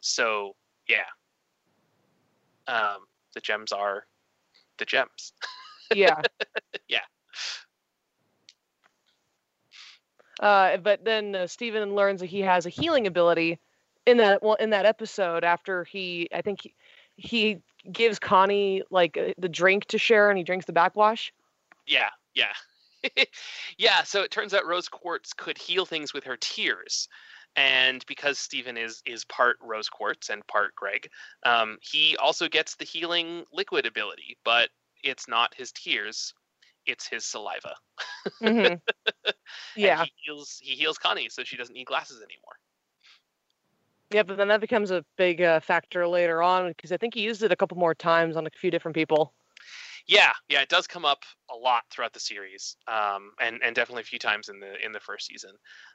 So 0.00 0.56
yeah, 0.88 1.06
um, 2.66 3.06
the 3.32 3.40
gems 3.40 3.70
are 3.70 4.06
the 4.78 4.84
gems. 4.84 5.32
Yeah. 5.94 6.20
Yeah. 6.88 7.00
Uh, 10.40 10.76
but 10.76 11.04
then 11.04 11.34
uh, 11.34 11.46
Steven 11.46 11.94
learns 11.94 12.20
that 12.20 12.26
he 12.26 12.40
has 12.40 12.66
a 12.66 12.70
healing 12.70 13.06
ability 13.06 13.58
in 14.04 14.18
that 14.18 14.42
well, 14.42 14.54
in 14.54 14.70
that 14.70 14.86
episode 14.86 15.44
after 15.44 15.84
he 15.84 16.28
I 16.32 16.42
think 16.42 16.62
he, 16.62 16.74
he 17.16 17.58
gives 17.90 18.18
Connie 18.18 18.82
like 18.90 19.16
uh, 19.16 19.32
the 19.38 19.48
drink 19.48 19.86
to 19.86 19.98
share 19.98 20.28
and 20.28 20.38
he 20.38 20.44
drinks 20.44 20.66
the 20.66 20.72
backwash. 20.72 21.32
Yeah, 21.86 22.10
yeah, 22.34 22.52
yeah. 23.78 24.02
So 24.02 24.22
it 24.22 24.30
turns 24.30 24.54
out 24.54 24.66
Rose 24.66 24.88
Quartz 24.88 25.32
could 25.32 25.58
heal 25.58 25.86
things 25.86 26.12
with 26.12 26.24
her 26.24 26.36
tears, 26.36 27.08
and 27.54 28.04
because 28.06 28.38
Steven 28.38 28.76
is 28.76 29.02
is 29.06 29.24
part 29.24 29.56
Rose 29.62 29.88
Quartz 29.88 30.28
and 30.28 30.46
part 30.46 30.74
Greg, 30.74 31.08
um, 31.44 31.78
he 31.80 32.16
also 32.18 32.48
gets 32.48 32.76
the 32.76 32.84
healing 32.84 33.44
liquid 33.52 33.86
ability, 33.86 34.36
but 34.44 34.68
it's 35.08 35.28
not 35.28 35.54
his 35.54 35.72
tears, 35.72 36.34
it's 36.86 37.06
his 37.06 37.24
saliva. 37.24 37.74
Mhm. 38.42 38.80
Yeah. 39.76 40.04
he 40.04 40.12
heals 40.16 40.58
he 40.60 40.74
heals 40.74 40.98
Connie, 40.98 41.28
so 41.28 41.44
she 41.44 41.56
doesn't 41.56 41.74
need 41.74 41.86
glasses 41.86 42.16
anymore. 42.16 42.56
Yeah, 44.10 44.22
but 44.22 44.36
then 44.36 44.48
that 44.48 44.60
becomes 44.60 44.90
a 44.90 45.04
big 45.16 45.42
uh, 45.42 45.60
factor 45.60 46.06
later 46.06 46.42
on 46.42 46.68
because 46.68 46.92
I 46.92 46.96
think 46.96 47.14
he 47.14 47.20
used 47.20 47.42
it 47.42 47.52
a 47.52 47.56
couple 47.56 47.76
more 47.76 47.94
times 47.94 48.36
on 48.36 48.46
a 48.46 48.50
few 48.50 48.70
different 48.70 48.94
people. 48.94 49.32
Yeah, 50.06 50.32
yeah, 50.48 50.60
it 50.60 50.68
does 50.68 50.86
come 50.86 51.04
up 51.04 51.24
a 51.50 51.56
lot 51.56 51.82
throughout 51.90 52.12
the 52.12 52.20
series, 52.20 52.76
um, 52.86 53.32
and 53.40 53.60
and 53.64 53.74
definitely 53.74 54.02
a 54.02 54.06
few 54.06 54.20
times 54.20 54.48
in 54.48 54.60
the 54.60 54.84
in 54.84 54.92
the 54.92 55.00
first 55.00 55.26
season. 55.26 55.50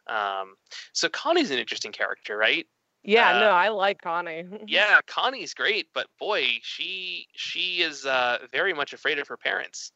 Um, 0.07 0.55
so 0.93 1.07
Connie's 1.07 1.51
an 1.51 1.59
interesting 1.59 1.93
character, 1.93 2.37
right? 2.37 2.67
Yeah, 3.03 3.31
Uh, 3.31 3.33
no, 3.33 3.49
I 3.49 3.69
like 3.69 4.01
Connie. 4.01 4.43
yeah 4.67 4.99
connie's 5.07 5.53
great 5.53 5.87
but 5.93 6.07
boy 6.19 6.43
she 6.61 7.27
she 7.35 7.81
is 7.81 8.05
uh 8.05 8.37
very 8.51 8.73
much 8.73 8.93
afraid 8.93 9.19
of 9.19 9.27
her 9.27 9.37
parents 9.37 9.91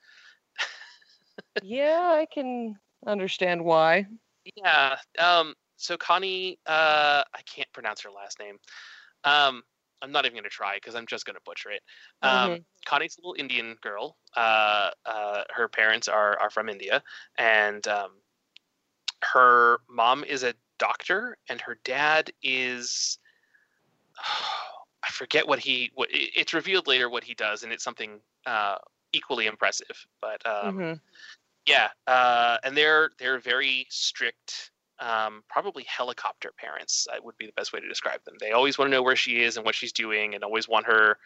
yeah, 1.61 2.11
I 2.13 2.25
can 2.31 2.79
understand 3.05 3.63
why. 3.63 4.07
yeah 4.55 4.95
um 5.19 5.53
so 5.77 5.97
connie 5.97 6.59
uh 6.65 7.23
i 7.33 7.41
can't 7.45 7.71
pronounce 7.73 8.01
her 8.01 8.11
last 8.11 8.39
name 8.39 8.57
um 9.23 9.63
i'm 10.01 10.11
not 10.11 10.25
even 10.25 10.37
gonna 10.37 10.49
try 10.49 10.75
because 10.75 10.95
i'm 10.95 11.05
just 11.07 11.25
gonna 11.25 11.39
butcher 11.45 11.71
it 11.71 11.81
um 12.21 12.59
Mhm. 12.59 12.65
connie's 12.85 13.17
a 13.17 13.21
little 13.21 13.35
indian 13.39 13.75
girl 13.81 14.17
uh 14.35 14.91
uh 15.05 15.43
her 15.49 15.67
parents 15.67 16.07
are 16.07 16.39
are 16.39 16.49
from 16.49 16.69
india 16.69 17.03
and 17.37 17.87
um 17.87 18.11
her 19.21 19.79
mom 19.89 20.23
is 20.23 20.43
a 20.43 20.53
doctor, 20.77 21.37
and 21.49 21.61
her 21.61 21.77
dad 21.83 22.31
is. 22.43 23.17
I 25.03 25.11
forget 25.11 25.47
what 25.47 25.59
he. 25.59 25.91
What, 25.93 26.09
it's 26.11 26.53
revealed 26.53 26.87
later 26.87 27.09
what 27.09 27.23
he 27.23 27.35
does, 27.35 27.63
and 27.63 27.71
it's 27.71 27.83
something 27.83 28.19
uh, 28.47 28.77
equally 29.13 29.45
impressive. 29.45 30.05
But 30.19 30.45
um, 30.47 30.75
hmm 30.75 30.93
yeah, 31.65 31.89
uh, 32.07 32.57
and 32.63 32.77
they're 32.77 33.11
they're 33.19 33.39
very 33.39 33.87
strict. 33.89 34.71
Um, 34.99 35.43
probably 35.49 35.83
helicopter 35.89 36.51
parents 36.57 37.05
uh, 37.11 37.17
would 37.21 37.35
be 37.37 37.45
the 37.45 37.51
best 37.57 37.73
way 37.73 37.81
to 37.81 37.87
describe 37.87 38.23
them. 38.23 38.35
They 38.39 38.51
always 38.51 38.77
want 38.77 38.89
to 38.89 38.91
know 38.91 39.03
where 39.03 39.17
she 39.17 39.41
is 39.41 39.57
and 39.57 39.65
what 39.65 39.75
she's 39.75 39.91
doing, 39.91 40.35
and 40.35 40.43
always 40.43 40.69
want 40.69 40.85
her 40.85 41.17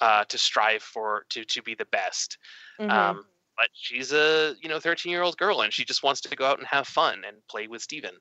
uh, 0.00 0.24
to 0.24 0.38
strive 0.38 0.82
for 0.82 1.26
to 1.30 1.44
to 1.44 1.62
be 1.62 1.74
the 1.74 1.86
best. 1.86 2.38
hmm 2.78 2.90
Um, 2.90 3.24
but 3.56 3.68
she's 3.72 4.12
a 4.12 4.54
you 4.60 4.68
know 4.68 4.80
13 4.80 5.12
year 5.12 5.22
old 5.22 5.36
girl, 5.36 5.60
and 5.60 5.72
she 5.72 5.84
just 5.84 6.02
wants 6.02 6.20
to 6.22 6.34
go 6.34 6.46
out 6.46 6.58
and 6.58 6.66
have 6.66 6.88
fun 6.88 7.22
and 7.26 7.36
play 7.48 7.68
with 7.68 7.82
Steven. 7.82 8.14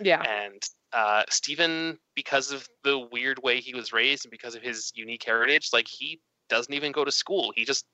Yeah. 0.00 0.22
And 0.22 0.62
uh, 0.92 1.24
Steven, 1.28 1.98
because 2.14 2.52
of 2.52 2.68
the 2.84 2.98
weird 2.98 3.42
way 3.42 3.60
he 3.60 3.74
was 3.74 3.92
raised 3.92 4.24
and 4.24 4.30
because 4.30 4.54
of 4.54 4.62
his 4.62 4.92
unique 4.94 5.24
heritage, 5.24 5.70
like 5.72 5.86
he 5.88 6.20
doesn't 6.48 6.72
even 6.72 6.92
go 6.92 7.04
to 7.04 7.12
school. 7.12 7.52
He 7.54 7.64
just 7.64 7.86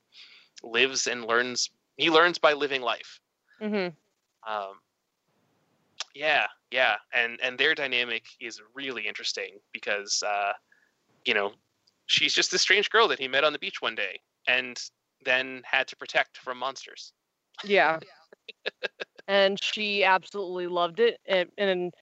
lives 0.62 1.07
and 1.07 1.24
learns. 1.24 1.70
He 1.96 2.11
learns 2.11 2.38
by 2.38 2.54
living 2.54 2.82
life. 2.82 3.20
hmm 3.61 3.88
Um, 4.46 4.80
yeah, 6.14 6.46
yeah, 6.70 6.96
and 7.12 7.38
and 7.42 7.59
their 7.59 7.74
dynamic 7.74 8.24
is 8.40 8.61
really 8.74 9.07
interesting 9.07 9.59
because 9.72 10.22
uh, 10.26 10.52
you 11.24 11.34
know 11.34 11.52
she's 12.07 12.32
just 12.34 12.50
this 12.50 12.62
strange 12.62 12.90
girl 12.90 13.09
that 13.09 13.18
he 13.18 13.28
met 13.28 13.44
on 13.44 13.52
the 13.52 13.59
beach 13.59 13.82
one 13.82 13.94
day 13.94 14.20
and 14.48 14.80
then 15.24 15.62
had 15.64 15.86
to 15.88 15.96
protect 15.96 16.38
from 16.38 16.59
monsters. 16.59 17.12
Yeah. 17.64 17.98
and 19.29 19.62
she 19.62 20.05
absolutely 20.05 20.66
loved 20.66 21.01
it 21.01 21.20
and, 21.27 21.51
and 21.59 21.95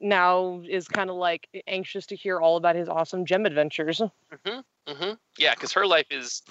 now 0.00 0.60
is 0.68 0.88
kind 0.88 1.10
of 1.10 1.16
like 1.16 1.48
anxious 1.66 2.06
to 2.06 2.16
hear 2.16 2.40
all 2.40 2.56
about 2.56 2.76
his 2.76 2.88
awesome 2.88 3.24
gem 3.24 3.46
adventures. 3.46 4.00
hmm 4.44 4.60
Mhm. 4.88 5.16
Yeah, 5.38 5.54
because 5.54 5.72
her 5.74 5.86
life 5.86 6.08
is 6.10 6.42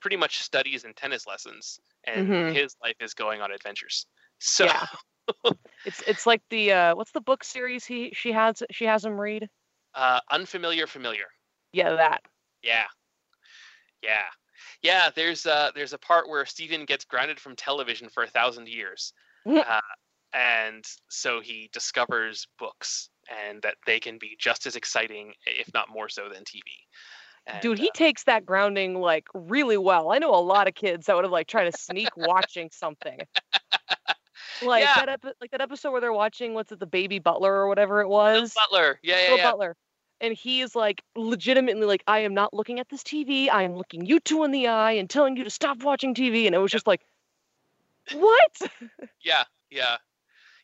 pretty 0.00 0.16
much 0.16 0.38
studies 0.38 0.84
and 0.84 0.96
tennis 0.96 1.26
lessons, 1.26 1.78
and 2.04 2.34
Mhm. 2.34 2.48
his 2.48 2.74
life 2.82 2.96
is 3.00 3.12
going 3.14 3.42
on 3.42 3.52
adventures. 3.52 4.06
So 4.38 4.66
Yeah. 4.66 4.86
It's 5.84 6.02
it's 6.06 6.26
like 6.26 6.42
the 6.50 6.72
uh 6.72 6.96
what's 6.96 7.12
the 7.12 7.20
book 7.20 7.44
series 7.44 7.84
he 7.86 8.12
she 8.12 8.32
has 8.32 8.62
she 8.70 8.84
has 8.86 9.04
him 9.04 9.20
read? 9.20 9.48
uh, 9.94 10.20
unfamiliar, 10.30 10.86
familiar. 10.86 11.26
Yeah, 11.72 11.94
that. 11.96 12.22
Yeah, 12.62 12.86
yeah, 14.02 14.26
yeah. 14.82 15.10
There's 15.14 15.46
uh, 15.46 15.70
there's 15.74 15.92
a 15.92 15.98
part 15.98 16.28
where 16.28 16.46
Steven 16.46 16.84
gets 16.84 17.04
grounded 17.04 17.40
from 17.40 17.56
television 17.56 18.08
for 18.08 18.22
a 18.22 18.28
thousand 18.28 18.68
years. 18.68 19.12
uh, 19.66 19.80
and 20.32 20.84
so 21.08 21.40
he 21.40 21.70
discovers 21.72 22.46
books 22.58 23.08
and 23.48 23.62
that 23.62 23.76
they 23.86 24.00
can 24.00 24.18
be 24.18 24.36
just 24.38 24.66
as 24.66 24.76
exciting, 24.76 25.32
if 25.46 25.72
not 25.72 25.88
more 25.88 26.08
so, 26.08 26.28
than 26.28 26.44
TV. 26.44 26.62
And, 27.46 27.60
Dude, 27.62 27.78
he 27.78 27.88
uh, 27.88 27.92
takes 27.94 28.24
that 28.24 28.44
grounding 28.44 28.94
like 28.94 29.26
really 29.32 29.76
well. 29.76 30.10
I 30.12 30.18
know 30.18 30.34
a 30.34 30.36
lot 30.40 30.68
of 30.68 30.74
kids 30.74 31.06
that 31.06 31.14
would 31.14 31.24
have 31.24 31.32
like 31.32 31.46
tried 31.46 31.70
to 31.70 31.78
sneak 31.78 32.16
watching 32.16 32.70
something. 32.72 33.18
Like 34.62 34.84
Yeah. 34.84 34.94
that 34.96 35.08
epi- 35.08 35.34
like 35.40 35.50
that 35.50 35.60
episode 35.60 35.92
where 35.92 36.00
they're 36.00 36.12
watching 36.12 36.54
what's 36.54 36.72
it 36.72 36.80
the 36.80 36.86
baby 36.86 37.18
butler 37.18 37.52
or 37.52 37.68
whatever 37.68 38.00
it 38.00 38.08
was. 38.08 38.54
Butler. 38.54 38.98
Yeah, 39.02 39.20
yeah, 39.20 39.26
Bill 39.28 39.36
yeah. 39.36 39.50
Butler. 39.50 39.76
And 40.20 40.34
he's 40.34 40.74
like 40.74 41.02
legitimately 41.14 41.84
like, 41.84 42.02
I 42.06 42.20
am 42.20 42.32
not 42.32 42.54
looking 42.54 42.80
at 42.80 42.88
this 42.88 43.02
TV. 43.02 43.50
I 43.50 43.62
am 43.64 43.76
looking 43.76 44.06
you 44.06 44.18
two 44.18 44.44
in 44.44 44.50
the 44.52 44.68
eye 44.68 44.92
and 44.92 45.10
telling 45.10 45.36
you 45.36 45.44
to 45.44 45.50
stop 45.50 45.82
watching 45.82 46.14
TV. 46.14 46.46
And 46.46 46.54
it 46.54 46.58
was 46.58 46.72
just 46.72 46.86
like, 46.86 47.02
what? 48.12 48.60
Yeah, 49.22 49.44
yeah, 49.70 49.96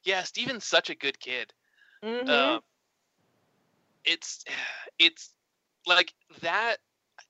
yeah. 0.04 0.22
Steven's 0.22 0.64
such 0.64 0.90
a 0.90 0.94
good 0.94 1.18
kid. 1.20 1.52
Mhm. 2.04 2.28
um, 2.28 2.60
it's 4.04 4.44
it's 4.98 5.34
like 5.86 6.12
that 6.40 6.78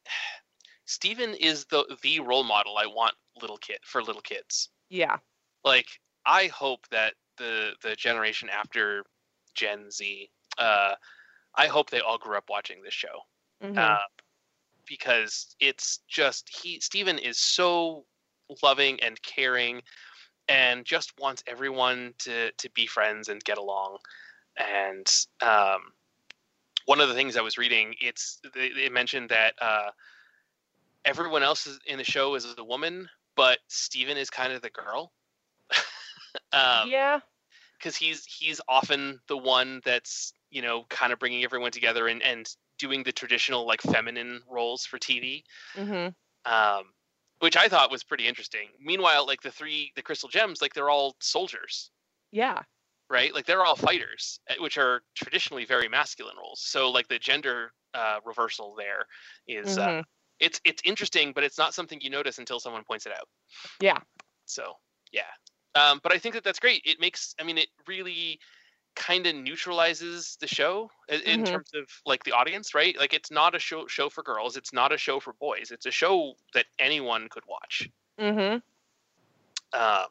Steven 0.84 1.34
is 1.34 1.64
the 1.66 1.84
the 2.02 2.20
role 2.20 2.44
model 2.44 2.76
I 2.76 2.86
want 2.86 3.14
little 3.40 3.56
kid 3.58 3.78
for 3.84 4.02
little 4.02 4.22
kids. 4.22 4.70
yeah. 4.90 5.18
Like 5.64 5.88
I 6.26 6.46
hope 6.48 6.86
that 6.90 7.14
the 7.38 7.72
the 7.82 7.94
generation 7.96 8.48
after 8.50 9.04
Gen 9.54 9.90
Z 9.90 10.30
uh 10.58 10.94
I 11.54 11.66
hope 11.66 11.90
they 11.90 12.00
all 12.00 12.18
grew 12.18 12.36
up 12.36 12.48
watching 12.50 12.82
this 12.82 12.94
show. 12.94 13.20
Mhm. 13.62 13.78
Uh, 13.78 13.98
because 14.86 15.54
it's 15.60 16.00
just 16.08 16.48
he 16.62 16.80
Steven 16.80 17.18
is 17.18 17.38
so 17.38 18.04
loving 18.62 19.00
and 19.00 19.20
caring 19.22 19.82
and 20.48 20.84
just 20.84 21.12
wants 21.18 21.42
everyone 21.46 22.14
to 22.18 22.50
to 22.53 22.70
be 22.70 22.86
friends 22.86 23.28
and 23.28 23.42
get 23.44 23.59
along. 23.59 23.98
And 24.57 25.07
um, 25.40 25.92
one 26.86 27.00
of 27.00 27.09
the 27.09 27.14
things 27.14 27.36
I 27.36 27.42
was 27.42 27.59
reading 27.59 27.94
it's 28.00 28.40
they, 28.55 28.70
they 28.70 28.88
mentioned 28.88 29.30
that 29.30 29.55
uh, 29.61 29.90
everyone 31.05 31.42
else 31.42 31.78
in 31.86 31.98
the 31.98 32.05
show 32.05 32.34
is 32.34 32.46
a 32.59 32.64
woman 32.64 33.09
but 33.34 33.59
Steven 33.68 34.16
is 34.16 34.30
kind 34.30 34.53
of 34.53 34.62
the 34.62 34.70
girl. 34.70 35.12
Um, 36.55 36.88
yeah. 36.90 37.20
because 37.78 37.96
he's 37.96 38.24
he's 38.26 38.61
often 38.68 39.20
the 39.26 39.36
one 39.36 39.80
that's 39.84 40.34
you 40.50 40.61
know 40.61 40.84
kind 40.90 41.12
of 41.12 41.18
bringing 41.18 41.44
everyone 41.44 41.70
together 41.70 42.09
and 42.09 42.22
and 42.22 42.46
doing 42.78 43.03
the 43.03 43.12
traditional 43.12 43.66
like 43.66 43.80
feminine 43.80 44.40
roles 44.50 44.84
for 44.84 44.98
TV, 44.98 45.44
hmm 45.74 46.09
um, 46.44 46.84
which 47.43 47.57
I 47.59 47.68
thought 47.68 47.90
was 47.93 48.05
pretty 48.05 48.26
interesting. 48.28 48.70
Meanwhile, 48.80 49.26
like 49.26 49.43
the 49.43 49.53
three 49.53 49.93
the 49.97 50.03
crystal 50.03 50.30
gems, 50.30 50.62
like 50.62 50.74
they're 50.74 50.90
all 50.90 51.16
soldiers, 51.20 51.90
Yeah. 52.32 52.64
right? 53.11 53.34
Like 53.34 53.47
they're 53.47 53.64
all 53.64 53.76
fighters, 53.76 54.40
eh, 54.49 54.55
which 54.59 54.78
are 54.78 55.03
traditionally 55.14 55.64
very 55.64 55.88
masculine 55.88 56.36
roles. 56.36 56.61
So 56.61 56.90
like 56.90 57.09
the 57.09 57.18
gender 57.18 57.72
uh, 57.95 58.20
reversal 58.24 58.74
there 58.74 59.07
is 59.47 59.76
uh, 59.78 59.90
Mhm. 59.90 60.05
it's 60.40 60.61
it's 60.64 60.82
interesting, 60.84 61.32
but 61.34 61.45
it's 61.45 61.59
not 61.59 61.74
something 61.74 62.01
you 62.01 62.11
notice 62.11 62.38
until 62.38 62.61
someone 62.61 62.84
points 62.84 63.07
it 63.07 63.12
out. 63.12 63.28
Yeah. 63.80 64.03
So 64.45 64.74
yeah, 65.12 65.30
um, 65.74 66.01
but 66.03 66.12
I 66.12 66.18
think 66.18 66.34
that 66.34 66.45
that's 66.45 66.59
great. 66.59 66.82
It 66.84 67.01
makes, 67.01 67.34
I 67.38 67.45
mean, 67.45 67.59
it 67.59 67.68
really 67.86 68.40
kind 68.95 69.26
of 69.26 69.34
neutralizes 69.34 70.36
the 70.40 70.47
show 70.47 70.90
in, 71.09 71.43
Mhm. 71.43 71.47
terms 71.47 71.70
of 71.74 71.88
like 72.05 72.24
the 72.24 72.32
audience, 72.32 72.74
right? 72.74 72.97
Like 72.99 73.14
it's 73.14 73.30
not 73.30 73.55
a 73.55 73.59
show 73.59 73.86
show 73.86 74.09
for 74.09 74.22
girls. 74.22 74.57
It's 74.57 74.72
not 74.72 74.93
a 74.93 74.99
show 74.99 75.20
for 75.20 75.32
boys. 75.32 75.70
It's 75.70 75.86
a 75.86 75.90
show 75.90 76.34
that 76.55 76.66
anyone 76.78 77.28
could 77.28 77.45
watch. 77.47 77.88
Mm-hmm. 78.18 78.59
Um, 79.78 80.07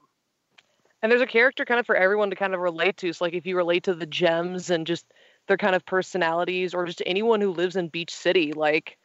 And 1.04 1.12
there's 1.12 1.22
a 1.22 1.28
character 1.28 1.66
kind 1.66 1.80
of 1.80 1.86
for 1.86 1.96
everyone 1.96 2.30
to 2.30 2.36
kind 2.36 2.54
of 2.54 2.60
relate 2.60 2.98
to. 2.98 3.14
So 3.14 3.26
like 3.26 3.34
if 3.34 3.46
you 3.46 3.56
relate 3.56 3.84
to 3.84 3.94
the 3.94 4.06
gems 4.06 4.70
and 4.70 4.86
just 4.86 5.06
their 5.48 5.58
kind 5.58 5.76
of 5.76 5.86
personalities 5.86 6.74
or 6.74 6.86
just 6.86 7.02
anyone 7.06 7.42
who 7.42 7.52
lives 7.52 7.76
in 7.76 7.90
Beach 7.90 8.14
City, 8.14 8.54
like 8.54 8.98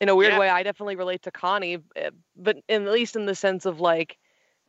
in 0.00 0.08
a 0.08 0.14
weird 0.16 0.32
Yeah. 0.32 0.38
way, 0.38 0.48
I 0.48 0.62
definitely 0.62 0.96
relate 0.96 1.22
to 1.22 1.30
Connie, 1.30 1.78
eh, 1.96 2.10
but 2.36 2.58
at 2.68 2.82
least 2.82 3.16
in 3.16 3.26
the 3.26 3.34
sense 3.34 3.66
of 3.66 3.80
like 3.80 4.18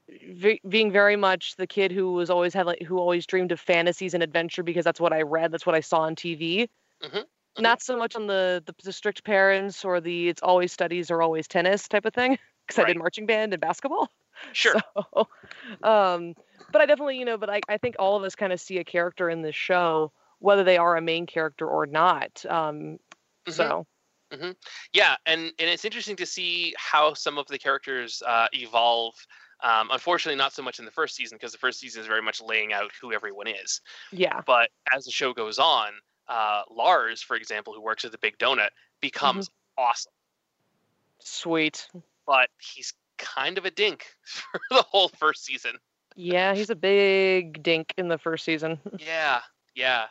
v- 0.09 0.61
being 0.67 0.91
very 0.91 1.15
much 1.15 1.55
the 1.55 1.67
kid 1.67 1.91
who 1.91 2.13
was 2.13 2.29
always 2.29 2.53
had 2.53 2.65
like 2.65 2.81
who 2.81 2.97
always 2.97 3.25
dreamed 3.25 3.51
of 3.51 3.59
fantasies 3.59 4.13
and 4.13 4.23
adventure 4.23 4.63
because 4.63 4.85
that's 4.85 4.99
what 4.99 5.13
I 5.13 5.21
read, 5.21 5.51
that's 5.51 5.65
what 5.65 5.75
I 5.75 5.79
saw 5.79 6.01
on 6.01 6.15
TV. 6.15 6.69
Mhm, 7.01 7.25
mhm. 7.57 7.61
Not 7.61 7.81
so 7.81 7.97
much 7.97 8.15
on 8.15 8.27
the, 8.27 8.63
the 8.65 8.73
the 8.83 8.93
strict 8.93 9.23
parents 9.23 9.83
or 9.85 10.01
the 10.01 10.29
it's 10.29 10.41
always 10.41 10.71
studies 10.71 11.11
or 11.11 11.21
always 11.21 11.47
tennis 11.47 11.87
type 11.87 12.05
of 12.05 12.13
thing 12.13 12.37
because 12.65 12.79
I 12.79 12.85
did 12.85 12.97
marching 12.97 13.25
band 13.25 13.53
and 13.53 13.61
basketball. 13.61 14.09
sure. 14.53 14.75
So, 14.75 15.27
um, 15.83 16.35
but 16.71 16.81
I 16.81 16.85
definitely, 16.85 17.19
you 17.19 17.25
know, 17.25 17.37
but 17.37 17.49
I, 17.49 17.61
I 17.67 17.77
think 17.77 17.95
all 17.99 18.15
of 18.15 18.23
us 18.23 18.35
kind 18.35 18.53
of 18.53 18.59
see 18.61 18.77
a 18.77 18.83
character 18.83 19.29
in 19.29 19.41
this 19.41 19.55
show, 19.55 20.13
whether 20.39 20.63
they 20.63 20.77
are 20.77 20.95
a 20.95 21.01
main 21.01 21.25
character 21.25 21.67
or 21.67 21.85
not. 21.85 22.45
Um, 22.45 22.97
Mhm. 23.47 23.53
So, 23.53 23.85
Yeah, 24.93 25.15
and 25.25 25.41
and 25.59 25.69
it's 25.69 25.85
interesting 25.85 26.15
to 26.17 26.25
see 26.25 26.73
how 26.77 27.13
some 27.13 27.37
of 27.37 27.47
the 27.47 27.59
characters 27.59 28.21
uh, 28.25 28.47
evolve. 28.53 29.15
Um, 29.63 29.89
unfortunately, 29.91 30.37
not 30.37 30.53
so 30.53 30.63
much 30.63 30.79
in 30.79 30.85
the 30.85 30.91
first 30.91 31.15
season 31.15 31.37
because 31.37 31.51
the 31.51 31.57
first 31.57 31.79
season 31.79 32.01
is 32.01 32.07
very 32.07 32.21
much 32.21 32.41
laying 32.41 32.73
out 32.73 32.91
who 32.99 33.13
everyone 33.13 33.47
is. 33.47 33.81
yeah. 34.11 34.41
But 34.45 34.69
as 34.95 35.05
the 35.05 35.11
show 35.11 35.33
goes 35.33 35.59
on, 35.59 35.89
uh, 36.27 36.63
Lars, 36.71 37.21
for 37.21 37.35
example, 37.35 37.73
who 37.73 37.81
works 37.81 38.05
at 38.05 38.11
the 38.11 38.17
Big 38.17 38.37
Donut, 38.37 38.69
becomes 39.01 39.49
awesome. 39.77 40.13
Sweet. 41.19 41.87
But 42.25 42.49
he's 42.59 42.93
kind 43.17 43.57
of 43.57 43.65
a 43.65 43.71
dink 43.71 44.05
for 44.23 44.59
the 44.69 44.81
whole 44.81 45.09
first 45.09 45.45
season. 45.45 45.77
Yeah, 46.15 46.53
he's 46.53 46.69
a 46.69 46.75
big 46.75 47.63
dink 47.63 47.93
in 47.97 48.07
the 48.07 48.17
first 48.17 48.43
season. 48.43 48.79
Yeah, 48.99 49.39
yeah, 49.75 50.05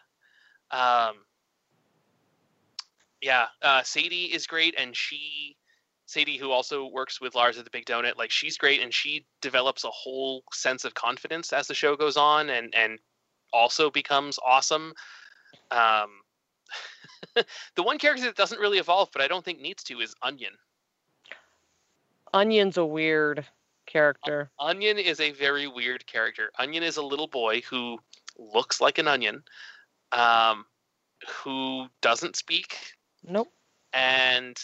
um, 0.70 1.16
yeah. 3.20 3.46
Uh, 3.60 3.82
Sadie 3.82 4.32
is 4.32 4.46
great, 4.46 4.74
and 4.78 4.96
she, 4.96 5.56
Sadie, 6.10 6.38
who 6.38 6.50
also 6.50 6.86
works 6.86 7.20
with 7.20 7.36
Lars 7.36 7.56
at 7.56 7.64
the 7.64 7.70
Big 7.70 7.86
Donut, 7.86 8.18
like 8.18 8.32
she's 8.32 8.58
great, 8.58 8.82
and 8.82 8.92
she 8.92 9.24
develops 9.40 9.84
a 9.84 9.90
whole 9.90 10.42
sense 10.52 10.84
of 10.84 10.92
confidence 10.92 11.52
as 11.52 11.68
the 11.68 11.74
show 11.74 11.94
goes 11.94 12.16
on, 12.16 12.50
and 12.50 12.74
and 12.74 12.98
also 13.52 13.90
becomes 13.90 14.36
awesome. 14.44 14.92
Um, 15.70 16.10
the 17.76 17.82
one 17.84 17.98
character 17.98 18.24
that 18.24 18.34
doesn't 18.34 18.58
really 18.58 18.78
evolve, 18.78 19.10
but 19.12 19.22
I 19.22 19.28
don't 19.28 19.44
think 19.44 19.60
needs 19.60 19.84
to, 19.84 20.00
is 20.00 20.14
Onion. 20.20 20.52
Onion's 22.34 22.76
a 22.76 22.84
weird 22.84 23.46
character. 23.86 24.50
Onion 24.58 24.98
is 24.98 25.20
a 25.20 25.30
very 25.30 25.68
weird 25.68 26.06
character. 26.08 26.50
Onion 26.58 26.82
is 26.82 26.96
a 26.96 27.02
little 27.02 27.28
boy 27.28 27.60
who 27.70 27.98
looks 28.36 28.80
like 28.80 28.98
an 28.98 29.06
onion, 29.06 29.44
um, 30.10 30.64
who 31.28 31.86
doesn't 32.02 32.34
speak 32.34 32.76
Nope. 33.22 33.52
and 33.92 34.56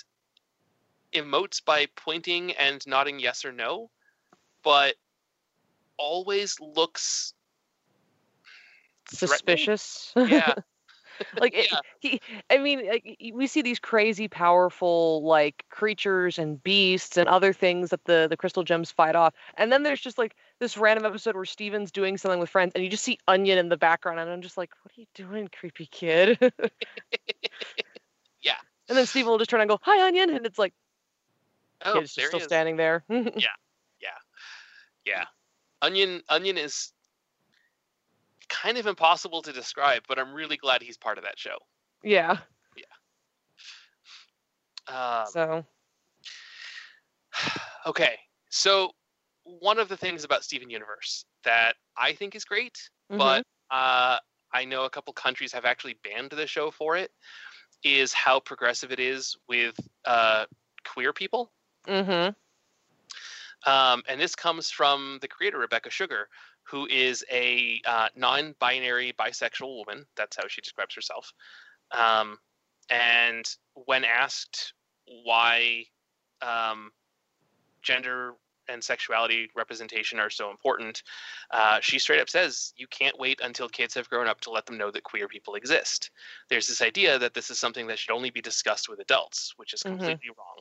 emotes 1.17 1.65
by 1.65 1.87
pointing 1.97 2.53
and 2.53 2.87
nodding 2.87 3.19
yes 3.19 3.45
or 3.45 3.53
no, 3.53 3.91
but 4.63 4.95
always 5.99 6.61
looks. 6.61 7.35
Suspicious. 9.09 10.13
Yeah, 10.17 10.55
like 11.41 11.55
it, 11.55 11.69
Yeah. 11.71 11.81
he 12.01 12.21
i 12.51 12.59
mean 12.59 12.87
like, 12.87 13.17
we 13.35 13.47
see 13.47 13.63
these 13.63 13.79
crazy 13.79 14.29
powerful 14.29 15.23
like 15.25 15.65
creatures 15.71 16.39
and 16.39 16.63
beasts 16.63 17.17
and 17.17 17.29
other 17.29 17.53
things 17.53 17.91
that 17.91 18.05
the 18.05 18.27
the 18.29 18.37
crystal 18.37 18.63
gems 18.63 18.91
fight 18.91 19.17
off 19.17 19.35
and 19.57 19.73
then 19.73 19.83
there's 19.83 20.01
just 20.01 20.19
like 20.19 20.35
this 20.61 20.77
random 20.77 21.05
episode 21.07 21.35
where 21.35 21.45
steven's 21.45 21.91
doing 21.91 22.17
something 22.17 22.41
with 22.41 22.51
friends 22.51 22.73
and 22.75 22.85
you 22.85 22.91
just 22.91 23.05
see 23.05 23.19
onion 23.29 23.59
in 23.59 23.69
the 23.69 23.77
background 23.77 24.19
and 24.21 24.31
i'm 24.31 24.43
just 24.43 24.57
like 24.57 24.71
what 24.83 24.93
are 24.97 25.01
you 25.01 25.07
doing 25.15 25.49
creepy 25.59 25.87
kid 25.87 26.39
Yeah. 28.43 28.57
and 28.89 28.97
then 28.97 29.07
steven 29.07 29.31
will 29.31 29.39
just 29.39 29.51
turn 29.51 29.61
and 29.61 29.69
go 29.69 29.79
hi 29.83 30.07
onion 30.07 30.31
and 30.31 30.47
it's 30.47 30.59
like 30.59 30.75
oh, 31.85 32.01
kid's 32.01 32.15
there 32.15 32.25
just 32.25 32.35
he 32.35 32.39
still 32.41 32.49
standing 32.49 32.77
there 32.77 33.05
Yeah, 33.09 33.55
yeah, 34.01 34.09
yeah. 35.05 35.25
onion. 35.83 36.23
Onion 36.29 36.59
is 36.59 36.93
kind 38.49 38.79
of 38.79 38.87
impossible 38.87 39.43
to 39.43 39.53
describe, 39.53 40.03
but 40.09 40.19
I'm 40.19 40.33
really 40.33 40.57
glad 40.57 40.83
he's 40.83 40.97
part 40.97 41.19
of 41.19 41.25
that 41.25 41.39
show. 41.39 41.57
yeah 42.03 42.39
Yeah. 42.77 42.85
Um, 44.89 45.27
so 45.27 45.67
okay, 47.87 48.19
so 48.51 48.93
one 49.45 49.79
of 49.79 49.89
the 49.89 49.97
things 49.97 50.25
about 50.25 50.45
Steven 50.45 50.71
Universe 50.71 51.25
that 51.45 51.75
I 51.97 52.13
think 52.13 52.35
is 52.35 52.45
great, 52.45 52.91
mhm. 53.11 53.19
but 53.19 53.45
uh, 53.71 54.19
I 54.53 54.65
know 54.65 54.85
a 54.85 54.91
couple 54.91 55.13
countries 55.13 55.53
have 55.53 55.65
actually 55.65 55.97
banned 56.03 56.31
the 56.31 56.47
show 56.47 56.71
for 56.71 56.97
it, 56.97 57.11
is 57.85 58.13
how 58.13 58.41
progressive 58.41 58.93
it 58.93 59.01
is 59.01 59.37
with 59.49 59.75
uh, 60.05 60.47
queer 60.85 61.13
people. 61.13 61.53
Mhm. 61.87 62.35
Um, 63.65 64.03
and 64.09 64.21
this 64.21 64.35
comes 64.35 64.71
from 64.71 65.19
the 65.21 65.29
creator, 65.29 65.59
Rebecca 65.59 65.91
Sugar, 65.91 66.29
who 66.63 66.87
is 66.87 67.25
a 67.31 67.81
uh, 67.85 68.09
non 68.17 68.55
binary 68.59 69.13
bisexual 69.19 69.77
woman. 69.77 70.07
That's 70.17 70.37
how 70.37 70.49
she 70.49 70.61
describes 70.61 70.95
herself. 70.95 71.33
Um, 71.91 72.39
and 72.91 73.45
when 73.75 74.05
asked 74.05 74.75
why 75.25 75.87
um, 76.43 76.93
gender 77.83 78.35
and 78.69 78.83
sexuality 78.83 79.49
representation 79.55 80.19
are 80.19 80.31
so 80.31 80.51
important, 80.51 81.03
uh, 81.53 81.79
she 81.81 81.99
straight 81.99 82.21
up 82.21 82.29
says, 82.29 82.73
You 82.77 82.87
can't 82.89 83.19
wait 83.19 83.41
until 83.43 83.69
kids 83.69 83.95
have 83.95 84.09
grown 84.09 84.27
up 84.29 84.41
to 84.43 84.51
let 84.51 84.67
them 84.67 84.79
know 84.79 84.91
that 84.91 85.05
queer 85.05 85.29
people 85.29 85.55
exist. 85.55 86.11
There's 86.49 86.69
this 86.69 86.83
idea 86.83 87.19
that 87.19 87.35
this 87.35 87.51
is 87.51 87.59
something 87.59 87.87
that 87.89 87.99
should 87.99 88.15
only 88.15 88.31
be 88.31 88.41
discussed 88.41 88.89
with 88.89 89.01
adults, 89.01 89.55
which 89.57 89.73
is 89.73 89.83
Mhm. 89.83 89.91
completely 89.91 90.31
wrong 90.37 90.59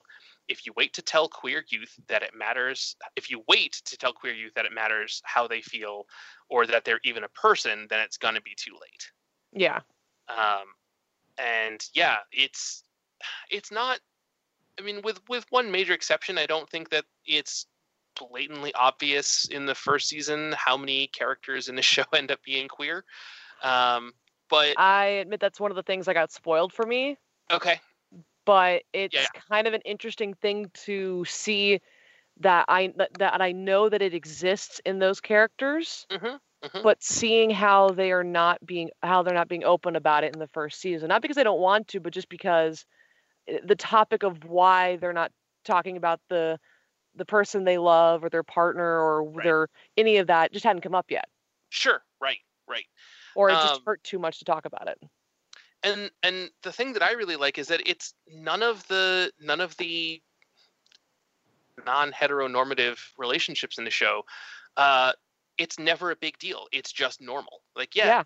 if 0.48 0.66
you 0.66 0.74
wait 0.76 0.94
to 0.94 1.02
tell 1.02 1.28
queer 1.28 1.64
youth 1.70 1.94
that 2.08 2.24
it 2.24 2.32
matters, 2.38 2.96
if 3.16 3.30
you 3.30 3.44
wait 3.48 3.82
to 3.86 3.98
tell 3.98 4.14
queer 4.14 4.34
youth 4.34 4.54
that 4.56 4.66
it 4.66 4.74
matters 4.74 5.22
how 5.26 5.48
they 5.48 5.62
feel 5.62 6.06
or 6.50 6.68
that 6.68 6.86
they're 6.86 7.00
even 7.04 7.24
a 7.24 7.30
person, 7.30 7.88
then 7.90 8.00
it's 8.00 8.18
going 8.18 8.36
to 8.36 8.42
be 8.42 8.56
too 8.56 8.74
late. 8.74 9.12
yeah 9.54 9.80
Um, 10.30 10.66
and 11.38 11.84
yeah, 11.94 12.18
it's 12.32 12.84
it's 13.50 13.72
not. 13.72 14.00
I 14.80 14.84
mean, 14.84 15.02
with 15.04 15.20
with 15.30 15.46
one 15.50 15.72
major 15.72 15.94
exception, 15.94 16.38
I 16.38 16.46
don't 16.46 16.70
think 16.70 16.90
that 16.90 17.06
it's 17.26 17.66
blatantly 18.16 18.74
obvious 18.76 19.46
in 19.50 19.66
the 19.66 19.76
first 19.76 20.08
season 20.08 20.54
how 20.58 20.78
many 20.78 21.08
characters 21.08 21.68
in 21.68 21.76
the 21.76 21.82
show 21.94 22.04
end 22.14 22.32
up 22.32 22.42
being 22.44 22.68
queer. 22.68 23.04
Um, 23.64 24.14
but 24.50 24.78
i 24.78 25.06
admit 25.06 25.40
that's 25.40 25.60
one 25.60 25.72
of 25.72 25.76
the 25.76 25.84
things 25.84 26.06
that 26.06 26.14
got 26.14 26.32
spoiled 26.32 26.72
for 26.72 26.86
me 26.86 27.18
okay, 27.52 27.80
but 28.46 28.84
it's 28.94 29.28
Yeah. 29.28 29.30
kind 29.30 29.68
of 29.68 29.74
an 29.74 29.82
interesting 29.86 30.34
thing 30.36 30.72
to 30.74 31.26
see 31.26 31.82
that 32.40 32.66
I 32.70 32.94
that, 33.20 33.42
I 33.42 33.52
know 33.54 33.90
that 33.90 34.02
it 34.02 34.14
exists 34.16 34.82
in 34.86 35.00
those 35.00 35.22
characters, 35.22 36.08
Mhm, 36.10 36.40
mhm. 36.62 36.84
but 36.84 37.02
seeing 37.04 37.50
how 37.50 37.92
they 37.92 38.12
are 38.12 38.24
not 38.24 38.66
being 38.66 38.90
how 39.04 39.24
they're 39.24 39.34
not 39.34 39.48
being 39.50 39.64
open 39.64 39.96
about 39.96 40.24
it 40.24 40.34
in 40.34 40.40
the 40.40 40.48
first 40.48 40.80
season, 40.82 41.10
not 41.10 41.22
because 41.22 41.36
they 41.36 41.44
don't 41.44 41.62
want 41.62 41.88
to, 41.90 42.00
but 42.00 42.14
just 42.14 42.30
because 42.30 42.86
the 43.48 43.76
topic 43.76 44.24
of 44.24 44.46
why 44.46 44.98
they're 44.98 45.14
not 45.14 45.32
talking 45.66 45.98
about 45.98 46.22
the 46.30 46.60
the 47.16 47.26
person 47.26 47.66
they 47.66 47.78
love 47.80 48.24
or 48.24 48.30
their 48.30 48.44
partner 48.44 49.00
or 49.02 49.34
Right. 49.36 49.42
their 49.42 49.70
any 49.98 50.18
of 50.18 50.28
that 50.28 50.54
just 50.54 50.66
hadn't 50.66 50.82
come 50.84 50.96
up 50.96 51.12
yet, 51.12 51.26
sure, 51.70 52.04
right, 52.20 52.40
right. 52.68 52.86
or 53.36 53.52
it 53.52 53.60
just 53.60 53.80
Um, 53.80 53.86
hurt 53.86 54.04
too 54.04 54.20
much 54.20 54.40
to 54.40 54.46
talk 54.46 54.66
about 54.66 54.88
it. 54.88 54.98
And 55.86 56.12
and 56.24 56.52
the 56.64 56.74
thing 56.74 56.94
that 56.94 57.04
I 57.04 57.14
really 57.14 57.38
like 57.38 57.58
is 57.60 57.70
that 57.70 57.88
it's 57.88 58.14
none 58.28 58.64
of 58.64 58.88
the 58.90 59.32
none 59.40 59.62
of 59.62 59.78
the 59.78 60.22
non-heteronormative 61.86 63.00
relationships 63.18 63.78
in 63.78 63.86
the 63.86 63.92
show. 63.92 64.24
Uh, 64.78 65.14
it's 65.58 65.80
never 65.80 66.12
a 66.12 66.16
big 66.18 66.38
deal. 66.40 66.68
It's 66.74 66.92
just 66.92 67.22
normal. 67.22 67.62
Like 67.76 67.96
yeah, 67.96 68.08
Yeah. 68.08 68.24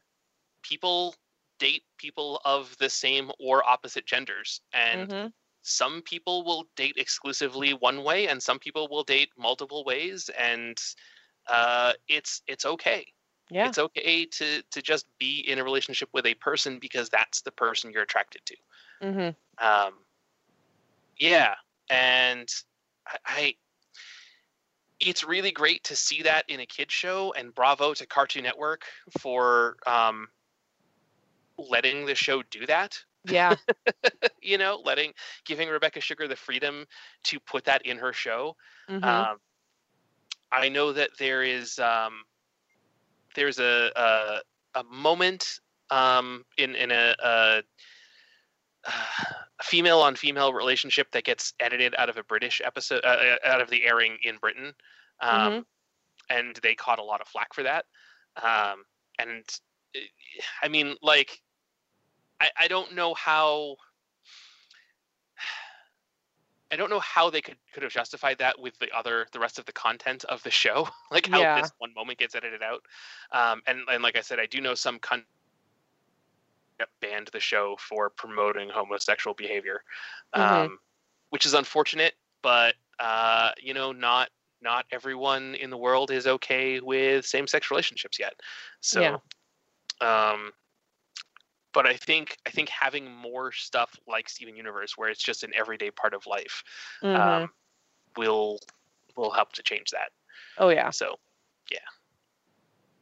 people 0.64 1.16
date 1.60 1.84
people 1.98 2.42
of 2.46 2.78
the 2.80 2.90
same 2.90 3.32
or 3.40 3.68
opposite 3.68 4.06
genders, 4.08 4.62
and 4.74 5.14
Mhm. 5.14 5.34
some 5.64 6.02
people 6.04 6.46
will 6.46 6.66
date 6.76 6.96
exclusively 6.98 7.74
one 7.74 8.04
way, 8.04 8.28
and 8.28 8.42
some 8.42 8.60
people 8.60 8.88
will 8.90 9.04
date 9.04 9.32
multiple 9.38 9.84
ways, 9.86 10.30
and 10.30 10.80
uh, 11.48 11.94
it's 12.08 12.42
it's 12.48 12.66
okay 12.66 13.14
Yeah. 13.50 13.68
it's 13.68 13.78
okay 13.78 14.26
to 14.26 14.62
to 14.72 14.82
just 14.82 15.06
be 15.18 15.40
in 15.40 15.60
a 15.60 15.64
relationship 15.64 16.10
with 16.14 16.26
a 16.26 16.36
person 16.36 16.80
because 16.80 17.10
that's 17.10 17.42
the 17.42 17.52
person 17.52 17.92
you're 17.92 18.04
attracted 18.04 18.42
to. 18.46 18.56
Hmm 19.02 19.30
um 19.62 19.94
yeah 21.18 21.56
and 21.90 22.48
I, 23.08 23.18
I 23.26 23.56
it's 25.00 25.24
really 25.24 25.52
great 25.52 25.84
to 25.86 25.96
see 25.96 26.24
that 26.24 26.46
in 26.48 26.60
a 26.60 26.66
kid 26.66 26.92
show 26.92 27.34
and 27.34 27.54
bravo 27.54 27.94
to 27.94 28.06
cartoon 28.06 28.44
network 28.44 28.84
for 29.20 29.78
um 29.86 30.28
letting 31.58 32.06
the 32.06 32.16
show 32.16 32.42
do 32.44 32.66
that. 32.66 32.98
Yeah. 33.26 33.56
you 34.42 34.58
know 34.58 34.82
letting 34.84 35.14
giving 35.46 35.70
rebecca 35.70 36.00
sugar 36.00 36.28
the 36.28 36.36
freedom 36.36 36.86
to 37.24 37.40
put 37.40 37.66
that 37.66 37.86
in 37.86 37.98
her 37.98 38.14
show. 38.14 38.56
Hmm 38.88 39.04
um, 39.04 39.38
I 40.52 40.70
know 40.70 40.94
that 40.94 41.12
there 41.20 41.44
is 41.44 41.78
um, 41.78 42.24
there's 43.36 43.60
a 43.60 43.92
a, 43.96 44.40
a 44.80 44.84
moment 44.84 45.60
um, 45.90 46.46
in 46.58 46.76
in 46.76 46.92
a, 46.92 47.16
a, 47.24 47.62
a 48.86 49.64
female 49.64 50.00
on 50.00 50.16
female 50.16 50.54
relationship 50.54 51.12
that 51.12 51.24
gets 51.24 51.54
edited 51.60 51.96
out 51.98 52.10
of 52.10 52.18
a 52.18 52.24
British 52.24 52.62
episode 52.64 53.02
uh, 53.04 53.36
out 53.46 53.62
of 53.62 53.70
the 53.70 53.84
airing 53.86 54.18
in 54.24 54.38
Britain, 54.38 54.74
um, 55.22 55.54
Mhm. 55.54 55.66
and 56.30 56.56
they 56.64 56.76
caught 56.76 57.00
a 57.00 57.04
lot 57.04 57.22
of 57.22 57.28
flack 57.28 57.54
for 57.54 57.64
that. 57.64 57.86
Um, 58.42 58.86
and 59.18 59.44
uh, 59.96 60.00
I 60.62 60.68
mean, 60.70 60.96
like, 61.02 61.42
I, 62.40 62.50
I 62.58 62.68
don't 62.68 62.94
know 62.96 63.14
how. 63.14 63.76
I 66.72 66.76
don't 66.76 66.90
know 66.90 67.00
how 67.00 67.30
they 67.30 67.42
could 67.42 67.58
could 67.74 67.84
have 67.84 67.92
justified 67.92 68.38
that 68.40 68.60
with 68.60 68.78
the 68.80 68.92
other 68.96 69.28
the 69.32 69.40
rest 69.40 69.60
of 69.60 69.66
the 69.66 69.72
content 69.74 70.24
of 70.26 70.44
the 70.44 70.52
show, 70.52 70.88
like 71.12 71.28
how 71.32 71.42
Yeah. 71.42 71.56
this 71.56 71.72
one 71.80 71.94
moment 71.96 72.20
gets 72.20 72.36
edited 72.36 72.62
out. 72.62 72.84
Um, 73.32 73.62
and 73.68 73.80
and 73.90 74.04
like 74.04 74.18
I 74.18 74.22
said, 74.22 74.40
I 74.40 74.46
do 74.46 74.62
know 74.62 74.76
some 74.76 75.00
con- 75.00 75.26
banned 77.02 77.30
the 77.34 77.40
show 77.40 77.76
for 77.80 78.10
promoting 78.10 78.70
homosexual 78.70 79.34
behavior, 79.34 79.84
Mhm. 80.36 80.66
um, 80.66 80.80
which 81.30 81.46
is 81.46 81.54
unfortunate. 81.54 82.16
But 82.42 82.76
uh, 83.00 83.52
you 83.62 83.74
know, 83.74 83.92
not 83.92 84.30
not 84.62 84.86
everyone 84.92 85.56
in 85.56 85.70
the 85.70 85.78
world 85.78 86.12
is 86.12 86.28
okay 86.28 86.80
with 86.80 87.26
same 87.26 87.48
sex 87.48 87.72
relationships 87.72 88.20
yet. 88.20 88.40
So, 88.82 89.22
Yeah. 90.02 90.32
um, 90.34 90.52
but 91.74 91.86
I 91.88 91.96
think 91.96 92.38
I 92.46 92.50
think 92.52 92.70
having 92.70 93.12
more 93.14 93.52
stuff 93.52 93.96
like 94.08 94.30
Steven 94.30 94.56
Universe, 94.56 94.98
where 94.98 95.10
it's 95.10 95.24
just 95.24 95.44
an 95.44 95.52
everyday 95.56 95.92
part 95.92 96.14
of 96.14 96.26
life, 96.28 96.64
Mhm. 97.02 97.48
um, 97.48 97.52
will 98.18 98.60
will 99.18 99.32
help 99.32 99.54
to 99.54 99.64
change 99.64 99.92
that. 99.92 100.12
oh 100.58 100.70
yeah. 100.70 100.90
So, 100.92 101.16
yeah. 101.72 101.80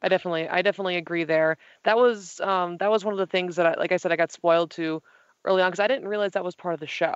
I 0.02 0.10
definitely, 0.10 0.48
I 0.48 0.62
definitely 0.62 0.98
agree 0.98 1.24
there. 1.24 1.58
That 1.84 1.98
was, 1.98 2.40
um, 2.42 2.78
that 2.78 2.92
was 2.92 3.04
one 3.04 3.14
of 3.14 3.18
the 3.18 3.26
things 3.26 3.56
that, 3.56 3.66
I, 3.66 3.74
like 3.80 3.92
I 3.92 3.98
said, 3.98 4.12
I 4.12 4.16
got 4.16 4.32
spoiled 4.32 4.72
to 4.72 5.02
early 5.44 5.62
on 5.62 5.72
because 5.72 5.80
I 5.80 5.88
didn't 5.88 6.08
realize 6.08 6.32
that 6.34 6.44
was 6.44 6.56
part 6.56 6.74
of 6.76 6.80
the 6.80 6.88
show 6.88 7.14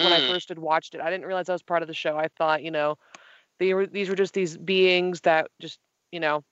when 0.00 0.12
I 0.12 0.20
Mm, 0.20 0.20
first 0.20 0.50
had 0.50 0.58
watched 0.58 0.94
it. 0.94 1.00
I 1.00 1.10
didn't 1.10 1.26
realize 1.26 1.46
that 1.46 1.54
was 1.54 1.62
part 1.62 1.82
of 1.82 1.88
the 1.88 1.94
show. 1.94 2.16
I 2.18 2.28
thought, 2.28 2.62
you 2.64 2.70
know, 2.70 2.98
they 3.60 3.74
were 3.74 3.86
these 3.86 4.08
were 4.08 4.16
just 4.16 4.34
these 4.34 4.56
beings 4.58 5.22
that 5.22 5.50
just, 5.60 5.80
you 6.12 6.20
know, 6.20 6.44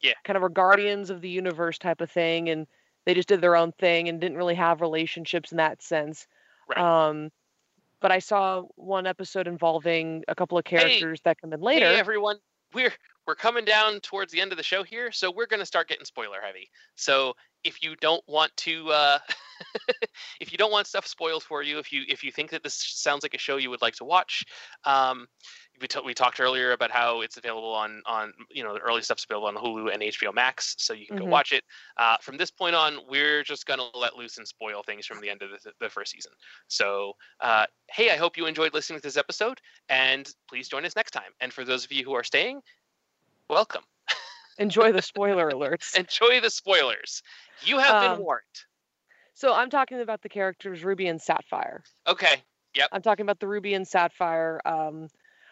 Yeah. 0.00 0.14
kind 0.24 0.36
of 0.36 0.42
were 0.42 0.48
guardians 0.50 1.10
of 1.10 1.20
the 1.20 1.30
universe 1.30 1.78
type 1.78 2.00
of 2.00 2.10
thing, 2.10 2.48
and 2.50 2.66
they 3.08 3.14
just 3.14 3.28
did 3.28 3.40
their 3.40 3.56
own 3.56 3.72
thing 3.72 4.10
and 4.10 4.20
didn't 4.20 4.36
really 4.36 4.54
have 4.54 4.82
relationships 4.82 5.50
in 5.50 5.56
that 5.56 5.82
sense. 5.82 6.26
Right. 6.68 7.08
Um, 7.08 7.30
but 8.02 8.12
I 8.12 8.18
saw 8.18 8.64
one 8.76 9.06
episode 9.06 9.46
involving 9.48 10.24
a 10.28 10.34
couple 10.34 10.58
of 10.58 10.64
characters 10.64 11.18
that 11.24 11.40
come 11.40 11.54
in 11.54 11.62
later. 11.62 11.86
Hey 11.86 11.98
everyone, 11.98 12.36
we're 12.74 12.92
we're 13.26 13.34
coming 13.34 13.64
down 13.64 14.00
towards 14.00 14.30
the 14.30 14.42
end 14.42 14.52
of 14.52 14.58
the 14.58 14.62
show 14.62 14.82
here, 14.82 15.10
so 15.10 15.30
we're 15.30 15.46
going 15.46 15.60
to 15.60 15.66
start 15.66 15.88
getting 15.88 16.04
spoiler 16.04 16.36
heavy. 16.44 16.68
So 16.96 17.32
if 17.64 17.82
you 17.82 17.96
don't 17.96 18.22
want 18.28 18.54
to, 18.58 18.90
uh, 18.90 19.18
if 20.40 20.52
you 20.52 20.58
don't 20.58 20.70
want 20.70 20.86
stuff 20.86 21.06
spoiled 21.06 21.42
for 21.42 21.62
you, 21.62 21.78
if 21.78 21.90
you 21.90 22.02
if 22.08 22.22
you 22.22 22.30
think 22.30 22.50
that 22.50 22.62
this 22.62 22.74
sounds 22.74 23.22
like 23.22 23.32
a 23.32 23.38
show 23.38 23.56
you 23.56 23.70
would 23.70 23.80
like 23.80 23.94
to 23.96 24.04
watch, 24.04 24.44
um, 24.84 25.28
we, 25.80 25.88
t- 25.88 26.00
we 26.04 26.14
talked 26.14 26.40
earlier 26.40 26.72
about 26.72 26.90
how 26.90 27.20
it's 27.20 27.36
available 27.36 27.72
on 27.72 28.02
on 28.06 28.32
you 28.50 28.62
know 28.62 28.74
the 28.74 28.80
early 28.80 29.02
stuff's 29.02 29.24
available 29.24 29.48
on 29.48 29.56
Hulu 29.56 29.92
and 29.92 30.02
HBO 30.02 30.32
Max, 30.34 30.74
so 30.78 30.92
you 30.92 31.06
can 31.06 31.16
Mhm. 31.16 31.20
go 31.20 31.26
watch 31.26 31.52
it. 31.52 31.64
Uh, 31.96 32.16
from 32.20 32.36
this 32.36 32.50
point 32.50 32.74
on, 32.74 33.00
we're 33.08 33.42
just 33.42 33.66
going 33.66 33.78
to 33.80 33.98
let 33.98 34.16
loose 34.16 34.38
and 34.38 34.46
spoil 34.46 34.82
things 34.82 35.06
from 35.06 35.20
the 35.20 35.30
end 35.30 35.42
of 35.42 35.50
the, 35.50 35.72
the 35.80 35.88
first 35.90 36.12
season. 36.12 36.32
So 36.68 37.14
uh, 37.40 37.66
hey, 37.90 38.10
I 38.10 38.16
hope 38.16 38.36
you 38.36 38.46
enjoyed 38.46 38.74
listening 38.74 39.00
to 39.00 39.02
this 39.02 39.16
episode, 39.16 39.60
and 39.88 40.28
please 40.48 40.68
join 40.68 40.84
us 40.84 40.96
next 40.96 41.10
time. 41.12 41.32
And 41.40 41.52
for 41.52 41.64
those 41.64 41.84
of 41.84 41.92
you 41.92 42.04
who 42.04 42.14
are 42.14 42.24
staying, 42.24 42.60
welcome. 43.48 43.82
Enjoy 44.58 44.92
the 44.92 45.02
spoiler 45.12 45.50
alerts. 45.50 45.96
Enjoy 45.96 46.40
the 46.40 46.50
spoilers. 46.50 47.22
You 47.62 47.78
have 47.78 48.02
Um, 48.02 48.16
been 48.16 48.24
warned. 48.24 48.42
So 49.34 49.54
I'm 49.54 49.70
talking 49.70 50.00
about 50.00 50.22
the 50.22 50.28
characters 50.28 50.82
Ruby 50.82 51.06
and 51.06 51.22
Sapphire. 51.22 51.84
Okay. 52.08 52.42
Yep. 52.74 52.88
I'm 52.92 53.02
talking 53.02 53.22
about 53.22 53.38
the 53.40 53.46
Ruby 53.46 53.74
and 53.74 53.86
Sapphire. 53.86 54.60
Um, 54.64 55.08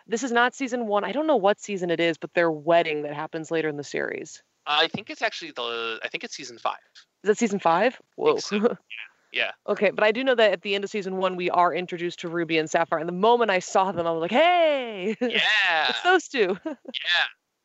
this 0.06 0.22
is 0.22 0.32
not 0.32 0.54
season 0.54 0.86
one. 0.86 1.04
I 1.04 1.12
don't 1.12 1.26
know 1.26 1.36
what 1.36 1.60
season 1.60 1.90
it 1.90 2.00
is, 2.00 2.16
but 2.18 2.32
their 2.34 2.50
wedding 2.50 3.02
that 3.02 3.14
happens 3.14 3.50
later 3.50 3.68
in 3.68 3.76
the 3.76 3.84
series. 3.84 4.42
I 4.66 4.88
think 4.88 5.10
it's 5.10 5.22
actually 5.22 5.52
the. 5.52 5.98
I 6.02 6.08
think 6.08 6.24
it's 6.24 6.34
season 6.34 6.58
five. 6.58 6.78
Is 7.22 7.28
that 7.28 7.38
season 7.38 7.58
five? 7.58 8.00
Whoa. 8.16 8.36
so, 8.38 8.76
Yeah. 9.32 9.50
okay, 9.68 9.90
but 9.90 10.02
I 10.02 10.12
do 10.12 10.24
know 10.24 10.34
that 10.34 10.52
at 10.52 10.62
the 10.62 10.74
end 10.74 10.82
of 10.84 10.90
season 10.90 11.16
one, 11.18 11.36
we 11.36 11.50
are 11.50 11.74
introduced 11.74 12.20
to 12.20 12.28
Ruby 12.28 12.56
and 12.58 12.70
Sapphire. 12.70 12.98
And 12.98 13.08
the 13.08 13.12
moment 13.12 13.50
I 13.50 13.58
saw 13.58 13.92
them, 13.92 14.06
I 14.06 14.10
was 14.10 14.20
like, 14.22 14.30
hey, 14.30 15.14
Yeah. 15.20 15.86
it's 15.90 16.02
those 16.02 16.28
two. 16.28 16.56
yeah. 16.64 16.72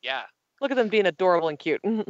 Yeah. 0.01 0.21
Look 0.59 0.71
at 0.71 0.77
them 0.77 0.89
being 0.89 1.05
adorable 1.05 1.47
and 1.47 1.57
cute. 1.57 1.79
Yeah. 1.83 2.01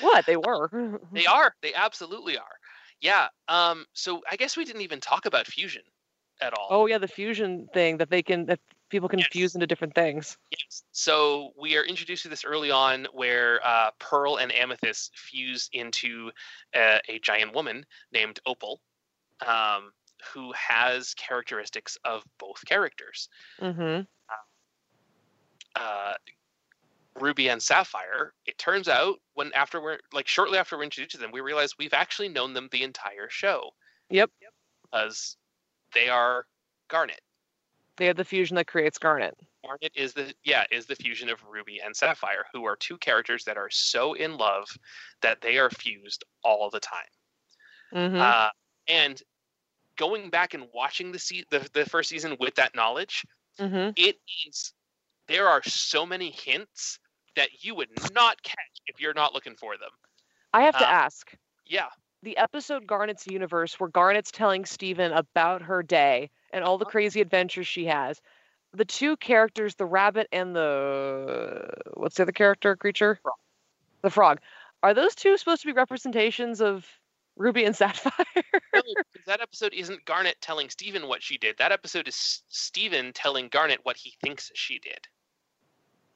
what? 0.00 0.26
They 0.26 0.36
were. 0.36 1.00
They 1.12 1.26
are. 1.26 1.54
They 1.62 1.74
absolutely 1.74 2.36
are. 2.36 2.44
Yeah. 3.00 3.28
Um. 3.48 3.86
So 3.94 4.22
I 4.30 4.36
guess 4.36 4.56
we 4.56 4.64
didn't 4.64 4.82
even 4.82 5.00
talk 5.00 5.26
about 5.26 5.46
fusion 5.46 5.82
at 6.40 6.52
all. 6.54 6.68
Oh, 6.70 6.86
yeah, 6.86 6.98
the 6.98 7.08
fusion 7.08 7.68
thing 7.72 7.98
that 7.98 8.10
they 8.10 8.22
can, 8.22 8.46
that 8.46 8.60
people 8.88 9.08
can 9.08 9.18
Yes. 9.18 9.28
fuse 9.32 9.54
into 9.54 9.66
different 9.66 9.94
things. 9.94 10.38
Yes. 10.50 10.84
So 10.92 11.52
we 11.60 11.76
are 11.76 11.84
introduced 11.84 12.22
to 12.22 12.28
this 12.28 12.44
early 12.44 12.70
on, 12.70 13.06
where 13.12 13.60
uh, 13.66 13.90
Pearl 13.98 14.36
and 14.36 14.54
Amethyst 14.54 15.16
fuse 15.18 15.68
into 15.72 16.30
uh, 16.74 16.98
a 17.08 17.18
giant 17.20 17.54
woman 17.54 17.84
named 18.12 18.40
Opal, 18.46 18.80
um, 19.46 19.92
who 20.32 20.52
has 20.52 21.14
characteristics 21.14 21.96
of 22.04 22.24
both 22.38 22.64
characters. 22.66 23.28
Mm-hmm. 23.60 24.02
uh, 25.76 26.14
Ruby 27.20 27.48
and 27.48 27.60
Sapphire, 27.60 28.32
it 28.46 28.58
turns 28.58 28.88
out 28.88 29.16
when 29.34 29.52
after 29.52 29.80
we're 29.80 29.98
like 30.12 30.28
shortly 30.28 30.58
after 30.58 30.76
we're 30.76 30.84
introduced 30.84 31.12
to 31.12 31.18
them, 31.18 31.32
we 31.32 31.40
realize 31.40 31.76
we've 31.78 31.92
actually 31.92 32.28
known 32.28 32.54
them 32.54 32.68
the 32.70 32.84
entire 32.84 33.28
show. 33.28 33.70
Yep. 34.10 34.30
Because 34.84 35.36
they 35.94 36.08
are 36.08 36.46
Garnet. 36.88 37.20
They 37.96 38.06
have 38.06 38.16
the 38.16 38.24
fusion 38.24 38.56
that 38.56 38.66
creates 38.66 38.98
Garnet. 38.98 39.36
Garnet 39.64 39.92
is 39.94 40.12
the 40.12 40.32
yeah, 40.44 40.64
is 40.70 40.86
the 40.86 40.94
fusion 40.94 41.28
of 41.28 41.42
Ruby 41.48 41.80
and 41.84 41.94
Sapphire, 41.94 42.44
who 42.52 42.64
are 42.64 42.76
two 42.76 42.96
characters 42.98 43.44
that 43.44 43.56
are 43.56 43.70
so 43.70 44.14
in 44.14 44.36
love 44.36 44.68
that 45.20 45.40
they 45.40 45.58
are 45.58 45.70
fused 45.70 46.24
all 46.44 46.70
the 46.70 46.80
time. 46.80 46.98
Mm-hmm. 47.92 48.20
Uh, 48.20 48.48
and 48.86 49.20
going 49.96 50.30
back 50.30 50.54
and 50.54 50.64
watching 50.72 51.12
the, 51.12 51.18
se- 51.18 51.46
the 51.50 51.68
the 51.72 51.84
first 51.86 52.08
season 52.08 52.36
with 52.38 52.54
that 52.54 52.74
knowledge, 52.74 53.24
mm-hmm. 53.58 53.90
it 53.96 54.16
is 54.46 54.72
there 55.26 55.48
are 55.48 55.62
so 55.64 56.06
many 56.06 56.30
hints 56.30 56.98
that 57.36 57.64
you 57.64 57.74
would 57.74 57.88
not 58.14 58.42
catch 58.42 58.56
if 58.86 59.00
you're 59.00 59.14
not 59.14 59.34
looking 59.34 59.54
for 59.54 59.76
them. 59.76 59.90
I 60.52 60.62
have 60.62 60.78
to 60.78 60.86
uh, 60.86 60.90
ask. 60.90 61.32
Yeah. 61.66 61.88
The 62.22 62.36
episode 62.36 62.86
Garnet's 62.86 63.26
Universe, 63.26 63.78
where 63.78 63.88
Garnet's 63.90 64.30
telling 64.32 64.64
Steven 64.64 65.12
about 65.12 65.62
her 65.62 65.82
day 65.82 66.30
and 66.52 66.64
all 66.64 66.78
the 66.78 66.84
Uh-huh. 66.84 66.90
crazy 66.92 67.20
adventures 67.20 67.66
she 67.66 67.84
has. 67.86 68.20
The 68.74 68.84
two 68.84 69.16
characters, 69.16 69.74
the 69.76 69.86
rabbit 69.86 70.28
and 70.32 70.54
the 70.54 71.70
what's 71.94 72.16
the 72.16 72.22
other 72.24 72.32
character 72.32 72.76
creature? 72.76 73.18
Frog. 73.22 73.36
The 74.02 74.10
frog. 74.10 74.40
Are 74.82 74.94
those 74.94 75.14
two 75.14 75.36
supposed 75.38 75.62
to 75.62 75.66
be 75.68 75.72
representations 75.72 76.60
of 76.60 76.86
Ruby 77.36 77.64
and 77.64 77.74
Sapphire? 77.76 78.12
No, 78.74 78.82
that 79.26 79.40
episode 79.40 79.72
isn't 79.72 80.04
Garnet 80.04 80.36
telling 80.40 80.68
Steven 80.70 81.08
what 81.08 81.22
she 81.22 81.38
did. 81.38 81.56
That 81.58 81.72
episode 81.72 82.08
is 82.08 82.14
S- 82.14 82.42
Steven 82.48 83.12
telling 83.12 83.48
Garnet 83.48 83.80
what 83.84 83.96
he 83.96 84.14
thinks 84.22 84.50
she 84.54 84.78
did. 84.78 85.08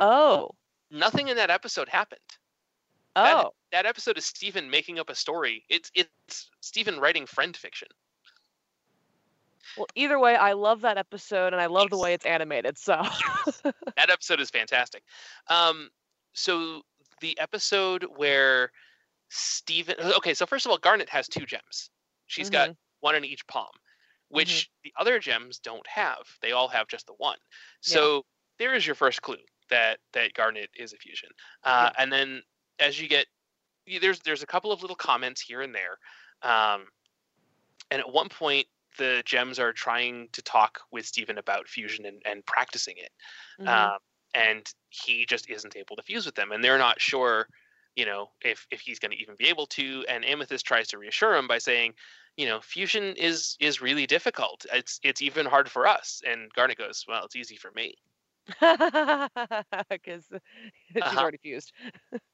oh. 0.01 0.51
Nothing 0.91 1.29
in 1.29 1.37
that 1.39 1.49
episode 1.49 1.89
happened. 1.89 2.21
That- 3.15 3.37
Oh. 3.45 3.55
That 3.73 3.87
episode 3.87 4.19
is 4.19 4.27
Steven 4.27 4.69
making 4.69 4.99
up 4.99 5.09
a 5.09 5.15
story. 5.15 5.65
It's 5.71 5.91
it's 5.95 6.51
Steven 6.61 7.01
writing 7.01 7.25
friend 7.27 7.57
fiction. 7.57 7.89
Well, 9.77 9.87
either 9.95 10.19
way, 10.19 10.37
I 10.37 10.53
love 10.53 10.83
that 10.83 10.99
episode 10.99 11.53
and 11.55 11.63
I 11.63 11.67
love 11.67 11.89
the 11.89 11.97
way 11.97 12.13
it's 12.13 12.27
animated. 12.27 12.77
So 12.77 13.01
that 13.65 14.11
episode 14.11 14.41
is 14.41 14.51
fantastic. 14.51 15.03
Um, 15.49 15.89
so 16.35 16.83
the 17.21 17.39
episode 17.41 18.05
where 18.17 18.73
Steven, 19.31 19.95
okay, 20.19 20.35
so 20.35 20.45
first 20.45 20.67
of 20.67 20.73
all, 20.73 20.79
Garnet 20.79 21.09
has 21.09 21.27
two 21.29 21.47
gems. 21.47 21.91
She's 22.27 22.51
got 22.51 22.71
Mhm. 22.71 22.77
one 23.01 23.15
in 23.15 23.25
each 23.25 23.47
palm, 23.47 23.71
which 24.29 24.69
the 24.85 24.93
other 24.99 25.19
gems 25.19 25.59
don't 25.59 25.87
have. 25.87 26.27
They 26.43 26.53
all 26.53 26.69
have 26.69 26.89
just 26.89 27.07
the 27.07 27.15
one. 27.15 27.39
So 27.81 28.27
there 28.59 28.75
is 28.75 28.87
your 28.87 28.95
first 28.97 29.23
clue 29.23 29.37
that 29.71 30.01
that 30.13 30.35
Garnet 30.35 30.69
is 30.75 30.93
a 30.93 30.99
fusion. 30.99 31.31
Uh, 31.63 31.91
And 31.97 32.13
then 32.13 32.43
as 32.79 33.01
you 33.01 33.09
get 33.09 33.27
there's 34.01 34.20
there's 34.20 34.43
a 34.43 34.47
couple 34.47 34.73
of 34.73 34.83
little 34.83 34.97
comments 34.97 35.41
here 35.41 35.62
and 35.62 35.75
there, 35.75 35.99
um, 36.43 36.87
and 37.91 38.01
at 38.01 38.12
one 38.12 38.29
point 38.29 38.66
the 38.99 39.23
gems 39.25 39.59
are 39.59 39.73
trying 39.73 40.29
to 40.33 40.43
talk 40.43 40.81
with 40.91 41.07
Steven 41.07 41.39
about 41.39 41.68
fusion 41.68 42.05
and, 42.07 42.23
and 42.27 42.45
practicing 42.47 42.97
it 42.99 43.11
Mhm. 43.59 43.68
um, 43.68 43.99
and 44.35 44.73
he 44.91 45.27
just 45.27 45.49
isn't 45.51 45.77
able 45.77 45.97
to 45.97 46.03
fuse 46.03 46.27
with 46.27 46.35
them 46.35 46.53
and 46.53 46.62
they're 46.62 46.79
not 46.79 47.01
sure 47.01 47.49
you 47.97 48.05
know 48.07 48.31
if 48.43 48.66
if 48.70 48.81
he's 48.81 48.99
going 48.99 49.11
to 49.12 49.18
even 49.18 49.37
be 49.37 49.49
able 49.49 49.66
to 49.66 50.05
and 50.09 50.25
amethyst 50.25 50.66
tries 50.66 50.89
to 50.89 50.99
reassure 50.99 51.35
him 51.37 51.47
by 51.49 51.59
saying 51.59 51.95
you 52.37 52.47
know 52.47 52.61
fusion 52.61 53.14
is 53.16 53.57
is 53.61 53.81
really 53.81 54.07
difficult. 54.07 54.64
It's 54.73 55.01
it's 55.03 55.23
even 55.23 55.47
hard 55.47 55.70
for 55.70 55.87
us. 55.87 56.23
And 56.27 56.53
garnet 56.55 56.79
goes 56.79 57.05
well 57.09 57.25
it's 57.25 57.37
easy 57.37 57.57
for 57.57 57.70
me 57.73 57.95
because 59.90 60.24
she's 60.93 61.03
Uh-huh. 61.03 61.20
already 61.20 61.38
fused. 61.43 61.72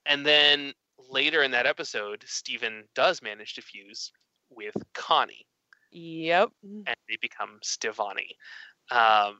and 0.07 0.25
then 0.25 0.73
later 1.11 1.43
in 1.43 1.51
that 1.53 1.67
episode 1.67 2.25
Steven 2.27 2.85
does 2.95 3.23
manage 3.23 3.55
to 3.55 3.63
fuse 3.63 4.13
with 4.51 4.75
connie 4.95 5.47
Yep. 5.91 6.51
and 6.63 6.97
they 7.09 7.17
become 7.21 7.59
Stevonnie, 7.65 8.37
um, 8.91 9.39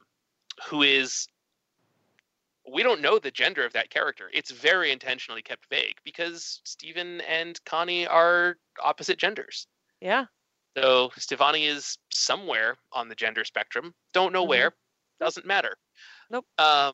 who 0.67 0.81
is 0.83 1.27
we 2.71 2.83
don't 2.83 3.01
know 3.01 3.17
the 3.19 3.31
gender 3.31 3.65
of 3.65 3.73
that 3.73 3.89
character. 3.89 4.29
It's 4.33 4.51
very 4.51 4.91
intentionally 4.91 5.41
kept 5.41 5.65
vague 5.69 5.95
because 6.03 6.61
Steven 6.65 7.21
and 7.21 7.59
Connie 7.65 8.05
are 8.07 8.57
opposite 8.83 9.17
genders. 9.17 9.65
Yeah. 10.01 10.25
So 10.77 11.09
Stevonnie 11.17 11.67
is 11.67 11.97
somewhere 12.11 12.75
on 12.91 13.09
the 13.09 13.15
gender 13.15 13.43
spectrum. 13.43 13.93
Don't 14.13 14.33
know 14.33 14.45
Mhm. 14.45 14.49
where. 14.49 14.73
Doesn't 15.19 15.45
matter. 15.47 15.77
Nope. 16.29 16.45
Um, 16.57 16.93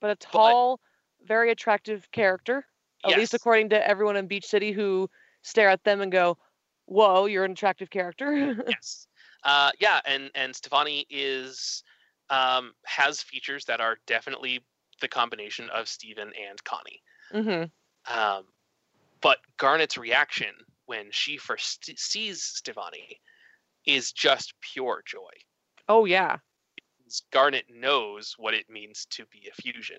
But 0.00 0.10
a 0.10 0.16
tall, 0.16 0.80
very 1.24 1.50
attractive 1.50 2.10
character, 2.12 2.66
at 3.04 3.16
least 3.16 3.34
according 3.34 3.70
to 3.70 3.88
everyone 3.88 4.16
in 4.16 4.26
Beach 4.26 4.46
City 4.46 4.72
who 4.72 5.10
stare 5.42 5.68
at 5.68 5.84
them 5.84 6.00
and 6.00 6.12
go, 6.12 6.38
Whoa, 6.86 7.26
you're 7.26 7.44
an 7.44 7.52
attractive 7.52 7.90
character. 7.90 8.56
yes. 8.68 9.06
Uh, 9.42 9.70
yeah, 9.80 10.00
and 10.04 10.30
and 10.34 10.54
Stevonnie 10.54 11.06
is 11.10 11.82
um, 12.30 12.72
has 12.84 13.22
features 13.22 13.64
that 13.66 13.80
are 13.80 13.98
definitely 14.06 14.64
the 15.00 15.08
combination 15.08 15.68
of 15.70 15.88
Steven 15.88 16.32
and 16.48 16.62
Connie. 16.64 17.02
hmm 17.32 17.64
Um, 18.12 18.44
but 19.20 19.38
Garnet's 19.56 19.98
reaction 19.98 20.54
when 20.86 21.10
she 21.10 21.36
first 21.36 21.90
sees 21.98 22.42
Stevonnie 22.42 23.18
is 23.84 24.12
just 24.12 24.54
pure 24.60 25.02
joy. 25.06 25.30
Oh, 25.88 26.04
yeah. 26.04 26.38
Garnet 27.32 27.64
knows 27.72 28.34
what 28.38 28.54
it 28.54 28.68
means 28.68 29.06
to 29.10 29.24
be 29.26 29.48
a 29.50 29.62
fusion 29.62 29.98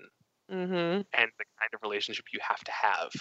hmm 0.50 1.02
and 1.14 1.30
the 1.38 1.46
kind 1.60 1.74
of 1.74 1.82
relationship 1.84 2.26
you 2.32 2.40
have 2.42 2.64
to 2.64 2.72
have 2.72 3.12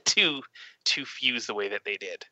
to 0.04 0.42
to 0.84 1.04
fuse 1.04 1.46
the 1.46 1.54
way 1.54 1.68
that 1.68 1.82
they 1.84 1.96
did. 1.96 2.24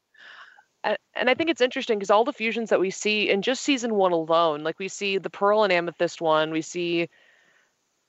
And, 1.15 1.31
I 1.31 1.35
think 1.35 1.49
it's 1.49 1.63
interesting 1.63 1.99
because 1.99 2.11
all 2.11 2.25
the 2.25 2.33
fusions 2.33 2.69
that 2.71 2.81
we 2.81 2.91
see 2.91 3.31
in 3.31 3.41
just 3.41 3.63
season 3.63 3.95
one 3.95 4.13
alone, 4.13 4.65
like 4.65 4.79
we 4.79 4.89
see 4.89 5.17
the 5.17 5.31
Pearl 5.31 5.65
and 5.65 5.73
Amethyst 5.73 6.21
one, 6.21 6.51
we 6.51 6.61
see, 6.61 7.09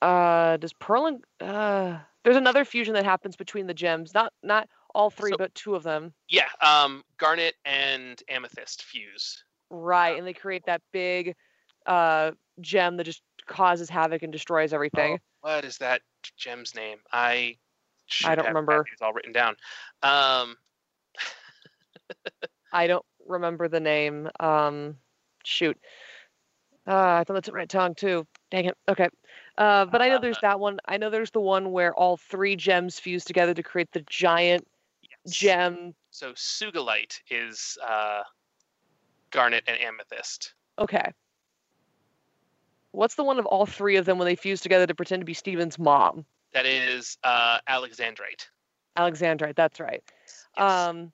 uh, 0.01 0.57
does 0.57 0.73
Pearl 0.73 1.05
and, 1.05 1.23
uh, 1.39 1.99
there's 2.23 2.35
another 2.35 2.65
fusion 2.65 2.95
that 2.95 3.05
happens 3.05 3.37
between 3.37 3.67
the 3.67 3.73
gems. 3.73 4.13
Not, 4.13 4.33
not, 4.43 4.67
all 4.93 5.09
three, 5.09 5.31
So- 5.31 5.37
but 5.37 5.55
two 5.55 5.75
of 5.75 5.83
them. 5.83 6.13
Yeah, 6.27 6.49
um, 6.61 7.03
Garnet 7.17 7.55
and 7.63 8.21
Amethyst 8.27 8.83
fuse. 8.83 9.43
Right, 9.69 10.17
and 10.17 10.27
they 10.27 10.33
create 10.33 10.65
that 10.65 10.81
big 10.91 11.35
uh, 11.85 12.31
gem 12.61 12.97
that 12.97 13.03
just 13.03 13.21
causes 13.47 13.89
havoc 13.89 14.23
and 14.23 14.31
destroys 14.31 14.73
everything. 14.73 15.19
What 15.41 15.65
is 15.65 15.77
that 15.79 16.01
gem's 16.37 16.75
name? 16.75 16.97
I 17.11 17.57
I 18.23 18.35
don't 18.35 18.47
remember. 18.47 18.85
It's 18.91 19.01
all 19.01 19.13
written 19.13 19.31
down. 19.31 19.55
Um, 20.03 20.55
I 22.73 22.87
don't 22.87 23.05
remember 23.27 23.67
the 23.67 23.79
name. 23.79 24.29
Um, 24.39 24.97
shoot. 25.43 25.77
Uh, 26.87 27.19
I 27.19 27.23
thought 27.23 27.33
that's 27.33 27.47
at 27.47 27.53
my 27.53 27.65
tongue 27.65 27.95
too. 27.95 28.27
Dang 28.51 28.65
it. 28.65 28.77
Okay. 28.87 29.09
Uh, 29.57 29.85
but 29.85 30.01
I 30.01 30.09
know 30.09 30.19
there's 30.19 30.39
that 30.41 30.59
one. 30.59 30.79
I 30.85 30.97
know 30.97 31.09
there's 31.09 31.31
the 31.31 31.41
one 31.41 31.71
where 31.71 31.93
all 31.95 32.17
three 32.17 32.55
gems 32.55 32.99
fuse 32.99 33.25
together 33.25 33.53
to 33.53 33.63
create 33.63 33.91
the 33.91 34.03
giant 34.07 34.67
yes. 35.01 35.35
gem. 35.35 35.95
So 36.11 36.33
Sugilite 36.33 37.19
is 37.29 37.77
uh, 37.85 38.21
Garnet 39.31 39.63
and 39.67 39.79
Amethyst. 39.81 40.53
Okay. 40.77 41.11
What's 42.95 43.15
the 43.15 43.23
one 43.23 43.39
of 43.39 43.45
all 43.45 43.65
three 43.65 43.97
of 43.97 44.05
them 44.05 44.17
when 44.17 44.25
they 44.25 44.35
fuse 44.35 44.61
together 44.61 44.87
to 44.87 44.95
pretend 44.95 45.21
to 45.21 45.25
be 45.25 45.33
Steven's 45.33 45.77
mom? 45.77 46.25
That 46.53 46.65
is 46.65 47.17
uh, 47.23 47.59
Alexandrite. 47.67 48.47
Alexandrite. 48.97 49.55
That's 49.55 49.79
right. 49.79 50.01
Yes. 50.57 50.71
Um, 50.71 51.11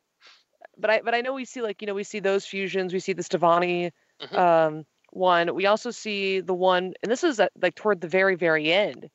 but 0.78 0.90
I 0.90 1.02
but 1.02 1.16
I 1.16 1.22
know 1.22 1.34
we 1.34 1.46
see 1.46 1.62
like 1.62 1.82
you 1.82 1.88
know 1.88 1.94
we 1.96 2.04
see 2.04 2.20
those 2.20 2.46
fusions. 2.46 2.94
We 2.94 3.00
see 3.00 3.14
the 3.14 3.24
Stevonnie 3.24 3.92
Mhm. 4.22 4.38
um, 4.38 4.86
one. 5.12 5.54
We 5.56 5.66
also 5.66 5.90
see 5.90 6.42
the 6.42 6.54
one, 6.54 6.94
and 7.02 7.12
this 7.12 7.24
is 7.24 7.40
at, 7.40 7.52
like 7.60 7.76
toward 7.76 8.02
the 8.02 8.08
very 8.08 8.36
very 8.36 8.72
end 8.72 9.10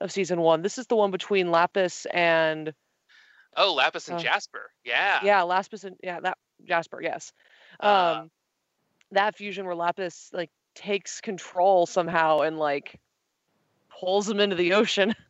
of 0.00 0.10
season 0.10 0.40
one. 0.40 0.62
This 0.62 0.78
is 0.78 0.86
the 0.88 0.96
one 0.96 1.12
between 1.12 1.50
Lapis 1.52 2.06
and 2.06 2.74
oh, 3.56 3.74
Lapis 3.74 4.08
and 4.08 4.18
uh, 4.18 4.22
Jasper. 4.22 4.70
Yeah. 4.84 5.20
yeah 5.22 5.42
Lapis 5.42 5.84
and 5.84 5.96
yeah 6.02 6.18
that 6.20 6.38
Jasper. 6.64 7.00
Yes, 7.00 7.32
um, 7.80 7.88
Uh, 7.90 8.24
that 9.12 9.36
fusion 9.36 9.64
where 9.66 9.76
Lapis 9.76 10.30
like 10.32 10.50
takes 10.74 11.20
control 11.20 11.86
somehow 11.86 12.40
and 12.40 12.58
like 12.58 12.98
pulls 14.00 14.28
him 14.28 14.40
into 14.40 14.56
the 14.56 14.72
ocean. 14.74 15.14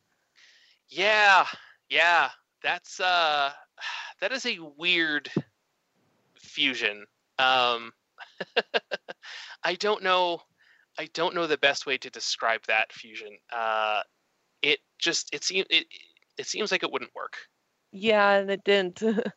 Yeah. 0.89 1.45
Yeah. 1.89 2.29
That's 2.61 2.99
uh, 2.99 3.51
that 4.21 4.31
is 4.31 4.45
a 4.45 4.59
weird 4.77 5.29
fusion. 6.35 7.05
Um, 7.39 7.91
I 9.63 9.73
don't 9.75 10.03
know. 10.03 10.41
I 10.99 11.07
don't 11.13 11.33
know 11.33 11.47
the 11.47 11.57
best 11.57 11.87
way 11.87 11.97
to 11.97 12.09
describe 12.11 12.61
that 12.67 12.93
fusion. 12.93 13.29
Uh, 13.51 14.01
it 14.61 14.79
just 14.99 15.33
it 15.33 15.43
seems 15.43 15.65
it 15.71 15.87
it 16.37 16.45
seems 16.45 16.71
like 16.71 16.83
it 16.83 16.91
wouldn't 16.91 17.15
work. 17.15 17.37
yeah, 17.91 18.33
and 18.33 18.51
it 18.51 18.63
didn't. 18.63 19.01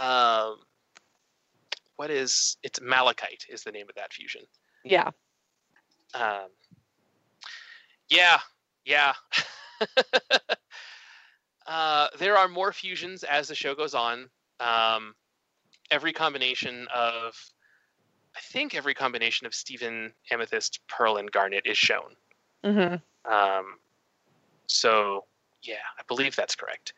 Um, 0.00 0.56
what 1.96 2.10
is 2.10 2.56
it's 2.62 2.80
malachite 2.80 3.44
is 3.50 3.62
the 3.64 3.72
name 3.72 3.86
of 3.88 3.94
that 3.96 4.12
fusion. 4.12 4.42
yeah. 4.84 5.10
Um, 6.14 6.48
yeah, 8.08 8.38
yeah. 8.84 9.14
uh, 11.66 12.08
there 12.18 12.36
are 12.36 12.48
more 12.48 12.72
fusions 12.72 13.24
as 13.24 13.48
the 13.48 13.54
show 13.54 13.74
goes 13.74 13.94
on. 13.94 14.28
Um, 14.60 15.14
every 15.90 16.12
combination 16.12 16.86
of, 16.94 17.34
I 18.36 18.40
think 18.40 18.74
every 18.74 18.94
combination 18.94 19.46
of 19.46 19.54
Steven, 19.54 20.12
Amethyst, 20.30 20.80
Pearl, 20.88 21.16
and 21.16 21.30
Garnet 21.30 21.66
is 21.66 21.78
shown. 21.78 22.14
hmm 22.64 22.96
Um, 23.30 23.78
so 24.66 25.24
yeah, 25.62 25.84
I 25.98 26.02
believe 26.08 26.34
that's 26.36 26.54
correct. 26.54 26.94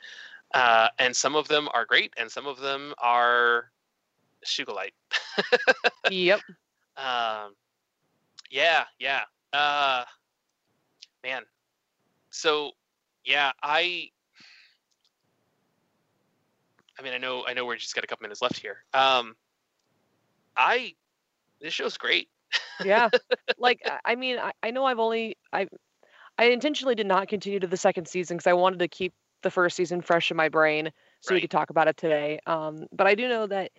Uh, 0.52 0.88
and 0.98 1.14
some 1.14 1.34
of 1.34 1.48
them 1.48 1.68
are 1.74 1.84
great, 1.84 2.12
and 2.16 2.30
some 2.30 2.46
of 2.46 2.60
them 2.60 2.94
are 2.98 3.70
Sugilite. 4.44 4.92
Yep. 6.10 6.40
Um, 6.96 7.54
yeah, 8.54 8.84
yeah. 9.00 9.22
Uh, 9.52 10.04
man. 11.24 11.42
So, 12.30 12.70
yeah, 13.24 13.50
I. 13.62 14.10
I 16.98 17.02
mean, 17.02 17.12
I 17.12 17.18
know, 17.18 17.44
I 17.44 17.54
know, 17.54 17.66
we're 17.66 17.76
just 17.76 17.94
got 17.96 18.04
a 18.04 18.06
couple 18.06 18.22
minutes 18.22 18.40
left 18.40 18.56
here. 18.58 18.84
Um, 18.94 19.34
I. 20.56 20.94
This 21.60 21.74
show's 21.74 21.96
great. 21.98 22.28
yeah 22.84 23.08
like 23.58 23.80
I- 24.04 24.14
mean 24.14 24.38
I, 24.38 24.52
I 24.62 24.70
know 24.70 24.84
i've 24.84 24.98
only 24.98 25.36
i 25.52 25.66
i 26.38 26.46
intentionally 26.46 26.94
did 26.96 27.06
not 27.06 27.28
continue 27.28 27.58
to 27.60 27.66
the 27.66 27.76
second 27.76 28.06
season 28.08 28.36
because 28.36 28.48
i 28.48 28.52
wanted 28.52 28.80
to 28.80 28.88
keep 28.88 29.12
the 29.42 29.50
first 29.50 29.76
season 29.76 30.00
fresh 30.00 30.30
in 30.30 30.36
my 30.36 30.48
brain 30.48 30.90
so 31.20 31.34
we 31.34 31.40
could 31.40 31.50
talk 31.50 31.70
about 31.70 31.86
it 31.88 31.96
today 31.96 32.40
um 32.46 32.86
but 32.92 33.06
i 33.06 33.14
do 33.14 33.28
know 33.28 33.46
that 33.46 33.70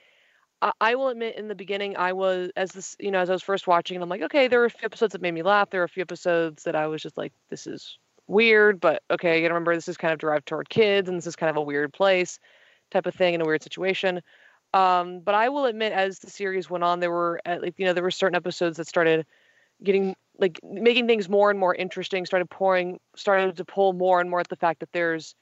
I, 0.61 0.95
will 0.95 1.09
admit 1.09 1.37
in 1.37 1.47
the 1.47 1.55
beginning 1.55 1.95
i 1.97 2.13
was 2.13 2.51
as 2.55 2.71
this 2.71 2.95
you 2.99 3.11
know 3.11 3.19
as 3.19 3.29
i 3.29 3.33
was 3.33 3.43
first 3.43 3.67
watching 3.67 3.95
and 3.95 4.03
i'm 4.03 4.09
like 4.09 4.23
okay 4.23 4.47
there 4.47 4.59
were 4.59 4.65
a 4.65 4.69
few 4.69 4.85
episodes 4.85 5.13
that 5.13 5.21
made 5.21 5.33
me 5.33 5.43
laugh 5.43 5.69
there 5.69 5.81
were 5.81 5.85
a 5.85 5.89
few 5.89 6.01
episodes 6.01 6.63
that 6.63 6.75
i 6.75 6.87
was 6.87 7.01
just 7.01 7.17
like 7.17 7.33
this 7.49 7.67
is 7.67 7.97
weird 8.27 8.79
but 8.79 9.03
okay 9.11 9.35
you 9.35 9.41
gotta 9.41 9.53
remember 9.53 9.75
this 9.75 9.87
is 9.87 9.97
kind 9.97 10.11
of 10.13 10.19
derived 10.19 10.47
toward 10.47 10.69
kids 10.69 11.07
and 11.07 11.17
this 11.17 11.27
is 11.27 11.35
kind 11.35 11.49
of 11.49 11.57
a 11.57 11.61
weird 11.61 11.93
place 11.93 12.39
type 12.89 13.05
of 13.05 13.13
thing 13.13 13.33
in 13.33 13.41
a 13.41 13.45
weird 13.45 13.61
situation 13.61 14.21
um, 14.75 15.21
but 15.21 15.35
I 15.35 15.47
will 15.47 15.65
admit, 15.65 15.93
as 15.93 16.19
the 16.19 16.29
series 16.29 16.69
went 16.69 16.83
on, 16.83 16.99
there 16.99 17.09
were 17.09 17.39
like 17.45 17.75
you 17.77 17.85
know 17.85 17.93
there 17.93 18.03
were 18.03 18.11
certain 18.11 18.35
episodes 18.35 18.75
that 18.75 18.87
started 18.87 19.25
getting 19.81 20.15
like 20.37 20.59
making 20.63 21.07
things 21.07 21.29
more 21.29 21.49
and 21.49 21.57
more 21.57 21.73
interesting. 21.73 22.25
Started 22.25 22.49
pouring, 22.49 22.99
started 23.15 23.55
to 23.55 23.63
pull 23.63 23.93
more 23.93 24.19
and 24.19 24.29
more 24.29 24.41
at 24.41 24.49
the 24.49 24.57
fact 24.57 24.81
that 24.81 24.91
there's 24.91 25.33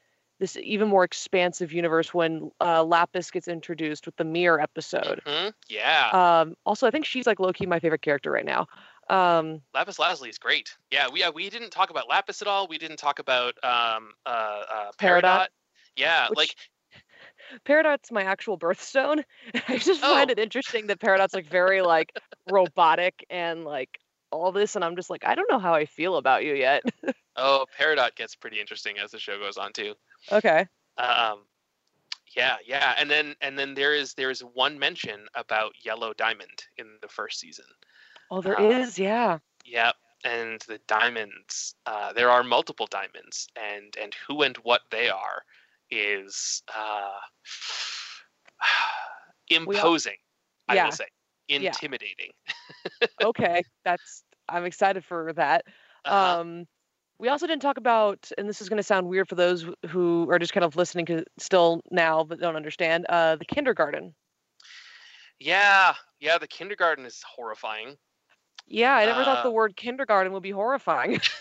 this 0.43 0.57
even 0.57 0.89
more 0.89 1.03
expansive 1.05 1.71
universe 1.71 2.13
when 2.13 2.51
uh, 2.59 2.83
Lapis 2.83 3.31
gets 3.31 3.47
introduced 3.47 4.05
with 4.05 4.15
the 4.17 4.25
mirror 4.25 4.59
episode. 4.59 5.21
hmm 5.25 5.49
Yeah, 5.69 6.09
Um, 6.41 6.55
also, 6.65 6.85
I 6.85 6.91
think 6.91 7.05
she's 7.05 7.25
like 7.25 7.39
Loki, 7.39 7.65
my 7.65 7.79
favorite 7.79 8.01
character 8.01 8.29
right 8.31 8.45
now. 8.45 8.67
Um, 9.09 9.61
Lapis 9.73 9.99
Lazuli 9.99 10.29
is 10.29 10.37
great. 10.37 10.75
Yeah, 10.91 11.07
we 11.11 11.23
uh, 11.23 11.31
we 11.31 11.49
didn't 11.49 11.71
talk 11.71 11.89
about 11.89 12.09
Lapis 12.09 12.41
at 12.41 12.47
all. 12.47 12.67
We 12.67 12.77
didn't 12.77 12.97
talk 12.97 13.19
about 13.19 13.55
um 13.63 14.11
uh, 14.25 14.29
uh 14.29 14.91
Peridot, 14.99 15.21
Peridot. 15.23 15.47
Yeah, 15.95 16.29
which- 16.29 16.37
like 16.37 16.55
Peridot's 17.65 18.11
my 18.11 18.23
actual 18.23 18.57
birthstone. 18.57 19.23
I 19.67 19.77
just 19.77 20.01
Oh. 20.03 20.13
find 20.13 20.29
it 20.29 20.39
interesting 20.39 20.87
that 20.87 20.99
Peridot's 20.99 21.33
like 21.33 21.47
very 21.47 21.81
like 21.81 22.11
robotic 22.49 23.25
and 23.29 23.63
like 23.65 23.99
all 24.33 24.51
this, 24.51 24.75
and 24.75 24.83
I'm 24.83 24.95
just 24.95 25.09
like 25.09 25.23
I 25.25 25.35
don't 25.35 25.49
know 25.49 25.59
how 25.59 25.73
I 25.73 25.85
feel 25.85 26.17
about 26.17 26.43
you 26.43 26.53
yet. 26.55 26.83
oh, 27.35 27.65
Peridot 27.79 28.15
gets 28.15 28.35
pretty 28.35 28.59
interesting 28.59 28.97
as 28.97 29.11
the 29.11 29.19
show 29.19 29.39
goes 29.39 29.57
on 29.57 29.71
too. 29.73 29.93
okay. 30.31 30.67
Um, 30.97 31.39
yeah, 32.35 32.57
yeah, 32.65 32.95
and 32.97 33.09
then 33.09 33.35
and 33.41 33.57
then 33.57 33.73
there 33.75 33.93
is 33.93 34.13
there 34.15 34.31
is 34.31 34.41
one 34.41 34.79
mention 34.79 35.27
about 35.35 35.73
Yellow 35.83 36.13
Diamond 36.13 36.65
in 36.77 36.87
the 37.01 37.07
first 37.07 37.39
season. 37.39 37.65
Oh, 38.31 38.41
there 38.41 38.59
Uh, 38.59 38.69
is, 38.81 38.97
yeah. 38.97 39.39
Yep, 39.65 39.95
and 40.23 40.61
the 40.61 40.79
diamonds. 40.87 41.75
Uh, 41.85 42.13
there 42.13 42.31
are 42.31 42.43
multiple 42.43 42.87
diamonds, 42.87 43.47
and 43.55 43.95
and 44.01 44.15
who 44.27 44.41
and 44.41 44.57
what 44.57 44.81
they 44.89 45.09
are 45.09 45.43
is 45.91 46.63
uh, 46.75 47.19
imposing. 49.49 50.17
I 50.67 50.75
yeah. 50.75 50.85
will 50.85 50.91
say 50.91 51.05
intimidating. 51.49 52.31
Okay, 53.21 53.63
that's 53.85 54.23
I'm 54.49 54.65
excited 54.65 55.03
for 55.05 55.33
that. 55.33 55.65
Uh-huh. 56.05 56.39
Um, 56.41 56.67
we 57.19 57.29
also 57.29 57.47
didn't 57.47 57.61
talk 57.61 57.77
about, 57.77 58.31
and 58.37 58.49
this 58.49 58.61
is 58.61 58.69
going 58.69 58.77
to 58.77 58.83
sound 58.83 59.07
weird 59.07 59.29
for 59.29 59.35
those 59.35 59.65
who 59.87 60.29
are 60.29 60.39
just 60.39 60.53
kind 60.53 60.63
of 60.65 60.75
listening 60.75 61.05
to 61.07 61.25
still 61.37 61.81
now 61.91 62.23
but 62.23 62.39
don't 62.39 62.55
understand. 62.55 63.05
Uh, 63.07 63.35
the 63.35 63.45
kindergarten. 63.45 64.15
yeah, 65.39 65.95
yeah. 66.19 66.37
The 66.37 66.47
kindergarten 66.47 67.05
is 67.05 67.21
horrifying. 67.23 67.97
Yeah, 68.67 68.93
I 68.95 69.05
never 69.05 69.23
thought 69.23 69.39
Uh, 69.39 69.43
the 69.43 69.51
word 69.51 69.75
kindergarten 69.75 70.33
would 70.33 70.43
be 70.43 70.51
horrifying. 70.51 71.19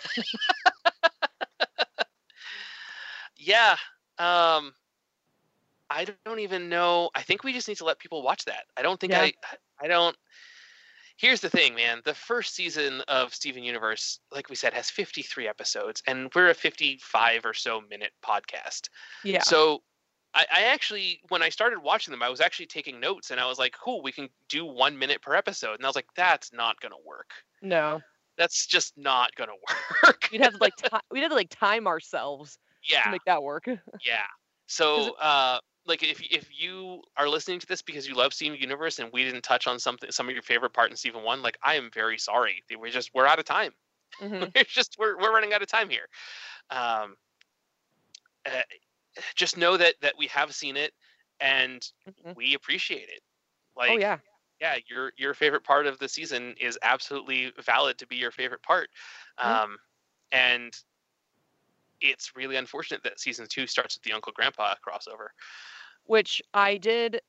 Yeah. 3.36 3.76
Um 4.18 4.74
I 5.90 6.06
don't 6.24 6.38
even 6.38 6.68
know. 6.68 7.10
I 7.14 7.22
think 7.22 7.44
we 7.44 7.52
just 7.52 7.68
need 7.68 7.76
to 7.78 7.84
let 7.84 7.98
people 7.98 8.22
watch 8.22 8.44
that. 8.46 8.64
I 8.76 8.82
don't 8.82 8.98
think 8.98 9.12
Yeah. 9.12 9.22
I 9.22 9.32
I 9.82 9.86
don't 9.88 10.16
Here's 11.22 11.40
the 11.40 11.50
thing, 11.50 11.76
man. 11.76 12.00
The 12.04 12.14
first 12.14 12.54
season 12.54 13.00
of 13.06 13.32
Steven 13.32 13.62
Universe, 13.62 14.18
like 14.32 14.48
we 14.48 14.56
said, 14.56 14.74
has 14.74 14.90
53 14.90 15.46
episodes 15.46 16.02
and 16.08 16.32
we're 16.34 16.50
a 16.50 16.54
55 16.54 17.46
or 17.46 17.54
so 17.54 17.80
minute 17.88 18.10
podcast. 18.24 18.88
yeah. 19.22 19.42
So 19.42 19.82
I, 20.34 20.44
I 20.52 20.62
actually, 20.62 21.20
when 21.28 21.40
I 21.40 21.48
started 21.48 21.78
watching 21.80 22.10
them, 22.10 22.24
I 22.24 22.28
was 22.28 22.40
actually 22.40 22.66
taking 22.66 22.98
notes 22.98 23.30
and 23.30 23.38
I 23.38 23.46
was 23.46 23.58
like, 23.58 23.72
cool, 23.72 24.02
we 24.02 24.10
can 24.10 24.28
do 24.48 24.64
one 24.64 24.98
minute 24.98 25.22
per 25.22 25.34
episode. 25.36 25.74
And 25.74 25.84
I 25.84 25.88
was 25.88 25.94
like, 25.96 26.08
that's 26.16 26.52
not 26.52 26.80
going 26.80 26.92
to 26.92 27.06
work. 27.06 27.30
no, 27.60 28.00
That's 28.36 28.66
just 28.66 28.94
not 28.96 29.34
going 29.36 29.50
to 29.50 29.74
work. 30.04 30.28
we'd 30.32 30.40
have 30.40 30.54
to 30.54 30.58
like 30.58 30.74
ti- 30.76 30.88
we'd 31.10 31.20
have 31.20 31.30
to 31.30 31.36
like 31.36 31.50
time 31.50 31.86
ourselves 31.86 32.58
yeah. 32.82 33.02
to 33.02 33.10
make 33.10 33.24
that 33.26 33.42
work. 33.42 33.66
Yeah. 34.04 34.24
So, 34.66 35.14
uh, 35.20 35.58
like, 35.86 36.02
if 36.02 36.20
if 36.22 36.48
you 36.52 37.02
are 37.16 37.28
listening 37.28 37.58
to 37.60 37.66
this 37.66 37.82
because 37.82 38.06
you 38.08 38.14
love 38.14 38.32
Steven 38.34 38.58
Universe 38.58 38.98
and 38.98 39.12
we 39.12 39.24
didn't 39.24 39.42
touch 39.42 39.66
on 39.66 39.78
something, 39.78 40.10
some 40.12 40.28
of 40.28 40.34
your 40.34 40.42
favorite 40.42 40.72
part 40.72 40.90
in 40.90 40.96
season 40.96 41.22
one, 41.22 41.42
like, 41.42 41.58
I 41.62 41.74
am 41.76 41.90
very 41.92 42.18
sorry. 42.18 42.62
We're 42.76 42.90
just 42.90 43.10
we're 43.14 43.26
out 43.26 43.38
of 43.38 43.44
time. 43.44 43.72
Mhm. 44.20 44.52
We're 44.56 44.64
just 44.64 44.96
we're 44.98 45.18
we're 45.18 45.32
running 45.34 45.54
out 45.54 45.62
of 45.62 45.68
time 45.68 45.90
here. 45.90 46.08
Um, 46.70 47.16
uh, 48.46 48.62
just 49.36 49.56
know 49.56 49.76
that 49.76 49.96
that 50.02 50.16
we 50.18 50.26
have 50.28 50.54
seen 50.54 50.76
it 50.76 50.94
and 51.40 51.86
Mhm. 52.06 52.36
we 52.36 52.54
appreciate 52.54 53.08
it. 53.08 53.22
Like, 53.76 53.92
oh 53.92 53.98
yeah. 53.98 54.20
yeah, 54.60 54.78
your 54.88 55.12
your 55.18 55.34
favorite 55.34 55.64
part 55.64 55.86
of 55.86 55.98
the 55.98 56.08
season 56.08 56.56
is 56.60 56.78
absolutely 56.82 57.52
valid 57.62 57.98
to 57.98 58.06
be 58.06 58.16
your 58.16 58.32
favorite 58.32 58.62
part. 58.62 58.90
Mhm. 59.42 59.62
Um, 59.62 59.78
and 60.32 60.74
it's 62.02 62.34
really 62.36 62.56
unfortunate 62.56 63.02
that 63.04 63.20
season 63.20 63.46
two 63.48 63.66
starts 63.66 63.96
with 63.96 64.02
the 64.02 64.12
Uncle 64.12 64.32
Grandpa 64.34 64.74
crossover. 64.86 65.28
Which 66.04 66.42
I 66.52 66.76
did 66.76 67.20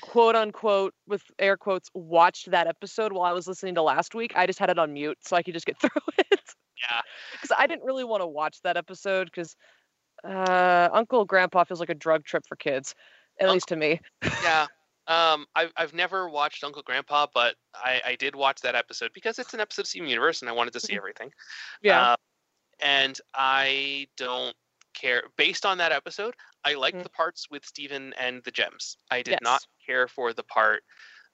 quote 0.00 0.36
unquote 0.36 0.94
with 1.06 1.22
air 1.38 1.56
quotes 1.56 1.90
watched 1.94 2.50
that 2.50 2.66
episode 2.66 3.12
while 3.12 3.24
I 3.28 3.32
was 3.32 3.48
listening 3.48 3.74
to 3.76 3.82
last 3.82 4.14
week. 4.14 4.32
I 4.36 4.46
just 4.46 4.58
had 4.58 4.70
it 4.70 4.78
on 4.78 4.92
mute 4.92 5.18
so 5.22 5.36
I 5.36 5.42
could 5.42 5.54
just 5.54 5.66
get 5.66 5.80
through 5.80 5.90
it. 6.18 6.40
Yeah. 6.80 7.00
Because 7.32 7.56
I 7.58 7.66
didn't 7.66 7.84
really 7.84 8.04
want 8.04 8.22
to 8.22 8.26
watch 8.26 8.60
that 8.62 8.76
episode 8.76 9.24
because 9.26 9.56
uh, 10.24 10.88
Uncle 10.92 11.24
Grandpa 11.24 11.64
feels 11.64 11.80
like 11.80 11.90
a 11.90 11.94
drug 11.94 12.24
trip 12.24 12.44
for 12.48 12.56
kids, 12.56 12.94
at 13.40 13.46
Unc- 13.48 13.54
least 13.54 13.68
to 13.68 13.76
me. 13.76 14.00
Yeah. 14.42 14.66
Um, 15.08 15.46
I've 15.56 15.72
I've 15.74 15.94
never 15.94 16.28
watched 16.28 16.62
Uncle 16.62 16.82
Grandpa, 16.82 17.28
but 17.32 17.54
I, 17.74 18.02
I 18.04 18.14
did 18.16 18.36
watch 18.36 18.60
that 18.60 18.74
episode 18.74 19.10
because 19.14 19.38
it's 19.38 19.54
an 19.54 19.60
episode 19.60 19.80
of 19.80 19.86
Steven 19.86 20.06
Universe, 20.06 20.42
and 20.42 20.50
I 20.50 20.52
wanted 20.52 20.74
to 20.74 20.80
see 20.80 20.92
Mhm. 20.92 20.98
everything. 20.98 21.30
Yeah. 21.80 22.10
Uh, 22.10 22.16
and 22.80 23.18
I 23.34 24.08
don't 24.16 24.56
care. 24.94 25.24
Based 25.36 25.64
on 25.66 25.78
that 25.78 25.92
episode, 25.92 26.34
I 26.64 26.74
liked 26.74 26.98
Mm. 26.98 27.02
the 27.04 27.10
parts 27.10 27.48
with 27.50 27.64
Steven 27.64 28.12
and 28.14 28.42
the 28.44 28.50
gems. 28.50 28.96
I 29.10 29.22
did 29.22 29.32
Yes. 29.32 29.40
not 29.42 29.64
care 29.84 30.08
for 30.08 30.32
the 30.32 30.42
part, 30.44 30.84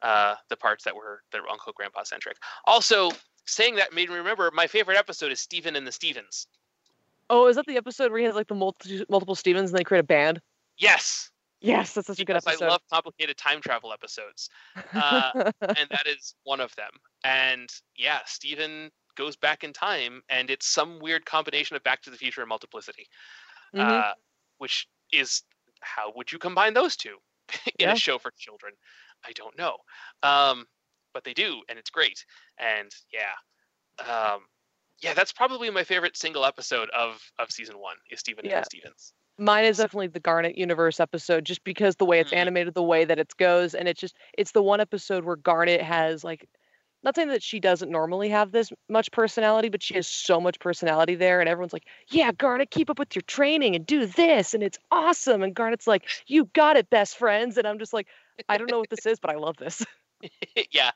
uh, 0.02 0.36
the 0.48 0.56
parts 0.56 0.84
that 0.84 0.94
were 0.94 1.22
that 1.32 1.42
were 1.42 1.48
Uncle 1.50 1.72
Grandpa 1.72 2.02
centric. 2.04 2.36
Also, 2.66 3.10
saying 3.46 3.76
that 3.76 3.92
made 3.92 4.08
me 4.08 4.16
remember 4.16 4.50
my 4.52 4.66
favorite 4.66 4.96
episode 4.98 5.32
is 5.32 5.40
Steven 5.40 5.76
and 5.76 5.86
the 5.86 5.92
Stevens. 5.92 6.46
oh, 7.30 7.46
is 7.46 7.56
that 7.56 7.64
the 7.66 7.76
episode 7.78 8.10
where 8.10 8.20
he 8.20 8.26
has 8.26 8.34
like 8.34 8.48
the 8.48 8.54
multi- 8.54 9.04
multiple 9.08 9.34
Stevens 9.34 9.70
and 9.70 9.78
they 9.78 9.84
create 9.84 10.00
a 10.00 10.04
band? 10.04 10.40
Yes, 10.76 11.30
Yes, 11.60 11.94
that's 11.94 12.08
such 12.08 12.18
a 12.20 12.24
good 12.26 12.34
because 12.34 12.60
I 12.60 12.66
love 12.66 12.82
complicated 12.92 13.38
time 13.38 13.62
travel 13.62 13.90
episodes. 13.90 14.50
uh, 14.94 15.32
and 15.62 15.88
that 15.90 16.06
is 16.06 16.34
one 16.44 16.60
of 16.60 16.74
them. 16.76 16.90
And 17.24 17.70
yeah, 17.96 18.20
Steven 18.26 18.90
goes 19.14 19.36
back 19.36 19.64
in 19.64 19.72
time, 19.72 20.22
and 20.28 20.50
it's 20.50 20.66
some 20.66 20.98
weird 21.00 21.24
combination 21.26 21.76
of 21.76 21.82
Back 21.82 22.02
to 22.02 22.10
the 22.10 22.16
Future 22.16 22.40
and 22.42 22.48
Multiplicity, 22.48 23.08
Mhm. 23.74 23.80
uh, 23.80 24.14
which 24.58 24.86
is 25.12 25.42
how 25.80 26.12
would 26.16 26.32
you 26.32 26.38
combine 26.38 26.74
those 26.74 26.96
two 26.96 27.18
in 27.78 27.88
Yeah. 27.88 27.92
a 27.92 27.96
show 27.96 28.18
for 28.18 28.30
children? 28.32 28.74
I 29.24 29.32
don't 29.32 29.56
know, 29.56 29.78
um, 30.22 30.66
but 31.12 31.24
they 31.24 31.34
do, 31.34 31.62
and 31.68 31.78
it's 31.78 31.90
great. 31.90 32.24
And 32.58 32.94
yeah, 33.12 33.34
um, 34.04 34.48
yeah, 35.00 35.14
that's 35.14 35.32
probably 35.32 35.70
my 35.70 35.84
favorite 35.84 36.16
single 36.16 36.44
episode 36.44 36.90
of 36.90 37.20
of 37.38 37.50
season 37.50 37.78
one 37.78 37.96
is 38.10 38.20
Steven 38.20 38.44
Yeah. 38.44 38.58
and 38.58 38.66
Stevens. 38.66 39.14
Mine 39.36 39.64
is 39.64 39.78
definitely 39.78 40.06
the 40.06 40.20
Garnet 40.20 40.56
Universe 40.56 41.00
episode, 41.00 41.44
just 41.44 41.64
because 41.64 41.96
the 41.96 42.04
way 42.04 42.20
it's 42.20 42.30
Mhm. 42.30 42.36
animated, 42.36 42.74
the 42.74 42.82
way 42.82 43.04
that 43.04 43.18
it 43.18 43.36
goes, 43.36 43.74
and 43.74 43.88
it's 43.88 44.00
just 44.00 44.16
it's 44.38 44.52
the 44.52 44.62
one 44.62 44.80
episode 44.80 45.24
where 45.24 45.36
Garnet 45.36 45.80
has 45.82 46.22
like, 46.22 46.48
not 47.04 47.14
saying 47.14 47.28
that 47.28 47.42
she 47.42 47.60
doesn't 47.60 47.90
normally 47.90 48.30
have 48.30 48.50
this 48.50 48.72
much 48.88 49.12
personality, 49.12 49.68
but 49.68 49.82
she 49.82 49.94
has 49.94 50.08
so 50.08 50.40
much 50.40 50.58
personality 50.58 51.14
there, 51.14 51.40
and 51.40 51.48
everyone's 51.48 51.72
like, 51.72 51.86
"Yeah, 52.08 52.32
Garnet, 52.32 52.70
keep 52.70 52.90
up 52.90 52.98
with 52.98 53.14
your 53.14 53.22
training 53.22 53.76
and 53.76 53.86
do 53.86 54.06
this, 54.06 54.54
and 54.54 54.62
it's 54.62 54.78
awesome." 54.90 55.42
And 55.42 55.54
Garnet's 55.54 55.86
like, 55.86 56.08
"You 56.26 56.46
got 56.54 56.76
it, 56.76 56.90
best 56.90 57.16
friends," 57.16 57.58
and 57.58 57.66
I'm 57.66 57.78
just 57.78 57.92
like, 57.92 58.08
I 58.48 58.58
don't 58.58 58.70
know 58.70 58.78
what 58.78 58.90
this 58.90 59.06
is, 59.06 59.18
but 59.20 59.30
I 59.30 59.36
love 59.36 59.56
this. 59.56 59.84
yeah, 60.72 60.90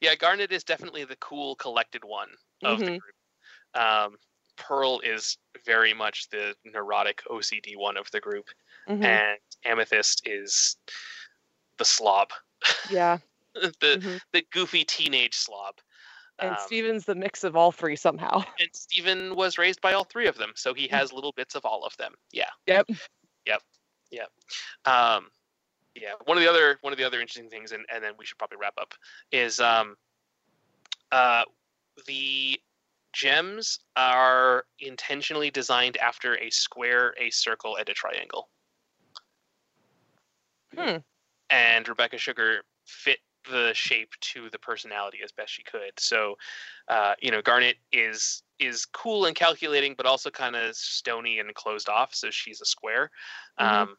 yeah. 0.00 0.14
Garnet 0.14 0.52
is 0.52 0.64
definitely 0.64 1.04
the 1.04 1.16
cool, 1.16 1.56
collected 1.56 2.04
one 2.04 2.28
of 2.64 2.78
the 2.78 2.84
Mhm. 2.84 2.98
group. 3.00 3.14
Um, 3.74 4.16
Pearl 4.56 5.00
is 5.00 5.38
very 5.64 5.94
much 5.94 6.28
the 6.30 6.54
neurotic 6.64 7.22
OCD 7.30 7.76
one 7.76 7.96
of 7.96 8.10
the 8.10 8.20
group, 8.20 8.46
Mhm. 8.88 9.04
and 9.04 9.38
Amethyst 9.64 10.22
is 10.26 10.76
the 11.78 11.84
slob, 11.84 12.30
Yeah, 12.90 13.18
the 13.80 14.00
mhm. 14.00 14.20
the 14.32 14.44
goofy 14.52 14.84
teenage 14.84 15.34
slob. 15.34 15.76
and 16.38 16.50
Um, 16.50 16.56
Steven's 16.66 17.04
the 17.04 17.14
mix 17.14 17.44
of 17.44 17.56
all 17.56 17.72
three 17.72 17.96
somehow. 17.96 18.44
and 18.58 18.68
Steven 18.72 19.36
was 19.36 19.58
raised 19.58 19.80
by 19.80 19.92
all 19.92 20.04
three 20.04 20.26
of 20.26 20.36
them, 20.36 20.52
so 20.56 20.74
he 20.74 20.88
has 20.88 21.12
little 21.12 21.32
bits 21.32 21.54
of 21.54 21.64
all 21.64 21.84
of 21.84 21.96
them. 21.96 22.14
Yeah. 22.32 22.50
Yep. 22.66 22.88
Yep. 23.46 23.62
Yep. 24.10 24.30
Um, 24.84 25.28
yeah. 25.94 26.12
One 26.24 26.36
of 26.36 26.42
the 26.42 26.50
other 26.50 26.78
one 26.80 26.92
of 26.92 26.98
the 26.98 27.04
other 27.04 27.20
interesting 27.20 27.50
things, 27.50 27.72
and, 27.72 27.84
and 27.92 28.02
then 28.02 28.12
we 28.18 28.24
should 28.24 28.38
probably 28.38 28.58
wrap 28.58 28.74
up, 28.78 28.94
is 29.30 29.60
um, 29.60 29.96
uh, 31.12 31.44
the 32.06 32.60
gems 33.12 33.78
are 33.96 34.64
intentionally 34.80 35.50
designed 35.50 35.96
after 35.98 36.36
a 36.38 36.50
square, 36.50 37.14
a 37.18 37.30
circle, 37.30 37.76
and 37.76 37.88
a 37.88 37.94
triangle. 37.94 38.48
Hmm. 40.76 40.96
And 41.50 41.88
Rebecca 41.88 42.18
Sugar 42.18 42.62
fit 42.84 43.18
the 43.50 43.72
shape 43.74 44.10
to 44.20 44.48
the 44.50 44.58
personality 44.58 45.18
as 45.24 45.32
best 45.32 45.52
she 45.52 45.62
could. 45.62 45.92
So, 45.98 46.36
uh, 46.88 47.14
you 47.20 47.30
know, 47.30 47.42
Garnet 47.42 47.76
is 47.92 48.42
is 48.58 48.86
cool 48.86 49.26
and 49.26 49.34
calculating, 49.34 49.94
but 49.96 50.06
also 50.06 50.30
kind 50.30 50.54
of 50.54 50.76
stony 50.76 51.40
and 51.40 51.54
closed 51.54 51.88
off. 51.88 52.14
So 52.14 52.30
she's 52.30 52.60
a 52.60 52.64
square. 52.64 53.10
Mhm. 53.60 53.64
Um, 53.64 53.96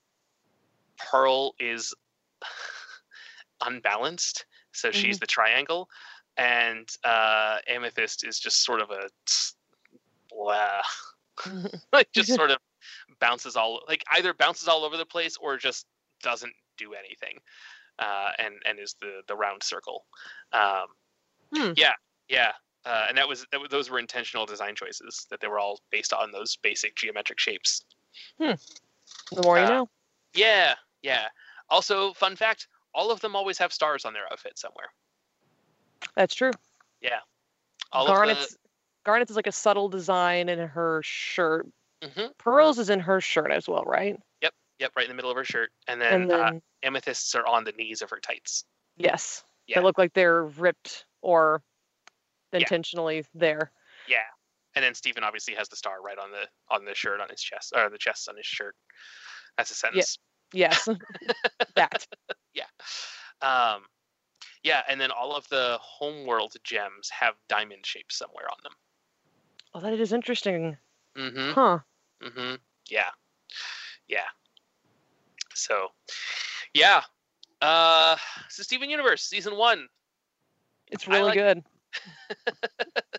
Pearl 0.98 1.56
is 1.60 1.93
unbalanced, 3.62 4.46
so 4.72 4.91
she's 4.91 5.20
the 5.20 5.28
triangle, 5.28 5.89
and 6.38 6.89
uh, 7.04 7.58
Amethyst 7.68 8.26
is 8.26 8.39
just 8.39 8.64
sort 8.64 8.82
of 8.82 8.91
a 8.91 9.10
blah, 10.30 10.82
like 11.93 12.12
just 12.14 12.30
sort 12.36 12.52
of 12.52 12.58
bounces 13.20 13.56
all 13.56 13.82
like 13.88 14.04
either 14.12 14.34
bounces 14.34 14.68
all 14.68 14.84
over 14.84 14.98
the 14.98 15.06
place 15.06 15.38
or 15.38 15.58
just 15.58 15.86
doesn't 16.22 16.54
do 16.78 16.93
anything, 16.93 17.39
uh, 18.00 18.32
and 18.39 18.56
and 18.66 18.80
is 18.80 18.96
the 19.02 19.22
the 19.28 19.36
round 19.36 19.64
circle. 19.64 20.06
Um, 20.54 20.88
Hmm. 21.54 21.72
Yeah, 21.76 21.93
yeah. 22.28 22.52
Uh, 22.86 23.06
and 23.08 23.18
that 23.18 23.28
was, 23.28 23.46
that 23.52 23.62
was 23.62 23.70
those 23.70 23.89
were 23.89 23.98
intentional 23.98 24.46
design 24.46 24.76
choices 24.76 25.26
that 25.30 25.39
they 25.39 25.48
were 25.48 25.60
all 25.60 25.80
based 25.91 26.12
on 26.12 26.32
those 26.32 26.58
basic 26.58 26.96
geometric 26.96 27.39
shapes. 27.39 27.86
The 28.39 28.58
more 29.41 29.58
you 29.58 29.66
Uh, 29.66 29.70
know. 29.70 29.89
Yeah, 30.34 30.76
yeah. 31.02 31.28
Also, 31.70 32.14
fun 32.14 32.36
fact: 32.36 32.68
all 32.93 33.10
of 33.12 33.22
them 33.22 33.36
always 33.36 33.58
have 33.58 33.72
stars 33.72 34.06
on 34.06 34.14
their 34.14 34.32
outfit 34.32 34.58
somewhere. 34.58 34.89
That's 36.16 36.36
true. 36.36 36.52
All 37.96 38.06
Garnet's 38.08 38.58
Garnet's 39.06 39.32
is 39.32 39.38
like 39.38 39.48
a 39.48 39.52
subtle 39.52 39.88
design 39.88 40.50
in 40.50 40.60
her 40.60 41.02
shirt. 41.04 41.68
of 42.02 42.14
the, 42.14 42.22
hmm 42.22 42.28
Pearls 42.38 42.80
is 42.80 42.89
in 42.89 43.00
her 43.00 43.22
shirt 43.22 43.52
as 43.52 43.68
well, 43.68 43.84
right? 43.84 44.20
Yep, 44.41 44.54
yep, 44.80 44.91
right 44.98 45.06
in 45.06 45.10
the 45.10 45.16
middle 45.16 45.32
of 45.32 45.38
her 45.38 45.46
shirt, 45.46 45.72
and 45.88 46.02
then, 46.02 46.14
And 46.14 46.30
then 46.30 46.39
uh, 46.39 46.52
amethysts 46.86 47.36
are 47.36 47.46
on 47.46 47.64
the 47.64 47.72
knees 47.74 48.02
of 48.02 48.10
her 48.12 48.20
tights. 48.20 48.64
yes, 48.98 49.44
Yeah. 49.68 49.80
they 49.80 49.84
look 49.84 49.98
like 49.98 50.14
they're 50.14 50.44
ripped 50.44 51.06
or 51.22 51.62
Yeah. 52.54 52.60
intentionally 52.60 53.26
there. 53.34 53.72
Yeah, 54.08 54.24
and 54.76 54.84
then 54.86 54.94
Steven 54.94 55.24
obviously 55.24 55.56
has 55.56 55.68
the 55.68 55.76
star 55.76 56.02
right 56.02 56.18
on 56.18 56.32
the 56.32 56.48
on 56.70 56.86
the 56.86 56.96
shirt 56.96 57.20
on 57.20 57.28
his 57.30 57.42
chest, 57.42 57.74
or 57.76 57.90
the 57.90 57.98
chest 57.98 58.30
on 58.30 58.38
his 58.38 58.46
shirt. 58.46 58.76
That's 59.58 59.72
a 59.72 59.76
sentence. 59.76 60.18
Yes, 60.54 60.88
that. 61.76 62.08
Yeah. 62.54 62.68
Um, 63.42 63.86
yeah, 64.64 64.84
and 64.88 65.02
then 65.02 65.12
all 65.12 65.36
of 65.36 65.48
the 65.50 65.78
homeworld 65.82 66.54
gems 66.64 67.10
have 67.10 67.36
diamond 67.50 67.86
shapes 67.86 68.18
somewhere 68.18 68.46
on 68.50 68.58
them. 68.64 68.74
Oh, 69.74 69.80
that 69.82 69.94
is 70.00 70.14
interesting. 70.14 70.78
Mm-hmm. 71.18 71.52
Huh. 71.52 71.80
Mm-hmm. 72.24 72.56
Yeah. 72.90 73.10
Yeah. 74.08 74.28
So, 75.54 75.90
yeah. 76.76 77.02
Uh, 77.62 78.16
so 78.50 78.62
Steven 78.62 78.90
Universe 78.92 79.24
season 79.24 79.56
one. 79.58 79.88
It's 80.92 81.08
really 81.08 81.24
like- 81.24 81.34
good. 81.36 81.64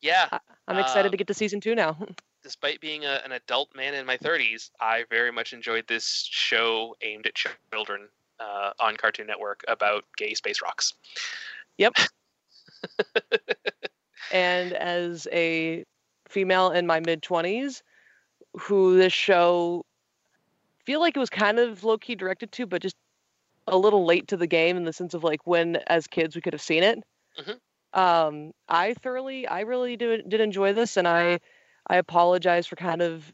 Yeah. 0.00 0.28
I'm 0.66 0.78
excited 0.78 1.08
Uh, 1.08 1.10
to 1.10 1.16
get 1.16 1.26
to 1.26 1.34
season 1.34 1.60
two 1.60 1.74
now. 1.74 1.96
Despite 2.42 2.80
being 2.80 3.04
a, 3.04 3.20
an 3.24 3.32
adult 3.32 3.74
man 3.76 3.92
in 3.92 4.06
my 4.06 4.16
30s, 4.16 4.70
I 4.80 5.04
very 5.10 5.30
much 5.30 5.52
enjoyed 5.52 5.86
this 5.88 6.26
show 6.30 6.96
aimed 7.02 7.26
at 7.26 7.34
children 7.34 8.08
uh, 8.38 8.70
on 8.80 8.96
Cartoon 8.96 9.26
Network 9.26 9.62
about 9.68 10.04
gay 10.16 10.32
space 10.32 10.62
rocks. 10.62 10.94
Yep. 11.76 11.96
and 14.32 14.72
as 14.72 15.28
a 15.32 15.84
female 16.28 16.70
in 16.70 16.86
my 16.86 17.00
mid 17.00 17.20
20s 17.20 17.82
who 18.58 18.96
this 18.96 19.12
show 19.12 19.84
feel 20.90 20.98
like 20.98 21.16
it 21.16 21.20
was 21.20 21.30
kind 21.30 21.60
of 21.60 21.84
low 21.84 21.96
key 21.96 22.16
directed 22.16 22.50
to 22.50 22.66
but 22.66 22.82
just 22.82 22.96
a 23.68 23.78
little 23.78 24.04
late 24.04 24.26
to 24.26 24.36
the 24.36 24.48
game 24.48 24.76
in 24.76 24.82
the 24.82 24.92
sense 24.92 25.14
of 25.14 25.22
like 25.22 25.46
when 25.46 25.76
as 25.86 26.08
kids 26.08 26.34
we 26.34 26.42
could 26.42 26.52
have 26.52 26.60
seen 26.60 26.82
it 26.82 26.98
Mhm. 27.38 27.60
um 27.92 28.50
i 28.68 28.94
thoroughly 28.94 29.46
i 29.46 29.60
really 29.60 29.96
did, 29.96 30.28
did 30.28 30.40
enjoy 30.40 30.72
this 30.72 30.96
and 30.96 31.06
i 31.06 31.38
i 31.86 31.94
apologize 31.94 32.66
for 32.66 32.74
kind 32.74 33.02
of 33.02 33.32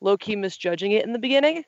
low 0.00 0.16
key 0.16 0.36
misjudging 0.36 0.92
it 0.92 1.04
in 1.04 1.12
the 1.12 1.18
beginning 1.18 1.64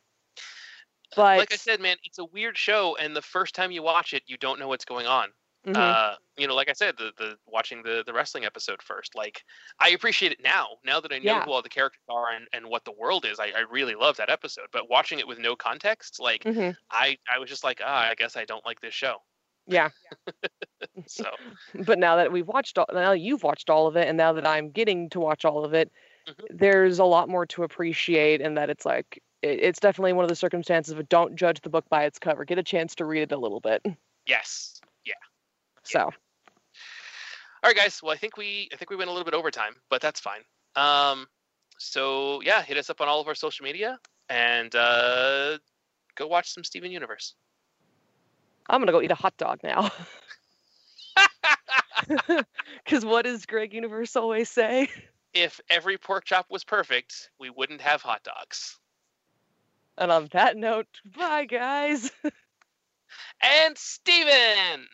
but 1.16 1.38
Like 1.38 1.52
I 1.52 1.56
said, 1.56 1.80
man, 1.80 1.96
it's 2.04 2.20
a 2.20 2.24
weird 2.24 2.56
show, 2.56 2.94
and 2.94 3.16
the 3.16 3.22
first 3.22 3.56
time 3.56 3.72
you 3.72 3.82
watch 3.82 4.14
it, 4.14 4.22
you 4.28 4.36
don't 4.36 4.60
know 4.60 4.68
what's 4.68 4.84
going 4.84 5.08
on. 5.08 5.32
Mhm. 5.64 5.94
Uh, 5.94 6.16
you 6.36 6.48
know, 6.48 6.54
like 6.56 6.68
I 6.68 6.72
said, 6.72 6.96
the 6.98 7.12
the 7.16 7.38
watching 7.46 7.82
the 7.84 8.02
the 8.04 8.12
wrestling 8.12 8.44
episode 8.44 8.82
first, 8.82 9.14
like 9.14 9.44
I 9.78 9.90
appreciate 9.90 10.32
it 10.32 10.40
now. 10.42 10.78
Now 10.84 11.00
that 11.00 11.12
I 11.12 11.18
know 11.20 11.40
Yeah. 11.40 11.44
who 11.44 11.52
all 11.52 11.62
the 11.62 11.68
characters 11.68 12.02
are 12.08 12.30
and, 12.32 12.48
and 12.52 12.66
what 12.68 12.84
the 12.84 12.92
world 12.92 13.24
is, 13.24 13.38
I, 13.38 13.52
I 13.52 13.60
really 13.70 13.94
love 13.94 14.16
that 14.16 14.30
episode. 14.30 14.66
But 14.72 14.90
watching 14.90 15.20
it 15.20 15.28
with 15.28 15.38
no 15.38 15.54
context, 15.56 16.18
like 16.18 16.44
Mhm. 16.44 16.76
I 16.90 17.18
I 17.32 17.38
was 17.38 17.48
just 17.48 17.62
like, 17.64 17.80
ah, 17.84 18.08
I 18.10 18.14
guess 18.16 18.36
I 18.36 18.44
don't 18.46 18.66
like 18.66 18.80
this 18.80 18.94
show. 18.94 19.18
Yeah. 19.66 19.90
So 21.06 21.24
but 21.86 21.98
now 21.98 22.16
that 22.16 22.32
we've 22.32 22.46
watched 22.48 22.78
all, 22.78 22.86
now 22.92 23.12
you've 23.12 23.42
watched 23.42 23.70
all 23.70 23.86
of 23.86 23.96
it 23.96 24.08
and 24.08 24.16
now 24.16 24.32
that 24.32 24.46
i'm 24.46 24.70
getting 24.70 25.08
to 25.10 25.20
watch 25.20 25.44
all 25.44 25.64
of 25.64 25.74
it 25.74 25.90
Mhm. 26.26 26.46
there's 26.50 26.98
a 26.98 27.04
lot 27.04 27.28
more 27.28 27.46
to 27.46 27.64
appreciate 27.64 28.40
and 28.42 28.56
that 28.58 28.70
it's 28.70 28.86
like 28.86 29.22
it, 29.42 29.60
it's 29.60 29.80
definitely 29.80 30.12
one 30.14 30.24
of 30.24 30.30
the 30.30 30.36
circumstances 30.36 30.94
of 30.94 31.08
don't 31.08 31.36
judge 31.36 31.60
the 31.62 31.70
book 31.70 31.88
by 31.90 32.04
its 32.04 32.18
cover 32.18 32.44
get 32.44 32.58
a 32.58 32.62
chance 32.64 32.94
to 32.96 33.04
read 33.06 33.22
it 33.22 33.32
a 33.32 33.38
little 33.38 33.60
bit 33.60 33.82
yes, 34.26 34.79
yeah. 35.94 36.02
so 36.02 36.04
All 37.62 37.68
right, 37.68 37.76
guys. 37.76 38.00
Well, 38.02 38.12
I 38.12 38.16
think 38.16 38.36
we 38.36 38.68
I 38.72 38.76
think 38.76 38.90
we 38.90 38.96
went 38.96 39.08
a 39.10 39.12
little 39.12 39.24
bit 39.24 39.34
over 39.34 39.50
time, 39.50 39.74
but 39.90 40.00
that's 40.00 40.20
fine. 40.20 40.40
Um, 40.76 41.26
so 41.78 42.40
yeah, 42.42 42.62
hit 42.62 42.76
us 42.76 42.90
up 42.90 43.00
on 43.00 43.08
all 43.08 43.20
of 43.20 43.28
our 43.28 43.34
social 43.34 43.64
media 43.64 43.98
and 44.28 44.74
uh, 44.74 45.58
go 46.14 46.26
watch 46.26 46.52
some 46.52 46.62
Steven 46.64 46.90
Universe. 46.92 47.34
i'm 48.68 48.80
gonna 48.80 48.92
go 48.92 49.02
eat 49.02 49.10
a 49.10 49.14
hot 49.16 49.36
dog 49.36 49.58
now 49.64 49.90
because 52.84 53.04
what 53.04 53.24
does 53.24 53.44
greg 53.46 53.74
universe 53.74 54.14
always 54.16 54.48
say 54.48 54.88
if 55.34 55.60
every 55.70 55.96
pork 55.98 56.24
chop 56.24 56.46
was 56.50 56.64
perfect, 56.64 57.30
we 57.38 57.50
wouldn't 57.50 57.80
have 57.80 58.02
hot 58.02 58.22
dogs. 58.24 58.78
and 59.98 60.10
on 60.12 60.28
that 60.32 60.56
note 60.56 60.86
bye 61.16 61.44
guys 61.44 62.10
And 63.42 63.76
Steven! 63.76 64.86